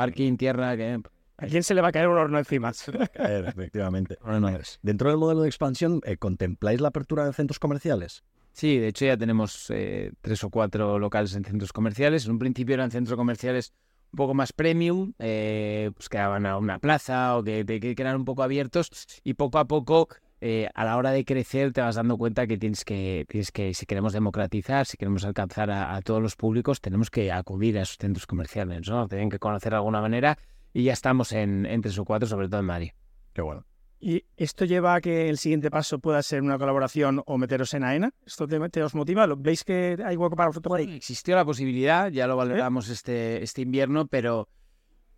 parking, 0.00 0.38
tierra, 0.38 0.76
que... 0.78 1.02
¿A 1.36 1.46
quién 1.46 1.62
se 1.62 1.74
le 1.74 1.82
va 1.82 1.88
a 1.88 1.92
caer 1.92 2.08
un 2.08 2.16
horno 2.16 2.38
encima? 2.38 2.72
caer, 3.14 3.44
efectivamente. 3.46 4.16
Dentro 4.82 5.10
del 5.10 5.18
modelo 5.18 5.42
de 5.42 5.48
expansión, 5.48 6.00
eh, 6.04 6.16
¿contempláis 6.16 6.80
la 6.80 6.88
apertura 6.88 7.26
de 7.26 7.34
centros 7.34 7.58
comerciales? 7.58 8.24
Sí, 8.52 8.78
de 8.78 8.88
hecho 8.88 9.04
ya 9.04 9.18
tenemos 9.18 9.70
eh, 9.70 10.12
tres 10.22 10.42
o 10.42 10.48
cuatro 10.48 10.98
locales 10.98 11.34
en 11.34 11.44
centros 11.44 11.72
comerciales. 11.72 12.24
En 12.24 12.32
un 12.32 12.38
principio 12.38 12.74
eran 12.74 12.90
centros 12.90 13.16
comerciales 13.16 13.74
un 14.12 14.16
poco 14.16 14.34
más 14.34 14.52
premium, 14.52 15.12
eh, 15.18 15.90
pues 15.94 16.08
que 16.08 16.18
daban 16.18 16.46
a 16.46 16.58
una 16.58 16.78
plaza 16.78 17.36
o 17.36 17.42
que, 17.42 17.64
que, 17.64 18.04
un 18.04 18.24
poco 18.24 18.42
abiertos 18.42 18.90
y 19.22 19.34
poco 19.34 19.58
a 19.58 19.66
poco 19.66 20.08
eh, 20.40 20.68
a 20.74 20.84
la 20.84 20.96
hora 20.96 21.10
de 21.10 21.24
crecer 21.24 21.72
te 21.72 21.82
vas 21.82 21.96
dando 21.96 22.16
cuenta 22.16 22.46
que 22.46 22.56
tienes 22.56 22.84
que, 22.84 23.26
tienes 23.28 23.52
que 23.52 23.74
si 23.74 23.86
queremos 23.86 24.12
democratizar, 24.12 24.86
si 24.86 24.96
queremos 24.96 25.24
alcanzar 25.24 25.70
a, 25.70 26.00
todos 26.02 26.22
los 26.22 26.34
públicos, 26.34 26.80
tenemos 26.80 27.10
que 27.10 27.30
acudir 27.30 27.78
a 27.78 27.82
esos 27.82 27.98
centros 27.98 28.26
comerciales, 28.26 28.88
¿no? 28.88 29.06
Tienen 29.06 29.28
que 29.28 29.38
conocer 29.38 29.72
de 29.72 29.76
alguna 29.76 30.00
manera 30.00 30.38
y 30.72 30.84
ya 30.84 30.94
estamos 30.94 31.32
en, 31.32 31.66
en 31.66 31.82
tres 31.82 31.98
o 31.98 32.04
cuatro, 32.04 32.26
sobre 32.26 32.48
todo 32.48 32.60
en 32.60 32.66
Madrid. 32.66 32.90
Qué 33.34 33.42
bueno. 33.42 33.69
¿Y 34.02 34.24
esto 34.38 34.64
lleva 34.64 34.94
a 34.94 35.00
que 35.02 35.28
el 35.28 35.36
siguiente 35.36 35.70
paso 35.70 35.98
pueda 35.98 36.22
ser 36.22 36.40
una 36.40 36.58
colaboración 36.58 37.22
o 37.26 37.36
meteros 37.36 37.74
en 37.74 37.84
AENA? 37.84 38.14
¿Esto 38.24 38.48
te, 38.48 38.82
os 38.82 38.94
motiva? 38.94 39.26
¿Veis 39.36 39.62
que 39.62 39.98
hay 40.02 40.16
hueco 40.16 40.36
para 40.36 40.48
vosotros 40.48 40.74
ahí? 40.74 40.96
Existió 40.96 41.36
la 41.36 41.44
posibilidad, 41.44 42.10
ya 42.10 42.26
lo 42.26 42.34
valoramos 42.34 42.88
este, 42.88 43.42
este 43.42 43.60
invierno, 43.60 44.06
pero 44.06 44.48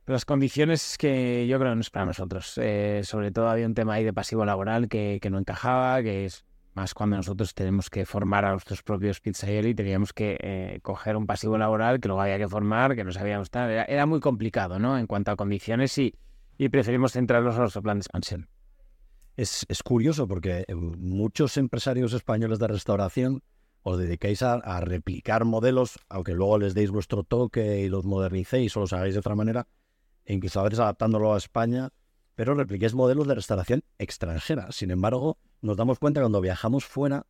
las 0.06 0.24
condiciones 0.24 0.98
que 0.98 1.46
yo 1.46 1.58
creo 1.60 1.70
que 1.70 1.76
no 1.76 1.80
es 1.80 1.90
para 1.90 2.06
nosotros. 2.06 2.58
Eh, 2.60 3.02
sobre 3.04 3.30
todo 3.30 3.48
había 3.48 3.66
un 3.66 3.74
tema 3.74 3.94
ahí 3.94 4.04
de 4.04 4.12
pasivo 4.12 4.44
laboral 4.44 4.88
que, 4.88 5.20
que, 5.22 5.30
no 5.30 5.38
encajaba, 5.38 6.02
que 6.02 6.24
es 6.24 6.44
más 6.74 6.92
cuando 6.92 7.16
nosotros 7.16 7.54
tenemos 7.54 7.88
que 7.88 8.04
formar 8.04 8.44
a 8.44 8.50
nuestros 8.50 8.82
propios 8.82 9.20
pizzaioli 9.20 9.70
y 9.70 9.74
teníamos 9.76 10.12
que 10.12 10.36
eh, 10.40 10.80
coger 10.82 11.16
un 11.16 11.26
pasivo 11.26 11.56
laboral 11.56 12.00
que 12.00 12.08
luego 12.08 12.22
había 12.22 12.38
que 12.38 12.48
formar, 12.48 12.96
que 12.96 13.04
no 13.04 13.12
sabíamos 13.12 13.46
estar. 13.46 13.70
Era, 13.70 14.06
muy 14.06 14.18
complicado, 14.18 14.80
¿no? 14.80 14.98
En 14.98 15.06
cuanto 15.06 15.30
a 15.30 15.36
condiciones 15.36 15.96
y, 15.98 16.16
y 16.58 16.68
preferimos 16.68 17.12
centrarnos 17.12 17.54
en 17.54 17.60
nuestro 17.60 17.82
plan 17.82 17.98
de 17.98 18.00
expansión. 18.00 18.48
Es, 19.36 19.66
curioso 19.82 20.28
porque 20.28 20.64
eh, 20.68 20.74
muchos 20.74 21.56
empresarios 21.56 22.12
españoles 22.12 22.58
de 22.58 22.66
restauración 22.68 23.42
os 23.82 23.98
dedicáis 23.98 24.42
a, 24.42 24.54
a, 24.54 24.80
replicar 24.80 25.44
modelos, 25.44 25.98
aunque 26.08 26.34
luego 26.34 26.58
les 26.58 26.74
deis 26.74 26.90
vuestro 26.90 27.24
toque 27.24 27.80
y 27.80 27.88
los 27.88 28.04
modernicéis 28.04 28.76
o 28.76 28.80
los 28.80 28.92
hagáis 28.92 29.14
de 29.14 29.20
otra 29.20 29.34
manera, 29.34 29.66
e 30.24 30.34
incluso 30.34 30.60
a 30.60 30.64
veces 30.64 30.78
adaptándolo 30.78 31.34
a 31.34 31.38
España, 31.38 31.90
pero 32.34 32.54
repliquéis 32.54 32.94
modelos 32.94 33.26
de 33.26 33.34
restauración 33.34 33.82
extranjera. 33.98 34.70
Sin 34.70 34.90
embargo, 34.90 35.38
nos 35.62 35.76
damos 35.76 35.98
cuenta 35.98 36.20
cuando 36.20 36.40
viajamos 36.40 36.84
fuera 36.84 37.26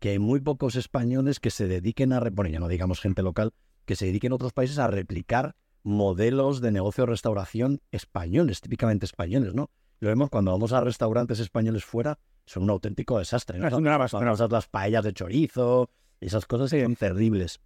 que 0.00 0.10
hay 0.10 0.18
muy 0.18 0.40
pocos 0.40 0.76
españoles 0.76 1.40
que 1.40 1.50
se 1.50 1.66
dediquen 1.66 2.12
a, 2.12 2.20
bueno, 2.20 2.50
ya 2.50 2.58
no 2.58 2.68
digamos 2.68 3.00
gente 3.00 3.22
local, 3.22 3.54
que 3.84 3.96
se 3.96 4.06
dediquen 4.06 4.32
a 4.32 4.34
otros 4.34 4.52
países 4.52 4.78
a 4.78 4.88
replicar 4.88 5.54
modelos 5.82 6.60
de 6.60 6.72
negocio 6.72 7.04
de 7.04 7.10
restauración 7.10 7.80
españoles, 7.92 8.60
típicamente 8.60 9.06
españoles, 9.06 9.54
¿no? 9.54 9.70
Lo 10.00 10.08
vemos 10.08 10.28
cuando 10.30 10.50
vamos 10.52 10.72
a 10.72 10.80
restaurantes 10.80 11.40
españoles 11.40 11.84
fuera, 11.84 12.18
son 12.44 12.64
un 12.64 12.70
auténtico 12.70 13.18
desastre. 13.18 13.58
¿no? 13.58 13.64
Una 13.76 13.96
basura. 13.96 14.32
Usas 14.32 14.50
las 14.52 14.66
paellas 14.68 15.04
de 15.04 15.12
chorizo, 15.12 15.90
esas 16.20 16.46
cosas 16.46 16.70
son 16.70 16.96
terribles. 16.96 17.60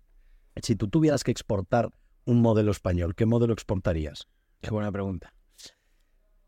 Si 0.63 0.77
tú 0.77 0.89
tuvieras 0.89 1.25
que 1.25 1.31
exportar 1.31 1.91
un 2.25 2.41
modelo 2.41 2.71
español, 2.71 3.15
¿qué 3.15 3.27
modelo 3.27 3.53
exportarías? 3.53 4.29
Qué 4.61 4.71
buena 4.71 4.93
pregunta. 4.93 5.33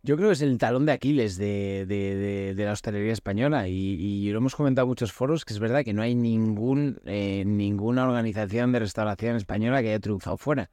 Yo 0.05 0.17
creo 0.17 0.29
que 0.31 0.33
es 0.33 0.43
el 0.43 0.59
talón 0.59 0.85
de 0.85 0.93
Aquiles 0.93 1.37
de, 1.37 1.87
de- 1.87 2.17
de- 2.17 2.55
de 2.57 2.65
la 2.65 2.73
hostelería 2.73 3.13
española 3.13 3.69
y, 3.69 3.73
y 3.75 4.31
lo 4.33 4.39
hemos 4.39 4.57
comentado 4.57 4.85
en 4.87 4.89
muchos 4.89 5.13
foros 5.13 5.45
que 5.45 5.53
es 5.55 5.61
verdad 5.61 5.85
que 5.85 5.93
no 5.93 6.03
hay 6.03 6.17
ningún, 6.17 7.01
eh, 7.05 7.45
ninguna 7.47 8.09
organización 8.09 8.73
de 8.73 8.81
restauración 8.81 9.37
española 9.37 9.81
que 9.81 9.91
haya 9.91 10.01
triunfado 10.01 10.37
fuera. 10.39 10.71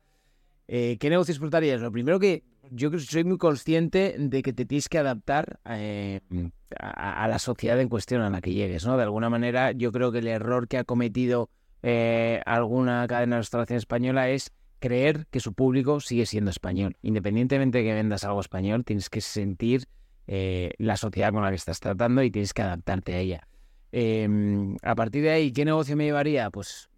Eh, 0.71 0.97
¿Qué 0.99 1.09
negocio 1.09 1.31
exportarías? 1.31 1.81
Lo 1.81 1.91
primero 1.91 2.19
que 2.19 2.43
yo 2.69 2.91
soy 2.99 3.23
muy 3.23 3.39
consciente 3.39 4.15
de 4.19 4.43
que 4.43 4.53
te 4.53 4.65
tienes 4.65 4.87
que 4.87 4.99
adaptar 4.99 5.59
eh, 5.65 6.21
a, 6.79 7.27
la 7.27 7.39
sociedad 7.39 7.79
en 7.81 7.89
cuestión 7.89 8.21
a 8.21 8.29
la 8.29 8.39
que 8.39 8.53
llegues, 8.53 8.85
¿no? 8.85 8.95
De 8.95 9.01
alguna 9.01 9.31
manera, 9.31 9.71
yo 9.71 9.91
creo 9.91 10.11
que 10.11 10.19
el 10.19 10.27
error 10.27 10.67
que 10.67 10.77
ha 10.77 10.83
cometido 10.83 11.49
eh, 11.81 12.41
alguna 12.45 13.07
cadena 13.07 13.37
de 13.37 13.41
restauración 13.41 13.77
española 13.77 14.29
es 14.29 14.51
creer 14.77 15.25
que 15.31 15.39
su 15.39 15.53
público 15.53 16.01
sigue 16.01 16.27
siendo 16.27 16.51
español. 16.51 16.97
Independientemente 17.01 17.79
de 17.79 17.85
que 17.85 17.93
vendas 17.95 18.23
algo 18.23 18.39
español, 18.39 18.85
tienes 18.85 19.09
que 19.09 19.21
sentir 19.21 19.87
la 20.27 20.95
sociedad 20.95 21.33
con 21.33 21.41
la 21.41 21.49
que 21.49 21.55
estás 21.55 21.79
tratando 21.79 22.21
y 22.21 22.29
tienes 22.29 22.53
que 22.53 22.61
adaptarte 22.61 23.15
a 23.15 23.17
ella. 23.17 23.47
Eh, 23.91 24.27
a 24.83 24.95
partir 24.95 25.23
de 25.23 25.31
ahí, 25.31 25.51
¿qué 25.51 25.65
negocio 25.65 25.95
me 25.95 26.05
llevaría? 26.05 26.49
Pues 26.51 26.89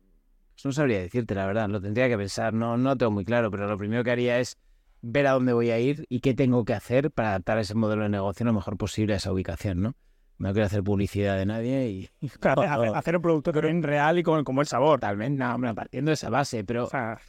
no 0.70 0.72
sabría 0.74 1.00
decirte, 1.00 1.36
la 1.36 1.46
verdad, 1.46 1.70
lo 1.70 1.82
tendría 1.82 2.08
que 2.10 2.18
pensar, 2.18 2.54
no, 2.54 2.78
no 2.78 2.98
tengo 2.98 3.12
muy 3.12 3.26
claro, 3.26 3.50
pero 3.52 3.68
lo 3.68 3.78
primero 3.78 4.04
que 4.04 4.12
haría 4.12 4.40
es 4.40 4.58
ver 5.02 5.28
a 5.28 5.32
dónde 5.32 5.54
voy 5.54 5.72
a 5.72 5.80
ir 5.80 6.06
y 6.10 6.20
qué 6.20 6.34
tengo 6.34 6.64
que 6.66 6.74
hacer 6.74 7.12
para 7.12 7.30
adaptar 7.30 7.58
ese 7.60 7.74
modelo 7.76 8.04
de 8.04 8.10
negocio 8.10 8.46
lo 8.46 8.54
mejor 8.54 8.78
posible 8.78 9.14
a 9.14 9.18
esa 9.18 9.32
ubicación, 9.32 9.82
¿no? 9.82 9.96
No 10.38 10.52
quiero 10.54 10.66
hacer 10.66 10.84
publicidad 10.84 11.38
de 11.38 11.46
nadie 11.46 11.88
y 12.22 12.28
Claro, 12.40 12.62
hacer- 12.64 12.96
hacer 12.96 13.16
un 13.16 13.22
producto 13.22 13.52
también 13.52 13.82
real 13.84 14.18
y 14.20 14.24
con 14.24 14.44
como 14.44 14.62
el 14.62 14.68
sabor. 14.68 15.00
totalmente, 15.00 15.40
no, 15.44 15.54
hombre, 15.56 15.74
partiendo 15.74 16.10
de 16.10 16.14
esa 16.14 16.30
base, 16.30 16.64
pero 16.64 16.86
O 16.86 16.90
sea, 16.90 17.20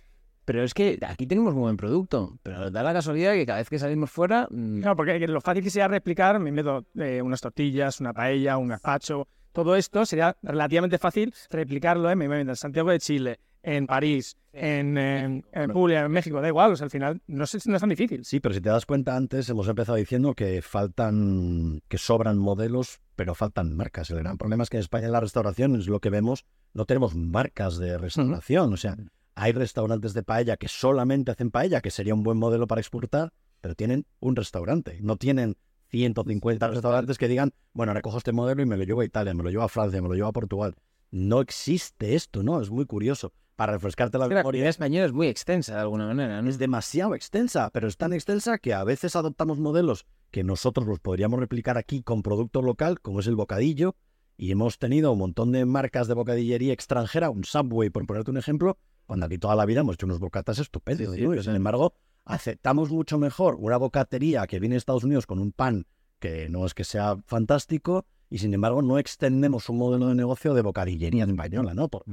Pero 0.44 0.64
es 0.64 0.74
que 0.74 0.98
aquí 1.06 1.26
tenemos 1.26 1.54
muy 1.54 1.62
buen 1.62 1.76
producto. 1.76 2.38
Pero 2.42 2.70
da 2.70 2.82
la 2.82 2.92
casualidad 2.92 3.32
que 3.34 3.46
cada 3.46 3.58
vez 3.58 3.70
que 3.70 3.78
salimos 3.78 4.10
fuera. 4.10 4.48
mm, 4.50 4.80
No, 4.80 4.96
porque 4.96 5.18
lo 5.28 5.40
fácil 5.40 5.62
que 5.62 5.70
sería 5.70 5.88
replicar, 5.88 6.38
me 6.40 6.50
meto 6.52 6.84
eh, 6.96 7.22
unas 7.22 7.40
tortillas, 7.40 8.00
una 8.00 8.12
paella, 8.12 8.56
un 8.58 8.68
gazpacho, 8.68 9.28
todo 9.52 9.76
esto 9.76 10.04
sería 10.06 10.36
relativamente 10.42 10.98
fácil 10.98 11.34
replicarlo 11.50 12.10
¿eh? 12.10 12.16
me 12.16 12.24
invento, 12.24 12.52
en 12.52 12.56
Santiago 12.56 12.90
de 12.90 12.98
Chile, 12.98 13.40
en 13.62 13.86
París, 13.86 14.36
en, 14.52 14.98
en, 14.98 15.44
en 15.52 15.70
Puglia, 15.70 16.00
en 16.00 16.10
México, 16.10 16.40
da 16.40 16.48
igual, 16.48 16.72
o 16.72 16.76
sea, 16.76 16.84
al 16.84 16.90
final 16.90 17.22
no, 17.26 17.46
sé, 17.46 17.58
no 17.66 17.76
es 17.76 17.80
tan 17.80 17.90
difícil. 17.90 18.24
Sí, 18.24 18.40
pero 18.40 18.54
si 18.54 18.60
te 18.60 18.68
das 18.68 18.86
cuenta 18.86 19.16
antes, 19.16 19.48
hemos 19.48 19.68
empezado 19.68 19.96
diciendo 19.96 20.34
que 20.34 20.62
faltan, 20.62 21.80
que 21.88 21.98
sobran 21.98 22.38
modelos, 22.38 23.00
pero 23.14 23.34
faltan 23.34 23.76
marcas. 23.76 24.10
El 24.10 24.18
gran 24.18 24.38
problema 24.38 24.64
es 24.64 24.70
que 24.70 24.78
en 24.78 24.82
España 24.82 25.06
en 25.06 25.12
la 25.12 25.20
restauración, 25.20 25.76
es 25.76 25.86
lo 25.86 26.00
que 26.00 26.10
vemos, 26.10 26.44
no 26.74 26.84
tenemos 26.86 27.14
marcas 27.14 27.78
de 27.78 27.98
restauración. 27.98 28.72
O 28.72 28.76
sea, 28.76 28.96
hay 29.34 29.52
restaurantes 29.52 30.12
de 30.14 30.22
paella 30.22 30.56
que 30.56 30.68
solamente 30.68 31.30
hacen 31.30 31.50
paella, 31.50 31.80
que 31.80 31.90
sería 31.90 32.14
un 32.14 32.22
buen 32.22 32.38
modelo 32.38 32.66
para 32.66 32.80
exportar, 32.80 33.32
pero 33.60 33.74
tienen 33.74 34.06
un 34.20 34.36
restaurante. 34.36 34.98
No 35.02 35.16
tienen 35.16 35.56
150 35.92 36.68
restaurantes 36.68 37.18
que 37.18 37.28
digan, 37.28 37.52
bueno, 37.74 37.92
recojo 37.92 38.18
este 38.18 38.32
modelo 38.32 38.62
y 38.62 38.66
me 38.66 38.76
lo 38.76 38.84
llevo 38.84 39.02
a 39.02 39.04
Italia, 39.04 39.34
me 39.34 39.42
lo 39.42 39.50
llevo 39.50 39.62
a 39.62 39.68
Francia, 39.68 40.00
me 40.00 40.08
lo 40.08 40.14
llevo 40.14 40.28
a 40.28 40.32
Portugal. 40.32 40.74
No 41.10 41.40
existe 41.40 42.14
esto, 42.14 42.42
¿no? 42.42 42.60
Es 42.60 42.70
muy 42.70 42.86
curioso. 42.86 43.32
Para 43.56 43.74
refrescarte 43.74 44.16
la 44.16 44.24
la 44.24 44.28
memoria, 44.28 44.42
comunidad 44.42 44.68
española 44.70 45.04
es 45.04 45.12
muy 45.12 45.28
extensa 45.28 45.74
de 45.74 45.80
alguna 45.82 46.06
manera. 46.06 46.40
¿no? 46.40 46.48
es 46.48 46.58
demasiado 46.58 47.14
extensa, 47.14 47.70
pero 47.70 47.86
es 47.86 47.98
tan 47.98 48.14
extensa 48.14 48.56
que 48.56 48.72
a 48.72 48.82
veces 48.82 49.14
adoptamos 49.14 49.58
modelos 49.58 50.06
que 50.30 50.42
nosotros 50.42 50.86
los 50.86 50.98
podríamos 50.98 51.38
replicar 51.38 51.76
aquí 51.76 52.02
con 52.02 52.22
producto 52.22 52.62
local, 52.62 53.00
como 53.00 53.20
es 53.20 53.26
el 53.26 53.36
bocadillo, 53.36 53.94
y 54.38 54.50
hemos 54.50 54.78
tenido 54.78 55.12
un 55.12 55.18
montón 55.18 55.52
de 55.52 55.66
marcas 55.66 56.08
de 56.08 56.14
bocadillería 56.14 56.72
extranjera, 56.72 57.28
un 57.28 57.44
Subway, 57.44 57.90
por 57.90 58.06
ponerte 58.06 58.30
un 58.30 58.38
ejemplo, 58.38 58.78
cuando 59.04 59.26
aquí 59.26 59.36
toda 59.36 59.54
la 59.54 59.66
vida 59.66 59.80
hemos 59.80 59.94
hecho 59.94 60.06
unos 60.06 60.18
bocatas 60.18 60.58
estupendos. 60.58 61.14
Sí, 61.14 61.20
sí, 61.20 61.26
¿no? 61.26 61.34
Sí. 61.34 61.42
sin 61.42 61.54
embargo, 61.54 61.94
aceptamos 62.24 62.90
mucho 62.90 63.18
mejor 63.18 63.56
una 63.58 63.76
bocatería 63.76 64.46
que 64.46 64.60
viene 64.60 64.74
de 64.74 64.78
Estados 64.78 65.04
Unidos 65.04 65.26
con 65.26 65.38
un 65.38 65.52
pan 65.52 65.86
que 66.18 66.48
no 66.48 66.64
es 66.64 66.72
que 66.72 66.84
sea 66.84 67.16
fantástico, 67.26 68.06
y 68.30 68.38
sin 68.38 68.54
embargo 68.54 68.80
no 68.80 68.96
extendemos 68.98 69.68
un 69.68 69.76
modelo 69.76 70.06
de 70.06 70.14
negocio 70.14 70.54
de 70.54 70.62
bocadillería 70.62 71.24
española, 71.24 71.74
¿no? 71.74 71.88
Por, 71.88 72.04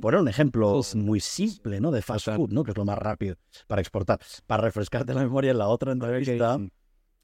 poner 0.00 0.20
un 0.20 0.28
ejemplo 0.28 0.80
muy 0.94 1.20
simple, 1.20 1.80
¿no? 1.80 1.90
De 1.90 2.00
fast 2.00 2.28
food, 2.30 2.52
¿no? 2.52 2.62
Que 2.62 2.70
es 2.70 2.76
lo 2.76 2.86
más 2.86 2.96
rápido 2.96 3.36
para 3.66 3.82
exportar. 3.82 4.20
Para 4.46 4.62
refrescarte 4.62 5.12
la 5.12 5.22
memoria, 5.22 5.50
en 5.50 5.58
la 5.58 5.68
otra 5.68 5.92
entrevista 5.92 6.58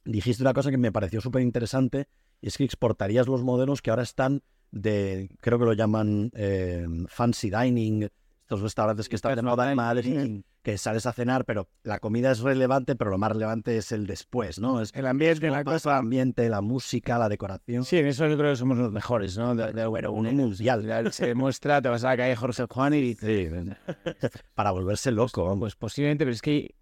dijiste 0.05 0.42
una 0.42 0.53
cosa 0.53 0.70
que 0.70 0.77
me 0.77 0.92
pareció 0.92 1.20
súper 1.20 1.40
interesante 1.40 2.09
y 2.42 2.49
es 2.49 2.59
que 2.59 2.64
exportarías 2.64 3.27
los 3.27 3.42
modelos 3.42 3.81
que 3.81 3.88
ahora 3.88 4.03
están 4.03 4.42
de, 4.70 5.31
creo 5.40 5.59
que 5.59 5.64
lo 5.64 5.73
llaman 5.73 6.31
eh, 6.35 6.87
fancy 7.07 7.49
dining, 7.49 8.09
estos 8.55 8.62
restaurantes 8.62 9.09
que 9.09 9.17
están 9.17 9.35
de 9.37 9.43
moda 9.43 9.71
en 9.71 9.77
Madrid, 9.77 10.43
que 10.62 10.79
sales 10.79 11.07
a 11.07 11.12
cenar, 11.12 11.45
pero 11.45 11.69
la 11.83 11.99
comida 11.99 12.31
es 12.31 12.40
relevante, 12.40 12.97
pero 12.97 13.11
lo 13.11 13.19
más 13.19 13.33
relevante 13.33 13.77
es 13.77 13.93
el 13.93 14.07
después, 14.07 14.59
¿no? 14.59 14.81
Es 14.81 14.90
El 14.95 15.07
ambiente, 15.07 15.51
la 15.51 15.62
cosa. 15.64 15.90
el 15.93 15.97
ambiente, 15.99 16.49
la 16.49 16.61
música, 16.61 17.19
la 17.19 17.29
decoración. 17.29 17.85
Sí, 17.85 17.99
en 17.99 18.07
eso 18.07 18.27
yo 18.29 18.37
creo 18.38 18.53
que 18.53 18.57
somos 18.57 18.79
los 18.79 18.90
mejores, 18.93 19.37
¿no? 19.37 19.55
De, 19.55 19.73
de- 19.73 19.87
bueno, 19.87 20.12
un 20.12 20.35
mundial. 20.37 21.12
se 21.12 21.27
demuestra, 21.27 21.83
te 21.83 21.88
vas 21.88 22.05
a 22.05 22.09
la 22.11 22.17
calle 22.17 22.37
Jorge 22.37 22.64
Juan 22.71 22.95
y 22.95 23.01
dices, 23.01 23.53
Para 24.55 24.71
volverse 24.71 25.11
loco, 25.11 25.45
vamos. 25.45 25.59
pues 25.61 25.77
posiblemente, 25.77 26.25
pero 26.25 26.33
es 26.35 26.43
que 26.43 26.75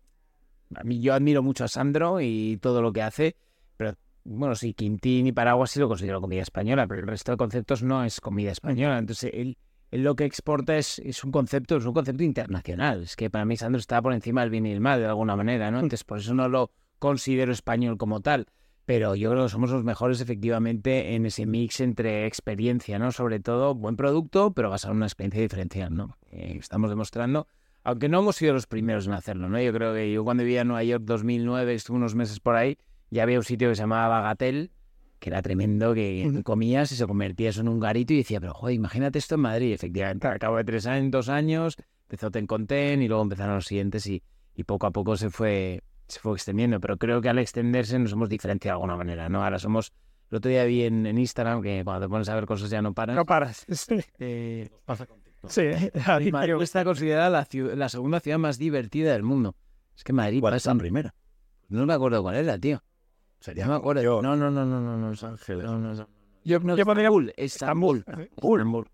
a 0.75 0.85
mí 0.85 1.01
yo 1.01 1.15
admiro 1.15 1.43
mucho 1.43 1.65
a 1.65 1.69
Sandro 1.69 2.21
y 2.21 2.59
todo 2.63 2.81
lo 2.83 2.93
que 2.93 3.03
hace, 3.03 3.37
pero 3.77 3.95
bueno, 4.25 4.55
sí, 4.55 4.73
Quintín 4.75 5.27
y 5.27 5.33
Paraguas 5.33 5.71
sí 5.73 5.81
lo 5.81 5.89
considero 5.89 6.21
comida 6.21 6.43
española, 6.43 6.87
pero 6.87 7.01
el 7.01 7.07
resto 7.09 7.33
de 7.33 7.37
conceptos 7.37 7.83
no 7.83 8.05
es 8.05 8.21
comida 8.21 8.53
española. 8.53 8.97
Entonces, 8.99 9.31
él 9.35 9.59
lo 9.93 10.17
que 10.17 10.25
exporta 10.25 10.77
es, 10.79 10.99
es 11.01 11.23
un 11.23 11.31
concepto, 11.31 11.77
es 11.77 11.85
un 11.85 11.93
concepto 11.93 12.25
internacional. 12.25 13.03
Es 13.03 13.15
que 13.15 13.31
para 13.31 13.45
mí 13.45 13.57
Sandro 13.57 13.79
está 13.79 14.01
por 14.01 14.15
encima 14.15 14.41
del 14.41 14.51
bien 14.51 14.67
y 14.67 14.73
el 14.73 14.81
mal 14.81 15.01
de 15.01 15.07
alguna 15.07 15.37
manera, 15.37 15.71
¿no? 15.71 15.79
Entonces, 15.79 16.05
por 16.05 16.19
eso 16.19 16.35
no 16.35 16.49
lo 16.49 16.73
considero 16.99 17.53
español 17.53 17.99
como 17.99 18.21
tal. 18.21 18.47
Pero 18.85 19.15
yo 19.15 19.31
creo 19.31 19.45
que 19.45 19.49
somos 19.51 19.71
los 19.71 19.85
mejores 19.85 20.21
efectivamente 20.21 21.15
en 21.15 21.27
ese 21.27 21.47
mix 21.47 21.81
entre 21.81 22.27
experiencia, 22.27 22.99
¿no? 22.99 23.13
Sobre 23.13 23.39
todo 23.39 23.75
buen 23.75 23.97
producto, 23.97 24.53
pero 24.53 24.71
basado 24.71 24.93
en 24.93 24.97
una 24.97 25.07
experiencia 25.07 25.43
diferencial, 25.43 25.95
¿no? 25.95 26.17
Eh, 26.31 26.57
estamos 26.59 26.91
demostrando, 26.91 27.47
aunque 27.85 28.09
no 28.09 28.21
hemos 28.21 28.37
sido 28.37 28.55
los 28.55 28.67
primeros 28.67 29.07
en 29.07 29.13
hacerlo, 29.13 29.49
¿no? 29.49 29.61
Yo 29.61 29.73
creo 29.73 29.95
que 29.95 30.11
yo 30.11 30.25
cuando 30.25 30.43
vivía 30.43 30.63
en 30.63 30.69
Nueva 30.69 30.83
York 30.83 31.05
2009, 31.05 31.75
estuve 31.75 31.99
unos 31.99 32.15
meses 32.15 32.41
por 32.41 32.57
ahí, 32.57 32.77
ya 33.11 33.23
había 33.23 33.39
un 33.39 33.45
sitio 33.45 33.69
que 33.69 33.77
se 33.77 33.83
llamaba 33.83 34.09
Bagatel, 34.09 34.73
que 35.23 35.31
era 35.31 35.41
tremendo, 35.41 35.95
que 35.95 36.41
comías 36.43 36.91
y 36.91 36.97
se 36.97 37.07
convertía 37.07 37.51
eso 37.51 37.61
en 37.61 37.69
un 37.69 37.79
garito 37.79 38.13
y 38.13 38.17
decía, 38.17 38.41
pero 38.41 38.55
joder, 38.55 38.75
imagínate 38.75 39.21
esto 39.21 39.37
en 39.37 39.43
Madrid. 39.43 39.73
Efectivamente, 39.73 40.27
al 40.27 40.39
cabo 40.41 40.57
de 40.57 40.65
tres 40.65 40.85
años, 40.87 41.13
dos 41.13 41.29
años, 41.29 41.77
empezó 42.03 42.31
Ten 42.33 42.47
con 42.49 42.67
Ten 42.67 43.01
y 43.03 43.07
luego 43.09 43.23
empezaron 43.23 43.55
los 43.55 43.67
siguientes 43.67 44.05
y, 44.09 44.21
y 44.57 44.65
poco 44.65 44.87
a 44.89 44.91
poco 44.91 45.17
se 45.17 45.31
fue, 45.31 45.81
se 46.09 46.19
fue 46.19 46.33
extendiendo. 46.35 46.81
Pero 46.81 46.97
creo 46.97 47.21
que 47.21 47.29
al 47.29 47.39
extenderse 47.39 47.97
nos 48.01 48.13
hemos 48.13 48.29
diferenciado 48.29 48.79
de 48.79 48.83
alguna 48.83 48.97
manera, 48.97 49.29
¿no? 49.29 49.45
Ahora 49.45 49.61
somos, 49.61 49.93
el 50.31 50.39
otro 50.39 50.51
día 50.51 50.65
vi 50.65 50.83
en, 50.83 51.07
en 51.07 51.17
Instagram 51.19 51.63
que 51.63 51.83
cuando 51.85 52.07
te 52.07 52.11
pones 52.11 52.29
a 52.29 52.35
ver 52.35 52.45
cosas 52.47 52.69
ya 52.69 52.83
no 52.83 52.93
paras. 52.93 53.15
No 53.15 53.25
paras. 53.25 53.65
Sí. 53.71 54.01
Eh, 54.19 54.71
Sí, 55.49 55.63
a 56.07 56.21
Madrid 56.31 56.55
está 56.63 56.85
considerada 56.85 57.29
la, 57.31 57.75
la 57.77 57.89
segunda 57.89 58.21
ciudad 58.21 58.39
más 58.39 58.59
divertida 58.59 59.13
del 59.13 59.23
mundo. 59.23 59.55
Es 59.97 60.05
que 60.05 60.13
Madrid 60.13 60.41
¿Cuál 60.41 60.55
es 60.55 60.63
pasa- 60.63 60.75
la 60.75 60.81
primera? 60.81 61.15
No 61.69 61.87
me 61.87 61.93
acuerdo 61.95 62.23
cuál 62.23 62.37
era, 62.37 62.59
tío. 62.59 62.83
Sería 63.43 63.67
No 63.67 63.81
me 63.83 63.95
No, 64.03 64.23
no, 64.23 64.37
no, 64.37 64.51
no, 64.51 64.65
no, 64.65 64.97
no. 64.97 65.09
Los 65.11 65.25
Ángeles. 65.25 65.65
No, 65.65 65.79
no, 65.79 65.95
no. 65.95 66.09
Yo, 66.45 66.61
No, 66.61 66.77
yo 66.77 66.85
pondría 66.85 67.09
Estambul, 67.09 67.33
Estambul. 67.37 68.05
Estambul. 68.37 68.89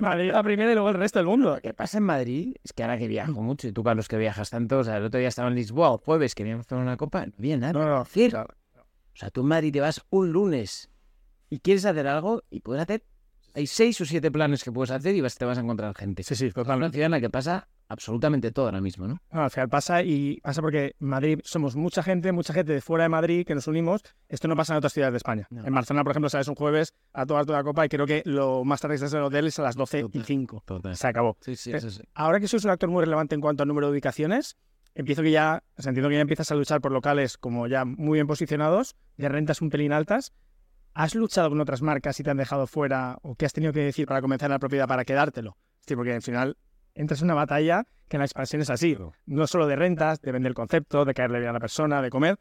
Madrid 0.00 0.30
la 0.30 0.42
primera 0.44 0.70
y 0.70 0.74
luego 0.74 0.90
el 0.90 0.94
resto 0.94 1.18
del 1.18 1.26
mundo. 1.26 1.54
Lo 1.56 1.60
que 1.60 1.74
pasa 1.74 1.98
en 1.98 2.04
Madrid 2.04 2.54
es 2.62 2.72
que 2.72 2.84
ahora 2.84 2.96
que 2.96 3.08
viajo 3.08 3.42
mucho, 3.42 3.66
y 3.66 3.72
tú, 3.72 3.82
Carlos, 3.82 4.06
que 4.06 4.16
viajas 4.16 4.50
tanto, 4.50 4.78
o 4.78 4.84
sea, 4.84 4.98
el 4.98 5.04
otro 5.04 5.18
día 5.18 5.28
estaba 5.28 5.48
en 5.48 5.56
Lisboa, 5.56 5.92
el 5.92 5.98
jueves, 5.98 6.36
queríamos 6.36 6.66
tomar 6.68 6.84
una 6.84 6.96
copa, 6.96 7.26
no 7.26 7.32
había 7.36 7.56
nada. 7.56 7.72
No, 7.72 7.84
no, 7.88 7.98
decir. 8.04 8.30
claro. 8.30 8.54
O 8.76 9.16
sea, 9.16 9.30
tú 9.30 9.40
en 9.40 9.48
Madrid 9.48 9.72
te 9.72 9.80
vas 9.80 10.00
un 10.10 10.30
lunes 10.30 10.88
y 11.48 11.58
quieres 11.58 11.84
hacer 11.84 12.06
algo 12.06 12.44
y 12.50 12.60
puedes 12.60 12.82
hacer. 12.82 13.04
Hay 13.54 13.66
seis 13.66 14.00
o 14.00 14.04
siete 14.04 14.30
planes 14.30 14.62
que 14.62 14.70
puedes 14.70 14.92
hacer 14.92 15.14
y 15.16 15.20
vas, 15.20 15.36
te 15.36 15.44
vas 15.44 15.58
a 15.58 15.62
encontrar 15.62 15.92
gente. 15.96 16.22
Sí, 16.22 16.36
sí, 16.36 16.46
Es 16.46 16.54
una 16.54 16.62
totalmente. 16.62 16.94
ciudad 16.94 17.06
en 17.06 17.10
la 17.12 17.20
que 17.20 17.30
pasa 17.30 17.68
absolutamente 17.90 18.52
todo 18.52 18.66
ahora 18.66 18.80
mismo, 18.80 19.06
¿no? 19.06 19.20
Al 19.30 19.50
final 19.50 19.68
pasa 19.68 20.02
y 20.02 20.40
pasa 20.40 20.62
porque 20.62 20.94
en 20.98 21.08
Madrid 21.08 21.40
somos 21.44 21.74
mucha 21.74 22.02
gente, 22.02 22.30
mucha 22.32 22.54
gente 22.54 22.72
de 22.72 22.80
fuera 22.80 23.02
de 23.02 23.08
Madrid 23.08 23.44
que 23.44 23.54
nos 23.54 23.66
unimos. 23.66 24.02
Esto 24.28 24.46
no 24.48 24.54
pasa 24.56 24.72
en 24.72 24.78
otras 24.78 24.92
ciudades 24.92 25.12
de 25.12 25.16
España. 25.18 25.48
No. 25.50 25.66
En 25.66 25.74
Barcelona, 25.74 26.04
por 26.04 26.12
ejemplo, 26.12 26.30
sales 26.30 26.46
un 26.46 26.54
jueves 26.54 26.94
a 27.12 27.26
tomar 27.26 27.44
toda 27.44 27.58
la 27.58 27.64
copa 27.64 27.84
y 27.84 27.88
creo 27.88 28.06
que 28.06 28.22
lo 28.24 28.64
más 28.64 28.80
tarde 28.80 28.92
que 28.92 28.96
estás 28.96 29.12
en 29.12 29.18
el 29.18 29.24
hotel 29.24 29.48
es 29.48 29.58
a 29.58 29.62
las 29.62 29.74
12 29.74 29.98
y 29.98 30.02
Total. 30.02 30.24
5. 30.24 30.62
Total. 30.64 30.96
Se 30.96 31.06
acabó. 31.08 31.36
Sí, 31.40 31.56
sí, 31.56 31.72
eso 31.72 31.90
sí. 31.90 32.02
Ahora 32.14 32.38
que 32.38 32.46
sois 32.46 32.64
un 32.64 32.70
actor 32.70 32.88
muy 32.88 33.04
relevante 33.04 33.34
en 33.34 33.40
cuanto 33.40 33.64
al 33.64 33.68
número 33.68 33.88
de 33.88 33.92
ubicaciones, 33.92 34.56
empiezo 34.94 35.22
que 35.22 35.32
ya, 35.32 35.64
o 35.76 35.82
sea, 35.82 35.90
entiendo 35.90 36.08
que 36.08 36.14
ya 36.14 36.22
empiezas 36.22 36.50
a 36.52 36.54
luchar 36.54 36.80
por 36.80 36.92
locales 36.92 37.38
como 37.38 37.66
ya 37.66 37.84
muy 37.84 38.18
bien 38.18 38.28
posicionados, 38.28 38.94
de 39.16 39.28
rentas 39.28 39.60
un 39.60 39.70
pelín 39.70 39.92
altas. 39.92 40.32
¿has 40.94 41.14
luchado 41.14 41.48
con 41.48 41.60
otras 41.60 41.82
marcas 41.82 42.18
y 42.20 42.22
te 42.22 42.30
han 42.30 42.36
dejado 42.36 42.66
fuera 42.66 43.18
o 43.22 43.34
qué 43.34 43.46
has 43.46 43.52
tenido 43.52 43.72
que 43.72 43.80
decir 43.80 44.06
para 44.06 44.20
comenzar 44.20 44.50
la 44.50 44.58
propiedad 44.58 44.88
para 44.88 45.04
quedártelo? 45.04 45.56
Sí, 45.86 45.96
porque 45.96 46.12
al 46.12 46.22
final 46.22 46.56
entras 46.94 47.20
en 47.20 47.26
una 47.26 47.34
batalla 47.34 47.86
que 48.08 48.16
en 48.16 48.20
la 48.20 48.24
expansión 48.24 48.60
es 48.60 48.70
así. 48.70 48.98
No 49.26 49.46
solo 49.46 49.66
de 49.66 49.76
rentas, 49.76 50.20
de 50.20 50.32
vender 50.32 50.50
el 50.50 50.54
concepto, 50.54 51.04
de 51.04 51.14
caerle 51.14 51.38
bien 51.38 51.50
a 51.50 51.54
la 51.54 51.60
persona, 51.60 52.02
de 52.02 52.10
comer. 52.10 52.38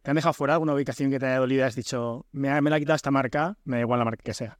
¿Te 0.00 0.10
han 0.10 0.16
dejado 0.16 0.32
fuera 0.32 0.54
alguna 0.54 0.74
ubicación 0.74 1.10
que 1.10 1.18
te 1.18 1.26
haya 1.26 1.38
dolido 1.38 1.60
y 1.60 1.64
has 1.64 1.76
dicho, 1.76 2.26
me, 2.32 2.60
me 2.60 2.70
la 2.70 2.76
ha 2.76 2.80
quitado 2.80 2.96
esta 2.96 3.10
marca, 3.10 3.56
me 3.64 3.76
da 3.76 3.82
igual 3.82 3.98
la 3.98 4.04
marca 4.04 4.22
que 4.24 4.34
sea? 4.34 4.58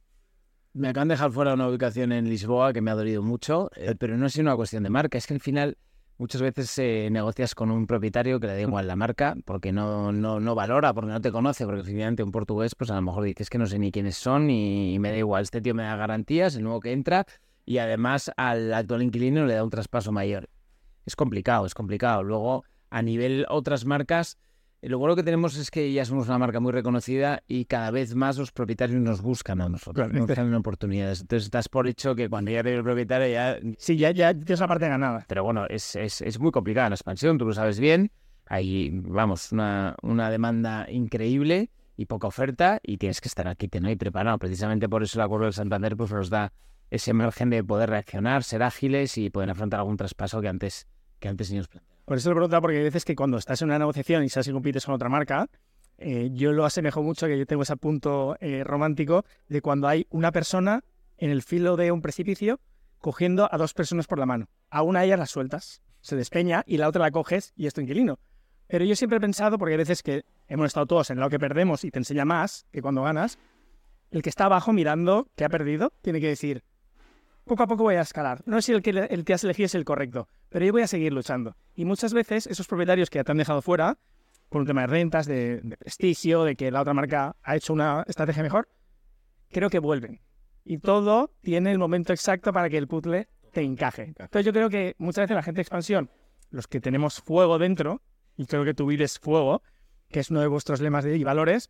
Me 0.73 0.87
acaban 0.87 1.07
de 1.07 1.15
dejar 1.15 1.31
fuera 1.31 1.53
una 1.53 1.67
ubicación 1.67 2.11
en 2.11 2.29
Lisboa 2.29 2.73
que 2.73 2.81
me 2.81 2.91
ha 2.91 2.95
dolido 2.95 3.21
mucho, 3.21 3.69
eh, 3.75 3.95
pero 3.97 4.17
no 4.17 4.27
es 4.27 4.37
una 4.37 4.55
cuestión 4.55 4.83
de 4.83 4.89
marca, 4.89 5.17
es 5.17 5.27
que 5.27 5.33
al 5.33 5.39
final 5.39 5.77
muchas 6.17 6.41
veces 6.41 6.77
eh, 6.77 7.09
negocias 7.11 7.55
con 7.55 7.71
un 7.71 7.87
propietario 7.87 8.39
que 8.39 8.47
le 8.47 8.53
da 8.53 8.61
igual 8.61 8.87
la 8.87 8.95
marca 8.95 9.35
porque 9.45 9.71
no, 9.71 10.11
no, 10.11 10.39
no 10.39 10.55
valora, 10.55 10.93
porque 10.93 11.11
no 11.11 11.21
te 11.21 11.31
conoce, 11.31 11.65
porque 11.65 11.83
finalmente 11.83 12.23
un 12.23 12.31
portugués 12.31 12.75
pues 12.75 12.89
a 12.91 12.95
lo 12.95 13.01
mejor 13.01 13.23
dices 13.23 13.49
que 13.49 13.57
no 13.57 13.65
sé 13.65 13.79
ni 13.79 13.91
quiénes 13.91 14.15
son 14.15 14.49
y, 14.49 14.93
y, 14.93 14.99
me 14.99 15.09
da 15.09 15.17
igual, 15.17 15.43
este 15.43 15.59
tío 15.61 15.75
me 15.75 15.83
da 15.83 15.95
garantías, 15.95 16.55
el 16.55 16.63
nuevo 16.63 16.79
que 16.79 16.91
entra 16.91 17.25
y 17.65 17.77
además 17.77 18.31
al 18.37 18.73
actual 18.73 19.03
inquilino 19.03 19.45
le 19.45 19.55
da 19.55 19.63
un 19.63 19.69
traspaso 19.69 20.11
mayor. 20.11 20.49
Es 21.05 21.15
complicado, 21.15 21.65
es 21.65 21.73
complicado. 21.73 22.23
Luego, 22.23 22.63
a 22.89 23.01
nivel 23.01 23.45
otras 23.49 23.85
marcas, 23.85 24.37
lo 24.81 24.99
bueno 24.99 25.15
que 25.15 25.23
tenemos 25.23 25.55
es 25.55 25.71
que 25.71 25.93
ya 25.93 26.03
somos 26.03 26.27
una 26.27 26.37
marca 26.37 26.59
muy 26.59 26.73
reconocida 26.73 27.41
y 27.47 27.65
cada 27.65 27.89
vez 27.89 28.15
más 28.15 28.37
los 28.37 28.51
propietarios 28.51 28.99
nos 28.99 29.21
buscan 29.21 29.61
a 29.61 29.69
nosotros, 29.69 30.11
nos 30.11 30.27
dan 30.27 30.53
oportunidades. 30.55 31.21
Entonces 31.21 31.45
estás 31.45 31.69
por 31.69 31.87
hecho 31.87 32.15
que 32.15 32.29
cuando 32.29 32.51
llegue 32.51 32.75
el 32.75 32.83
propietario 32.83 33.27
ya... 33.27 33.57
Sí, 33.77 33.95
ya, 33.97 34.11
ya 34.11 34.33
tienes 34.33 34.59
la 34.59 34.67
parte 34.67 34.89
ganada. 34.89 35.25
Pero 35.27 35.43
bueno, 35.43 35.65
es, 35.69 35.95
es, 35.95 36.21
es 36.21 36.39
muy 36.39 36.51
complicada 36.51 36.89
la 36.89 36.95
expansión, 36.95 37.37
tú 37.37 37.45
lo 37.45 37.53
sabes 37.53 37.79
bien. 37.79 38.11
Hay, 38.47 38.89
vamos, 38.93 39.53
una, 39.53 39.95
una 40.01 40.29
demanda 40.29 40.85
increíble 40.89 41.69
y 41.95 42.05
poca 42.05 42.27
oferta 42.27 42.79
y 42.83 42.97
tienes 42.97 43.21
que 43.21 43.29
estar 43.29 43.47
aquí, 43.47 43.69
¿no? 43.79 43.89
y 43.89 43.95
preparado. 43.95 44.37
Precisamente 44.37 44.89
por 44.89 45.03
eso 45.03 45.17
el 45.17 45.23
acuerdo 45.23 45.45
del 45.45 45.53
Santander 45.53 45.95
pues, 45.95 46.11
nos 46.11 46.29
da 46.29 46.51
ese 46.93 47.11
margen 47.11 47.49
de 47.49 47.63
poder 47.63 47.89
reaccionar, 47.89 48.43
ser 48.43 48.61
ágiles 48.61 49.17
y 49.17 49.31
poder 49.31 49.49
afrontar 49.49 49.79
algún 49.79 49.97
traspaso 49.97 50.41
que 50.41 50.47
antes, 50.47 50.87
que 51.19 51.27
antes 51.27 51.49
ni 51.49 51.57
nos 51.57 51.67
planteamos. 51.67 52.03
Por 52.05 52.17
eso 52.17 52.29
lo 52.29 52.35
pregunto, 52.35 52.61
porque 52.61 52.77
hay 52.77 52.83
veces 52.83 53.03
que 53.03 53.15
cuando 53.15 53.37
estás 53.37 53.63
en 53.63 53.69
una 53.69 53.79
negociación 53.79 54.23
y 54.23 54.29
sabes 54.29 54.47
que 54.47 54.53
compites 54.53 54.85
con 54.85 54.93
otra 54.93 55.09
marca, 55.09 55.49
eh, 55.97 56.29
yo 56.33 56.51
lo 56.51 56.65
asemejo 56.65 57.01
mucho, 57.01 57.25
que 57.25 57.37
yo 57.37 57.47
tengo 57.47 57.63
ese 57.63 57.75
punto 57.77 58.37
eh, 58.39 58.63
romántico 58.63 59.25
de 59.47 59.61
cuando 59.61 59.87
hay 59.87 60.05
una 60.11 60.31
persona 60.31 60.83
en 61.17 61.31
el 61.31 61.41
filo 61.41 61.77
de 61.77 61.91
un 61.91 62.03
precipicio 62.03 62.59
cogiendo 62.99 63.49
a 63.51 63.57
dos 63.57 63.73
personas 63.73 64.05
por 64.05 64.19
la 64.19 64.27
mano. 64.27 64.49
A 64.69 64.83
una 64.83 64.99
de 64.99 65.07
ellas 65.07 65.19
la 65.19 65.25
sueltas, 65.25 65.81
se 66.01 66.15
despeña 66.15 66.63
y 66.67 66.77
la 66.77 66.87
otra 66.87 67.01
la 67.01 67.11
coges 67.11 67.53
y 67.55 67.65
es 67.65 67.73
tu 67.73 67.81
inquilino. 67.81 68.19
Pero 68.67 68.85
yo 68.85 68.95
siempre 68.95 69.17
he 69.17 69.21
pensado, 69.21 69.57
porque 69.57 69.73
hay 69.73 69.77
veces 69.77 70.03
que 70.03 70.25
hemos 70.47 70.67
estado 70.67 70.85
todos 70.85 71.09
en 71.09 71.17
lado 71.17 71.31
que 71.31 71.39
perdemos 71.39 71.85
y 71.85 71.89
te 71.89 71.97
enseña 71.97 72.23
más 72.23 72.67
que 72.71 72.83
cuando 72.83 73.01
ganas, 73.01 73.39
el 74.11 74.21
que 74.21 74.29
está 74.29 74.45
abajo 74.45 74.73
mirando 74.73 75.27
que 75.35 75.43
ha 75.43 75.49
perdido 75.49 75.91
tiene 76.01 76.21
que 76.21 76.27
decir, 76.27 76.63
poco 77.45 77.63
a 77.63 77.67
poco 77.67 77.83
voy 77.83 77.95
a 77.95 78.01
escalar. 78.01 78.41
No 78.45 78.61
sé 78.61 78.67
si 78.67 78.71
el 78.73 78.81
que 78.81 78.89
el 78.91 79.25
te 79.25 79.33
has 79.33 79.43
elegido 79.43 79.65
es 79.65 79.75
el 79.75 79.85
correcto, 79.85 80.27
pero 80.49 80.65
yo 80.65 80.71
voy 80.71 80.81
a 80.81 80.87
seguir 80.87 81.13
luchando. 81.13 81.55
Y 81.75 81.85
muchas 81.85 82.13
veces 82.13 82.47
esos 82.47 82.67
propietarios 82.67 83.09
que 83.09 83.23
te 83.23 83.31
han 83.31 83.37
dejado 83.37 83.61
fuera, 83.61 83.97
por 84.49 84.61
un 84.61 84.67
tema 84.67 84.81
de 84.81 84.87
rentas, 84.87 85.25
de, 85.25 85.61
de, 85.61 85.77
prestigio, 85.77 86.43
de 86.43 86.55
que 86.55 86.71
la 86.71 86.81
otra 86.81 86.93
marca 86.93 87.35
ha 87.41 87.55
hecho 87.55 87.73
una 87.73 88.03
estrategia 88.07 88.43
mejor, 88.43 88.69
creo 89.49 89.69
que 89.69 89.79
vuelven. 89.79 90.21
Y 90.63 90.77
todo 90.77 91.31
tiene 91.41 91.71
el 91.71 91.79
momento 91.79 92.13
exacto 92.13 92.53
para 92.53 92.69
que 92.69 92.77
el 92.77 92.87
puzzle 92.87 93.27
te 93.51 93.61
encaje. 93.61 94.13
Entonces 94.17 94.45
yo 94.45 94.53
creo 94.53 94.69
que 94.69 94.95
muchas 94.97 95.23
veces 95.23 95.35
la 95.35 95.43
gente 95.43 95.57
de 95.57 95.63
expansión, 95.63 96.09
los 96.49 96.67
que 96.67 96.79
tenemos 96.79 97.21
fuego 97.21 97.57
dentro, 97.57 98.01
y 98.35 98.45
creo 98.45 98.63
que 98.63 98.73
tú 98.73 98.85
vives 98.85 99.19
fuego, 99.19 99.63
que 100.09 100.19
es 100.19 100.29
uno 100.29 100.41
de 100.41 100.47
vuestros 100.47 100.81
lemas 100.81 101.03
de, 101.03 101.17
y 101.17 101.23
valores, 101.23 101.69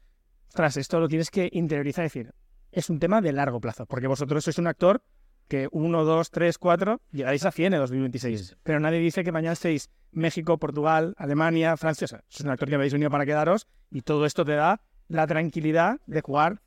tras 0.54 0.78
esto 0.78 1.00
lo 1.00 1.08
tienes 1.08 1.32
que 1.32 1.50
interiorizar 1.52 2.04
y 2.04 2.08
decir, 2.08 2.34
es 2.72 2.90
un 2.90 3.00
tema 3.00 3.22
de 3.22 3.34
largo 3.34 3.60
plazo, 3.60 3.86
porque 3.86 4.08
vosotros 4.08 4.44
sois 4.44 4.58
un 4.58 4.68
actor 4.68 5.04
que 5.48 5.68
1, 5.72 6.04
2, 6.04 6.32
3, 6.32 6.58
4, 6.58 7.02
llegáis 7.12 7.46
a 7.46 7.52
100 7.52 7.74
en 7.74 7.80
2026. 7.80 8.58
Pero 8.64 8.80
nadie 8.80 9.00
dice 9.00 9.24
que 9.24 9.32
mañana 9.32 9.54
estéis 9.54 9.90
México, 10.12 10.58
Portugal, 10.58 11.14
Alemania, 11.18 11.78
Francia. 11.78 12.06
O 12.06 12.08
sea, 12.08 12.24
es 12.30 12.42
un 12.42 12.50
actor 12.50 12.70
que 12.70 12.76
habéis 12.76 12.94
unido 12.94 13.10
para 13.10 13.26
quedaros 13.26 13.68
y 13.92 14.02
todo 14.02 14.26
esto 14.26 14.46
te 14.46 14.54
da 14.54 14.82
la 15.08 15.28
tranquilidad 15.28 16.00
de 16.08 16.22
jugar 16.22 16.62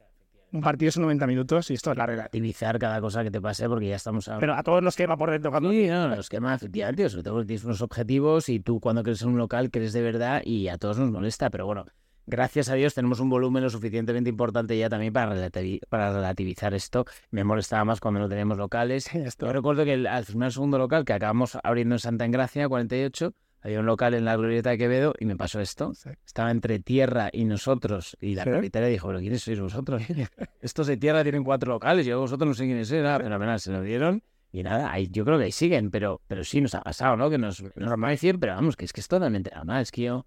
un 0.53 0.61
partido 0.61 0.93
son 0.93 1.03
90 1.03 1.27
minutos 1.27 1.70
y 1.70 1.74
esto 1.74 1.91
es 1.91 1.99
la. 1.99 2.07
Relativizar 2.07 2.79
cada 2.79 3.01
cosa 3.01 3.22
que 3.22 3.31
te 3.31 3.41
pase 3.41 3.68
porque 3.68 3.89
ya 3.89 3.97
estamos... 3.97 4.29
A... 4.29 4.39
Pero 4.39 4.55
a 4.55 4.62
todos 4.62 4.83
los 4.83 4.97
quema 4.97 5.16
por 5.16 5.31
dentro. 5.31 5.51
Cuando... 5.51 5.70
Sí, 5.70 5.87
no, 5.87 6.09
los 6.09 6.29
quema 6.29 6.55
efectivamente, 6.55 7.09
sobre 7.09 7.22
todo 7.24 7.35
porque 7.35 7.47
tienes 7.49 7.64
unos 7.64 7.83
objetivos 7.83 8.49
y 8.49 8.61
tú 8.61 8.81
cuando 8.81 9.03
crees 9.03 9.22
en 9.22 9.29
un 9.29 9.39
local 9.39 9.70
crees 9.70 9.93
de 9.93 10.03
verdad 10.03 10.43
y 10.45 10.68
a 10.68 10.79
todos 10.79 10.99
nos 10.99 11.11
molesta, 11.11 11.51
pero 11.51 11.66
bueno, 11.66 11.85
gracias 12.27 12.68
a 12.68 12.74
Dios 12.74 12.95
tenemos 12.95 13.20
un 13.20 13.29
volumen 13.29 13.62
lo 13.62 13.70
suficientemente 13.70 14.31
importante 14.31 14.77
ya 14.77 14.89
también 14.89 15.12
para, 15.12 15.33
relativi 15.33 15.81
para 15.89 16.12
relativizar 16.12 16.74
esto. 16.74 17.05
Me 17.31 17.45
molestaba 17.45 17.85
más 17.85 18.01
cuando 18.01 18.20
no 18.20 18.29
teníamos 18.29 18.59
locales. 18.59 19.09
Yo 19.41 19.53
recuerdo 19.53 19.85
que 19.85 19.95
el, 19.95 20.07
al 20.07 20.24
primer 20.24 20.53
segundo 20.53 20.79
local 20.79 21.05
que 21.05 21.12
acabamos 21.12 21.59
abriendo 21.62 21.95
en 21.95 21.99
Santa 21.99 22.24
Engracia, 22.24 22.68
48, 22.68 23.33
había 23.62 23.81
un 23.81 23.87
local 23.87 24.14
en 24.14 24.24
la 24.24 24.37
Glorieta 24.37 24.70
de 24.70 24.79
Quevedo 24.79 25.14
y 25.18 25.24
me 25.24 25.37
pasó 25.37 25.61
esto. 25.61 25.93
Sí. 25.95 26.11
Estaba 26.24 26.51
entre 26.51 26.79
tierra 26.79 27.31
y 27.33 27.45
nosotros. 27.45 28.16
Y 28.20 28.35
la 28.35 28.45
¿Sí? 28.45 28.51
propietaria 28.51 28.89
dijo, 28.89 29.09
¿pero 29.09 29.18
quiénes 29.18 29.43
sois 29.43 29.61
vosotros? 29.61 30.03
Estos 30.61 30.87
de 30.87 30.97
tierra 30.97 31.22
tienen 31.22 31.43
cuatro 31.43 31.72
locales 31.72 32.07
y 32.07 32.11
yo 32.11 32.20
vosotros 32.20 32.49
no 32.49 32.55
sé 32.55 32.64
quiénes 32.64 32.91
eran. 32.93 33.20
Pero 33.22 33.35
apenas 33.35 33.62
se 33.62 33.72
lo 33.72 33.83
dieron. 33.83 34.22
Y 34.53 34.62
nada, 34.62 34.93
ahí, 34.93 35.09
yo 35.11 35.24
creo 35.24 35.37
que 35.37 35.45
ahí 35.45 35.53
siguen, 35.53 35.91
pero, 35.91 36.22
pero 36.29 36.45
sí 36.45 36.61
nos 36.61 36.74
ha 36.74 36.81
pasado, 36.81 37.16
¿no? 37.16 37.29
Que 37.29 37.39
nos, 37.39 37.62
nos 37.74 38.20
pero 38.41 38.55
vamos, 38.55 38.77
que 38.77 38.85
es 38.85 38.93
que 38.93 39.01
es 39.01 39.09
totalmente 39.09 39.51
normal. 39.55 39.83
Es 39.83 39.91
que 39.91 40.03
yo... 40.03 40.27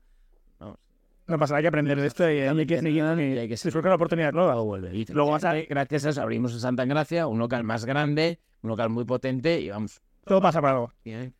No 1.29 1.37
pasa, 1.37 1.55
hay 1.55 1.61
que 1.61 1.67
aprender 1.67 2.01
de 2.01 2.07
esto 2.07 2.29
y 2.29 2.39
hay 2.39 2.65
que 2.65 2.79
seguir 2.79 3.03
y 3.03 3.37
hay 3.37 3.47
que 3.47 3.81
la 3.83 3.95
oportunidad 3.95 4.33
nueva. 4.33 4.53
Luego 4.53 4.65
vuelve. 4.65 4.97
Y 4.97 5.05
luego 5.05 5.29
vas 5.29 5.43
a... 5.43 5.53
Gracias 5.53 6.05
a 6.05 6.09
eso 6.09 6.21
abrimos 6.23 6.53
en 6.53 6.59
Santa 6.59 6.81
Engracia 6.81 7.27
un 7.27 7.37
local 7.37 7.63
más 7.63 7.85
grande, 7.85 8.39
un 8.63 8.71
local 8.71 8.89
muy 8.89 9.05
potente 9.05 9.61
y 9.61 9.69
vamos. 9.69 10.01
Todo 10.25 10.41
pasa 10.41 10.59
para 10.59 10.73
algo. 10.73 10.93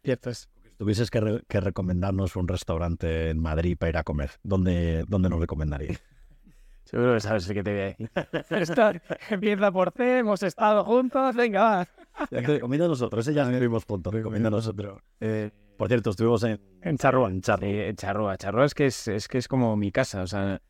Cierto 0.04 0.30
es. 0.30 0.48
Tuvieses 0.78 1.10
que, 1.10 1.20
re 1.20 1.42
que, 1.48 1.60
recomendarnos 1.60 2.36
un 2.36 2.48
restaurante 2.48 3.32
en 3.32 3.40
Madrid 3.40 3.78
para 3.78 3.90
ir 3.90 3.98
a 3.98 4.04
comer, 4.04 4.30
¿dónde, 4.44 5.04
dónde 5.08 5.28
nos 5.28 5.40
recomendarías? 5.40 6.02
Seguro 6.86 7.16
que 7.16 7.20
sabes 7.20 7.50
el 7.50 7.56
que 7.56 7.64
te 7.64 7.72
voy 7.72 7.82
a 7.82 7.86
decir. 7.86 8.12
Esto 8.50 8.92
empieza 9.30 9.72
por 9.72 9.92
C, 9.92 10.20
hemos 10.20 10.42
estado 10.44 10.86
juntos, 10.86 11.36
venga, 11.36 11.62
va. 11.62 11.88
Recomienda 12.32 12.88
nosotros, 12.88 13.28
ese 13.28 13.36
ya 13.36 13.44
estuvimos 13.44 13.86
juntos, 13.86 14.14
recomienda 14.14 14.50
nosotros. 14.50 15.02
Eh, 15.20 15.50
por 15.80 15.88
cierto, 15.88 16.10
estuvimos 16.10 16.44
en, 16.44 16.60
en 16.82 16.98
Charrúa. 16.98 17.30
En 17.30 17.40
Charrúa. 17.40 17.70
en 17.70 17.96
Charrúa. 17.96 18.38
Charrúa 18.38 18.66
es 18.66 18.74
que 18.74 18.88
es, 18.88 19.08
es 19.08 19.30
que 19.30 19.38
es 19.38 19.48
como 19.48 19.78
mi 19.78 19.94
casa. 19.94 20.22
O 20.22 20.28
sea, 20.28 20.62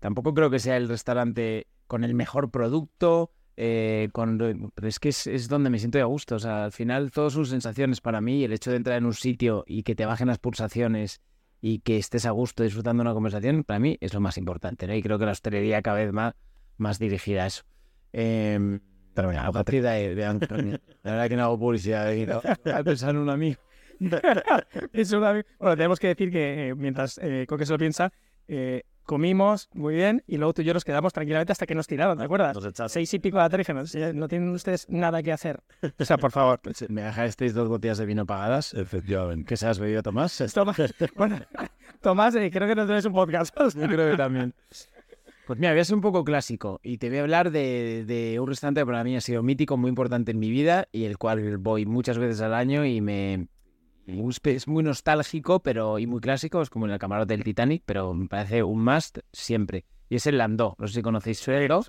tampoco 0.00 0.32
creo 0.32 0.48
que 0.48 0.58
sea 0.58 0.78
el 0.78 0.88
restaurante 0.88 1.66
con 1.86 2.02
el 2.02 2.14
mejor 2.14 2.50
producto, 2.50 3.30
eh, 3.58 4.08
con, 4.10 4.38
pero 4.74 4.88
es 4.88 4.98
que 5.00 5.10
es, 5.10 5.26
es, 5.26 5.48
donde 5.48 5.68
me 5.68 5.78
siento 5.78 5.98
a 5.98 6.04
gusto. 6.04 6.36
O 6.36 6.38
sea, 6.38 6.64
al 6.64 6.72
final, 6.72 7.10
todas 7.10 7.34
sus 7.34 7.50
sensaciones 7.50 8.00
para 8.00 8.22
mí, 8.22 8.42
el 8.42 8.54
hecho 8.54 8.70
de 8.70 8.78
entrar 8.78 8.96
en 8.96 9.04
un 9.04 9.12
sitio 9.12 9.64
y 9.66 9.82
que 9.82 9.94
te 9.94 10.06
bajen 10.06 10.28
las 10.28 10.38
pulsaciones 10.38 11.20
y 11.60 11.80
que 11.80 11.98
estés 11.98 12.24
a 12.24 12.30
gusto 12.30 12.62
disfrutando 12.62 13.02
una 13.02 13.12
conversación, 13.12 13.64
para 13.64 13.80
mí 13.80 13.98
es 14.00 14.14
lo 14.14 14.20
más 14.20 14.38
importante. 14.38 14.86
¿no? 14.86 14.94
Y 14.94 15.02
creo 15.02 15.18
que 15.18 15.26
la 15.26 15.32
hostelería 15.32 15.82
cada 15.82 15.98
vez 15.98 16.10
más, 16.10 16.32
más 16.78 16.98
dirigida 16.98 17.44
a 17.44 17.46
eso. 17.48 17.64
Eh, 18.14 18.80
pero 19.12 19.28
mira, 19.28 19.46
a 19.46 19.52
partir 19.52 19.82
de 19.82 19.88
ahí, 19.90 20.14
de 20.14 20.24
Antonio, 20.24 20.80
la 21.02 21.10
verdad 21.10 21.28
que 21.28 21.36
no 21.36 21.42
hago 21.42 21.58
publicidad, 21.58 22.10
no, 22.26 22.40
a 22.72 22.82
pensar 22.82 23.10
en 23.10 23.18
un 23.18 23.28
amigo. 23.28 23.60
Es 24.92 25.12
un 25.12 25.24
amigo. 25.24 25.46
Bueno, 25.58 25.76
tenemos 25.76 25.98
que 25.98 26.08
decir 26.08 26.30
que 26.30 26.68
eh, 26.68 26.74
mientras 26.74 27.18
eh, 27.22 27.46
Coque 27.48 27.66
se 27.66 27.72
lo 27.72 27.78
piensa, 27.78 28.12
eh, 28.46 28.82
comimos 29.08 29.70
muy 29.72 29.94
bien 29.94 30.22
y 30.26 30.36
luego 30.36 30.52
tú 30.52 30.60
y 30.60 30.66
yo 30.66 30.74
nos 30.74 30.84
quedamos 30.84 31.14
tranquilamente 31.14 31.50
hasta 31.50 31.64
que 31.64 31.74
nos 31.74 31.86
tiraron, 31.86 32.18
¿te 32.18 32.24
acuerdas? 32.24 32.58
Seis 32.88 33.12
y 33.14 33.18
pico 33.18 33.38
de 33.38 33.42
la 33.42 33.48
tarde 33.48 34.12
no, 34.12 34.28
tienen 34.28 34.50
ustedes 34.50 34.86
nada 34.90 35.22
que 35.22 35.32
hacer. 35.32 35.60
O 35.98 36.04
sea, 36.04 36.18
por 36.18 36.30
favor. 36.30 36.60
¿Me 36.90 37.02
dejasteis 37.02 37.54
dos 37.54 37.68
botellas 37.68 37.96
de 37.96 38.04
vino 38.04 38.26
pagadas? 38.26 38.74
Efectivamente. 38.74 39.46
¿Qué 39.46 39.56
se 39.56 39.66
has 39.66 39.78
bebido, 39.78 40.02
Tomás? 40.02 40.44
Tomás, 40.54 40.76
bueno, 41.16 41.40
Tomás, 42.02 42.34
eh, 42.34 42.50
creo 42.52 42.68
que 42.68 42.74
no 42.74 42.86
tenés 42.86 43.06
un 43.06 43.14
podcast. 43.14 43.56
Yo 43.56 43.86
creo 43.86 44.10
que 44.10 44.16
también. 44.18 44.54
Pues 45.46 45.58
mira, 45.58 45.72
voy 45.72 45.80
a 45.80 45.84
ser 45.84 45.94
un 45.94 46.02
poco 46.02 46.22
clásico 46.22 46.78
y 46.82 46.98
te 46.98 47.08
voy 47.08 47.16
a 47.16 47.22
hablar 47.22 47.50
de, 47.50 48.04
de, 48.06 48.38
un 48.38 48.46
restaurante 48.46 48.82
que 48.82 48.86
para 48.86 49.02
mí 49.04 49.16
ha 49.16 49.22
sido 49.22 49.42
mítico, 49.42 49.78
muy 49.78 49.88
importante 49.88 50.32
en 50.32 50.38
mi 50.38 50.50
vida 50.50 50.86
y 50.92 51.04
el 51.04 51.16
cual 51.16 51.56
voy 51.56 51.86
muchas 51.86 52.18
veces 52.18 52.42
al 52.42 52.52
año 52.52 52.84
y 52.84 53.00
me, 53.00 53.48
es 54.44 54.68
muy 54.68 54.82
nostálgico 54.82 55.60
pero 55.60 55.98
y 55.98 56.06
muy 56.06 56.20
clásico, 56.20 56.62
es 56.62 56.70
como 56.70 56.86
en 56.86 56.92
el 56.92 56.98
camarote 56.98 57.34
del 57.34 57.44
Titanic, 57.44 57.82
pero 57.84 58.14
me 58.14 58.26
parece 58.26 58.62
un 58.62 58.82
must 58.82 59.18
siempre. 59.32 59.84
Y 60.08 60.16
es 60.16 60.26
el 60.26 60.38
Landó, 60.38 60.74
no 60.78 60.86
sé 60.86 60.94
si 60.94 61.02
conocéis 61.02 61.38
suelo. 61.38 61.84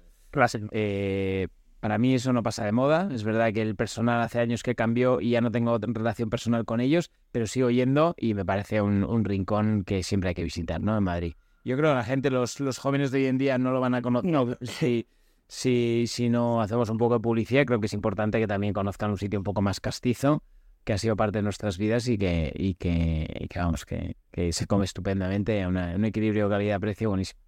Eh, 0.71 1.47
para 1.79 1.97
mí 1.97 2.13
eso 2.13 2.33
no 2.33 2.43
pasa 2.43 2.65
de 2.65 2.73
moda. 2.73 3.09
Es 3.13 3.23
verdad 3.23 3.53
que 3.53 3.61
el 3.61 3.75
personal 3.75 4.21
hace 4.21 4.39
años 4.39 4.63
que 4.63 4.75
cambió 4.75 5.21
y 5.21 5.31
ya 5.31 5.41
no 5.41 5.49
tengo 5.51 5.77
relación 5.79 6.29
personal 6.29 6.65
con 6.65 6.81
ellos, 6.81 7.09
pero 7.31 7.47
sigo 7.47 7.69
yendo 7.69 8.15
y 8.17 8.33
me 8.33 8.43
parece 8.43 8.81
un, 8.81 9.05
un 9.05 9.23
rincón 9.23 9.83
que 9.85 10.03
siempre 10.03 10.29
hay 10.29 10.35
que 10.35 10.43
visitar, 10.43 10.81
¿no? 10.81 10.97
En 10.97 11.03
Madrid. 11.03 11.33
Yo 11.63 11.77
creo 11.77 11.91
que 11.91 11.95
la 11.95 12.03
gente, 12.03 12.29
los, 12.29 12.59
los 12.59 12.77
jóvenes 12.79 13.11
de 13.11 13.19
hoy 13.19 13.25
en 13.27 13.37
día 13.37 13.57
no 13.57 13.71
lo 13.71 13.79
van 13.79 13.95
a 13.95 14.01
conocer. 14.01 14.29
No, 14.29 14.57
si, 14.61 15.07
si, 15.47 16.05
si 16.07 16.29
no 16.29 16.61
hacemos 16.61 16.89
un 16.89 16.97
poco 16.97 17.15
de 17.15 17.19
publicidad, 17.21 17.65
creo 17.65 17.79
que 17.79 17.85
es 17.85 17.93
importante 17.93 18.39
que 18.39 18.47
también 18.47 18.73
conozcan 18.73 19.11
un 19.11 19.17
sitio 19.17 19.39
un 19.39 19.45
poco 19.45 19.61
más 19.61 19.79
castizo 19.79 20.43
que 20.89 20.93
ha 20.93 20.97
sido 20.97 21.15
parte 21.15 21.37
de 21.37 21.43
nuestras 21.43 21.77
vidas 21.77 22.07
y 22.07 22.17
que, 22.17 22.51
y 22.55 22.73
que, 22.73 23.27
y 23.41 23.47
que 23.47 23.59
vamos, 23.59 23.85
que, 23.85 24.17
que, 24.31 24.51
se 24.51 24.65
come 24.65 24.85
estupendamente 24.85 25.61
a 25.61 25.67
una, 25.67 25.93
un 25.95 26.03
equilibrio 26.03 26.49
calidad-precio 26.49 27.09
buenísimo. 27.09 27.39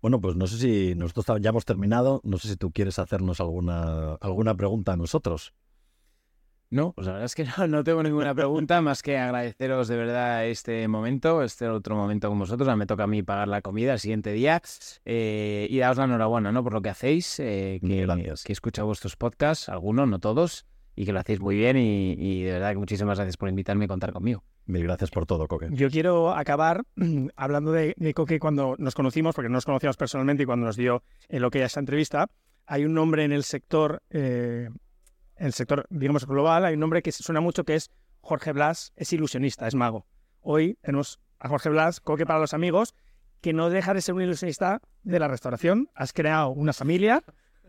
Bueno, 0.00 0.20
pues 0.20 0.36
no 0.36 0.46
sé 0.46 0.58
si 0.58 0.94
nosotros 0.94 1.40
ya 1.40 1.50
hemos 1.50 1.64
terminado. 1.64 2.20
No 2.22 2.38
sé 2.38 2.46
si 2.46 2.56
tú 2.56 2.70
quieres 2.70 3.00
hacernos 3.00 3.40
alguna, 3.40 4.14
alguna 4.20 4.54
pregunta 4.54 4.92
a 4.92 4.96
nosotros. 4.96 5.54
No, 6.70 6.92
pues 6.92 7.08
la 7.08 7.14
verdad 7.14 7.26
es 7.26 7.34
que 7.34 7.46
no, 7.58 7.66
no 7.66 7.82
tengo 7.82 8.04
ninguna 8.04 8.32
pregunta 8.32 8.80
más 8.80 9.02
que 9.02 9.18
agradeceros 9.18 9.88
de 9.88 9.96
verdad 9.96 10.46
este 10.46 10.86
momento, 10.86 11.42
este 11.42 11.66
otro 11.66 11.96
momento 11.96 12.28
con 12.28 12.38
vosotros. 12.38 12.68
Ahora 12.68 12.76
me 12.76 12.86
toca 12.86 13.02
a 13.02 13.08
mí 13.08 13.24
pagar 13.24 13.48
la 13.48 13.60
comida 13.60 13.94
el 13.94 13.98
siguiente 13.98 14.30
día 14.30 14.62
eh, 15.04 15.66
y 15.68 15.78
daros 15.78 15.96
la 15.96 16.04
enhorabuena 16.04 16.52
¿no? 16.52 16.62
por 16.62 16.74
lo 16.74 16.80
que 16.80 16.90
hacéis, 16.90 17.40
eh, 17.40 17.80
que, 17.82 18.06
que 18.44 18.52
he 18.52 18.52
escuchado 18.52 18.86
vuestros 18.86 19.16
podcasts, 19.16 19.68
algunos, 19.68 20.06
no 20.06 20.20
todos, 20.20 20.64
y 20.96 21.04
que 21.04 21.12
lo 21.12 21.20
hacéis 21.20 21.40
muy 21.40 21.56
bien 21.56 21.76
y, 21.76 22.14
y 22.18 22.42
de 22.42 22.52
verdad 22.52 22.70
que 22.72 22.78
muchísimas 22.78 23.18
gracias 23.18 23.36
por 23.36 23.48
invitarme 23.48 23.84
y 23.84 23.88
contar 23.88 24.12
conmigo. 24.12 24.42
Mil 24.64 24.82
gracias 24.82 25.10
por 25.10 25.26
todo, 25.26 25.46
Coque. 25.46 25.68
Yo 25.70 25.88
quiero 25.90 26.34
acabar 26.34 26.82
hablando 27.36 27.70
de, 27.70 27.94
de 27.96 28.14
Coque 28.14 28.40
cuando 28.40 28.74
nos 28.78 28.94
conocimos, 28.94 29.34
porque 29.34 29.48
no 29.48 29.54
nos 29.54 29.64
conocíamos 29.64 29.96
personalmente 29.96 30.42
y 30.42 30.46
cuando 30.46 30.66
nos 30.66 30.76
dio 30.76 31.04
el 31.28 31.44
OK 31.44 31.56
a 31.56 31.66
esta 31.66 31.78
entrevista. 31.78 32.28
Hay 32.66 32.84
un 32.84 32.94
nombre 32.94 33.22
en 33.22 33.30
el 33.30 33.44
sector, 33.44 34.02
eh, 34.10 34.68
en 35.36 35.46
el 35.46 35.52
sector, 35.52 35.86
digamos, 35.88 36.26
global, 36.26 36.64
hay 36.64 36.74
un 36.74 36.80
nombre 36.80 37.00
que 37.02 37.12
suena 37.12 37.40
mucho 37.40 37.62
que 37.62 37.76
es 37.76 37.90
Jorge 38.22 38.52
Blas, 38.52 38.92
es 38.96 39.12
ilusionista, 39.12 39.68
es 39.68 39.76
mago. 39.76 40.06
Hoy 40.40 40.78
tenemos 40.82 41.20
a 41.38 41.48
Jorge 41.48 41.68
Blas, 41.68 42.00
Coque 42.00 42.26
para 42.26 42.40
los 42.40 42.54
amigos, 42.54 42.94
que 43.40 43.52
no 43.52 43.70
deja 43.70 43.94
de 43.94 44.00
ser 44.00 44.16
un 44.16 44.22
ilusionista 44.22 44.80
de 45.04 45.20
la 45.20 45.28
restauración. 45.28 45.90
Has 45.94 46.12
creado 46.12 46.48
una 46.48 46.72
familia, 46.72 47.22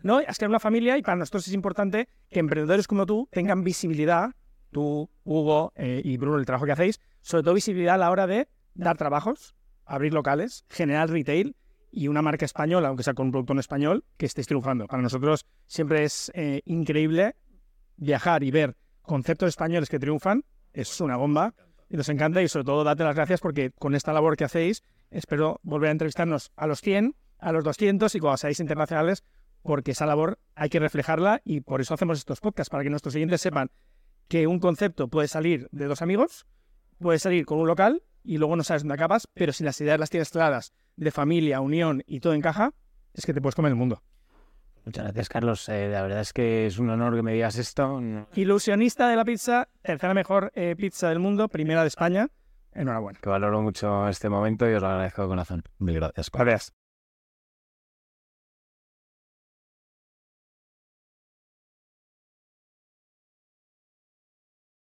¿no? 0.04 0.18
Has 0.18 0.38
creado 0.38 0.52
una 0.52 0.60
familia 0.60 0.98
y 0.98 1.02
para 1.02 1.18
nosotros 1.18 1.48
es 1.48 1.54
importante 1.54 2.08
que 2.30 2.40
emprendedores 2.40 2.88
como 2.88 3.06
tú 3.06 3.28
tengan 3.32 3.64
visibilidad 3.64 4.32
tú, 4.72 5.10
Hugo 5.24 5.74
eh, 5.76 6.02
y 6.04 6.18
Bruno, 6.18 6.38
el 6.38 6.46
trabajo 6.46 6.66
que 6.66 6.72
hacéis, 6.72 7.00
sobre 7.22 7.44
todo 7.44 7.54
visibilidad 7.54 7.96
a 7.96 7.98
la 7.98 8.12
hora 8.12 8.28
de 8.28 8.48
dar 8.74 8.98
trabajos, 8.98 9.56
abrir 9.86 10.14
locales, 10.14 10.66
generar 10.70 11.10
retail 11.10 11.56
y 11.92 12.08
una 12.08 12.22
marca 12.22 12.46
española, 12.46 12.90
aunque 12.90 13.04
sea 13.04 13.14
con 13.14 13.28
un 13.28 13.32
producto 13.32 13.54
en 13.54 13.60
español, 13.60 14.06
que 14.18 14.26
estéis 14.26 14.48
triunfando. 14.48 14.88
Para 14.88 15.02
nosotros 15.02 15.46
siempre 15.66 16.04
es 16.04 16.32
eh, 16.36 16.62
increíble 16.66 17.36
viajar 17.96 18.44
y 18.44 18.52
ver 18.52 18.76
conceptos 19.02 19.50
españoles 19.50 19.90
que 19.90 20.00
triunfan, 20.00 20.44
es 20.74 21.00
una 21.02 21.16
bomba 21.16 21.56
y 21.90 21.98
nos 21.98 22.10
encanta 22.10 22.42
y 22.42 22.48
sobre 22.48 22.66
todo 22.66 22.84
date 22.84 23.04
las 23.04 23.16
gracias 23.16 23.40
porque 23.40 23.72
con 23.72 23.96
esta 23.96 24.14
labor 24.14 24.36
que 24.36 24.44
hacéis 24.44 24.84
espero 25.10 25.60
volver 25.64 25.90
a 25.90 25.92
entrevistarnos 25.94 26.52
a 26.56 26.68
los 26.68 26.82
100, 26.82 27.16
a 27.40 27.52
los 27.52 27.64
200 27.64 28.14
y 28.14 28.20
cuando 28.20 28.38
seáis 28.38 28.60
internacionales 28.60 29.24
porque 29.68 29.92
esa 29.92 30.06
labor 30.06 30.40
hay 30.56 30.70
que 30.70 30.80
reflejarla 30.80 31.42
y 31.44 31.60
por 31.60 31.82
eso 31.82 31.94
hacemos 31.94 32.18
estos 32.18 32.40
podcasts, 32.40 32.70
para 32.70 32.86
que 32.86 32.90
nuestros 32.90 33.12
siguientes 33.12 33.42
sepan 33.42 33.70
que 34.30 34.48
un 34.48 34.60
concepto 34.60 35.10
puede 35.10 35.28
salir 35.28 35.68
de 35.74 35.88
dos 35.88 36.02
amigos, 36.02 36.48
puede 37.00 37.20
salir 37.20 37.46
con 37.46 37.60
un 37.60 37.68
local 37.68 38.02
y 38.24 38.38
luego 38.38 38.56
no 38.56 38.64
sabes 38.64 38.84
dónde 38.84 38.94
acabas, 38.94 39.28
pero 39.34 39.52
si 39.52 39.66
las 39.66 39.80
ideas 39.82 40.00
las 40.00 40.10
tienes 40.10 40.30
claras 40.30 40.72
de 40.96 41.12
familia, 41.12 41.60
unión 41.60 42.02
y 42.08 42.22
todo 42.22 42.32
encaja, 42.34 42.72
es 43.14 43.26
que 43.26 43.34
te 43.34 43.42
puedes 43.42 43.56
comer 43.56 43.72
el 43.72 43.76
mundo. 43.76 44.02
Muchas 44.86 45.04
gracias, 45.04 45.28
Carlos. 45.28 45.68
Eh, 45.68 45.90
la 45.90 46.02
verdad 46.02 46.22
es 46.22 46.32
que 46.32 46.68
es 46.68 46.80
un 46.80 46.90
honor 46.90 47.18
que 47.18 47.22
me 47.22 47.34
digas 47.34 47.58
esto. 47.58 48.02
Ilusionista 48.36 49.10
de 49.10 49.18
la 49.18 49.26
pizza, 49.26 49.68
tercera 49.82 50.14
mejor 50.14 50.50
eh, 50.56 50.78
pizza 50.78 51.10
del 51.10 51.20
mundo, 51.20 51.50
primera 51.50 51.82
de 51.82 51.90
España. 51.90 52.30
Enhorabuena. 52.72 53.20
Que 53.22 53.28
valoro 53.28 53.62
mucho 53.62 54.08
este 54.08 54.30
momento 54.30 54.70
y 54.70 54.76
os 54.76 54.82
lo 54.82 54.88
agradezco 54.88 55.24
de 55.24 55.28
corazón. 55.28 55.64
Mil 55.80 55.96
gracias. 55.96 56.32
Gracias. 56.32 56.74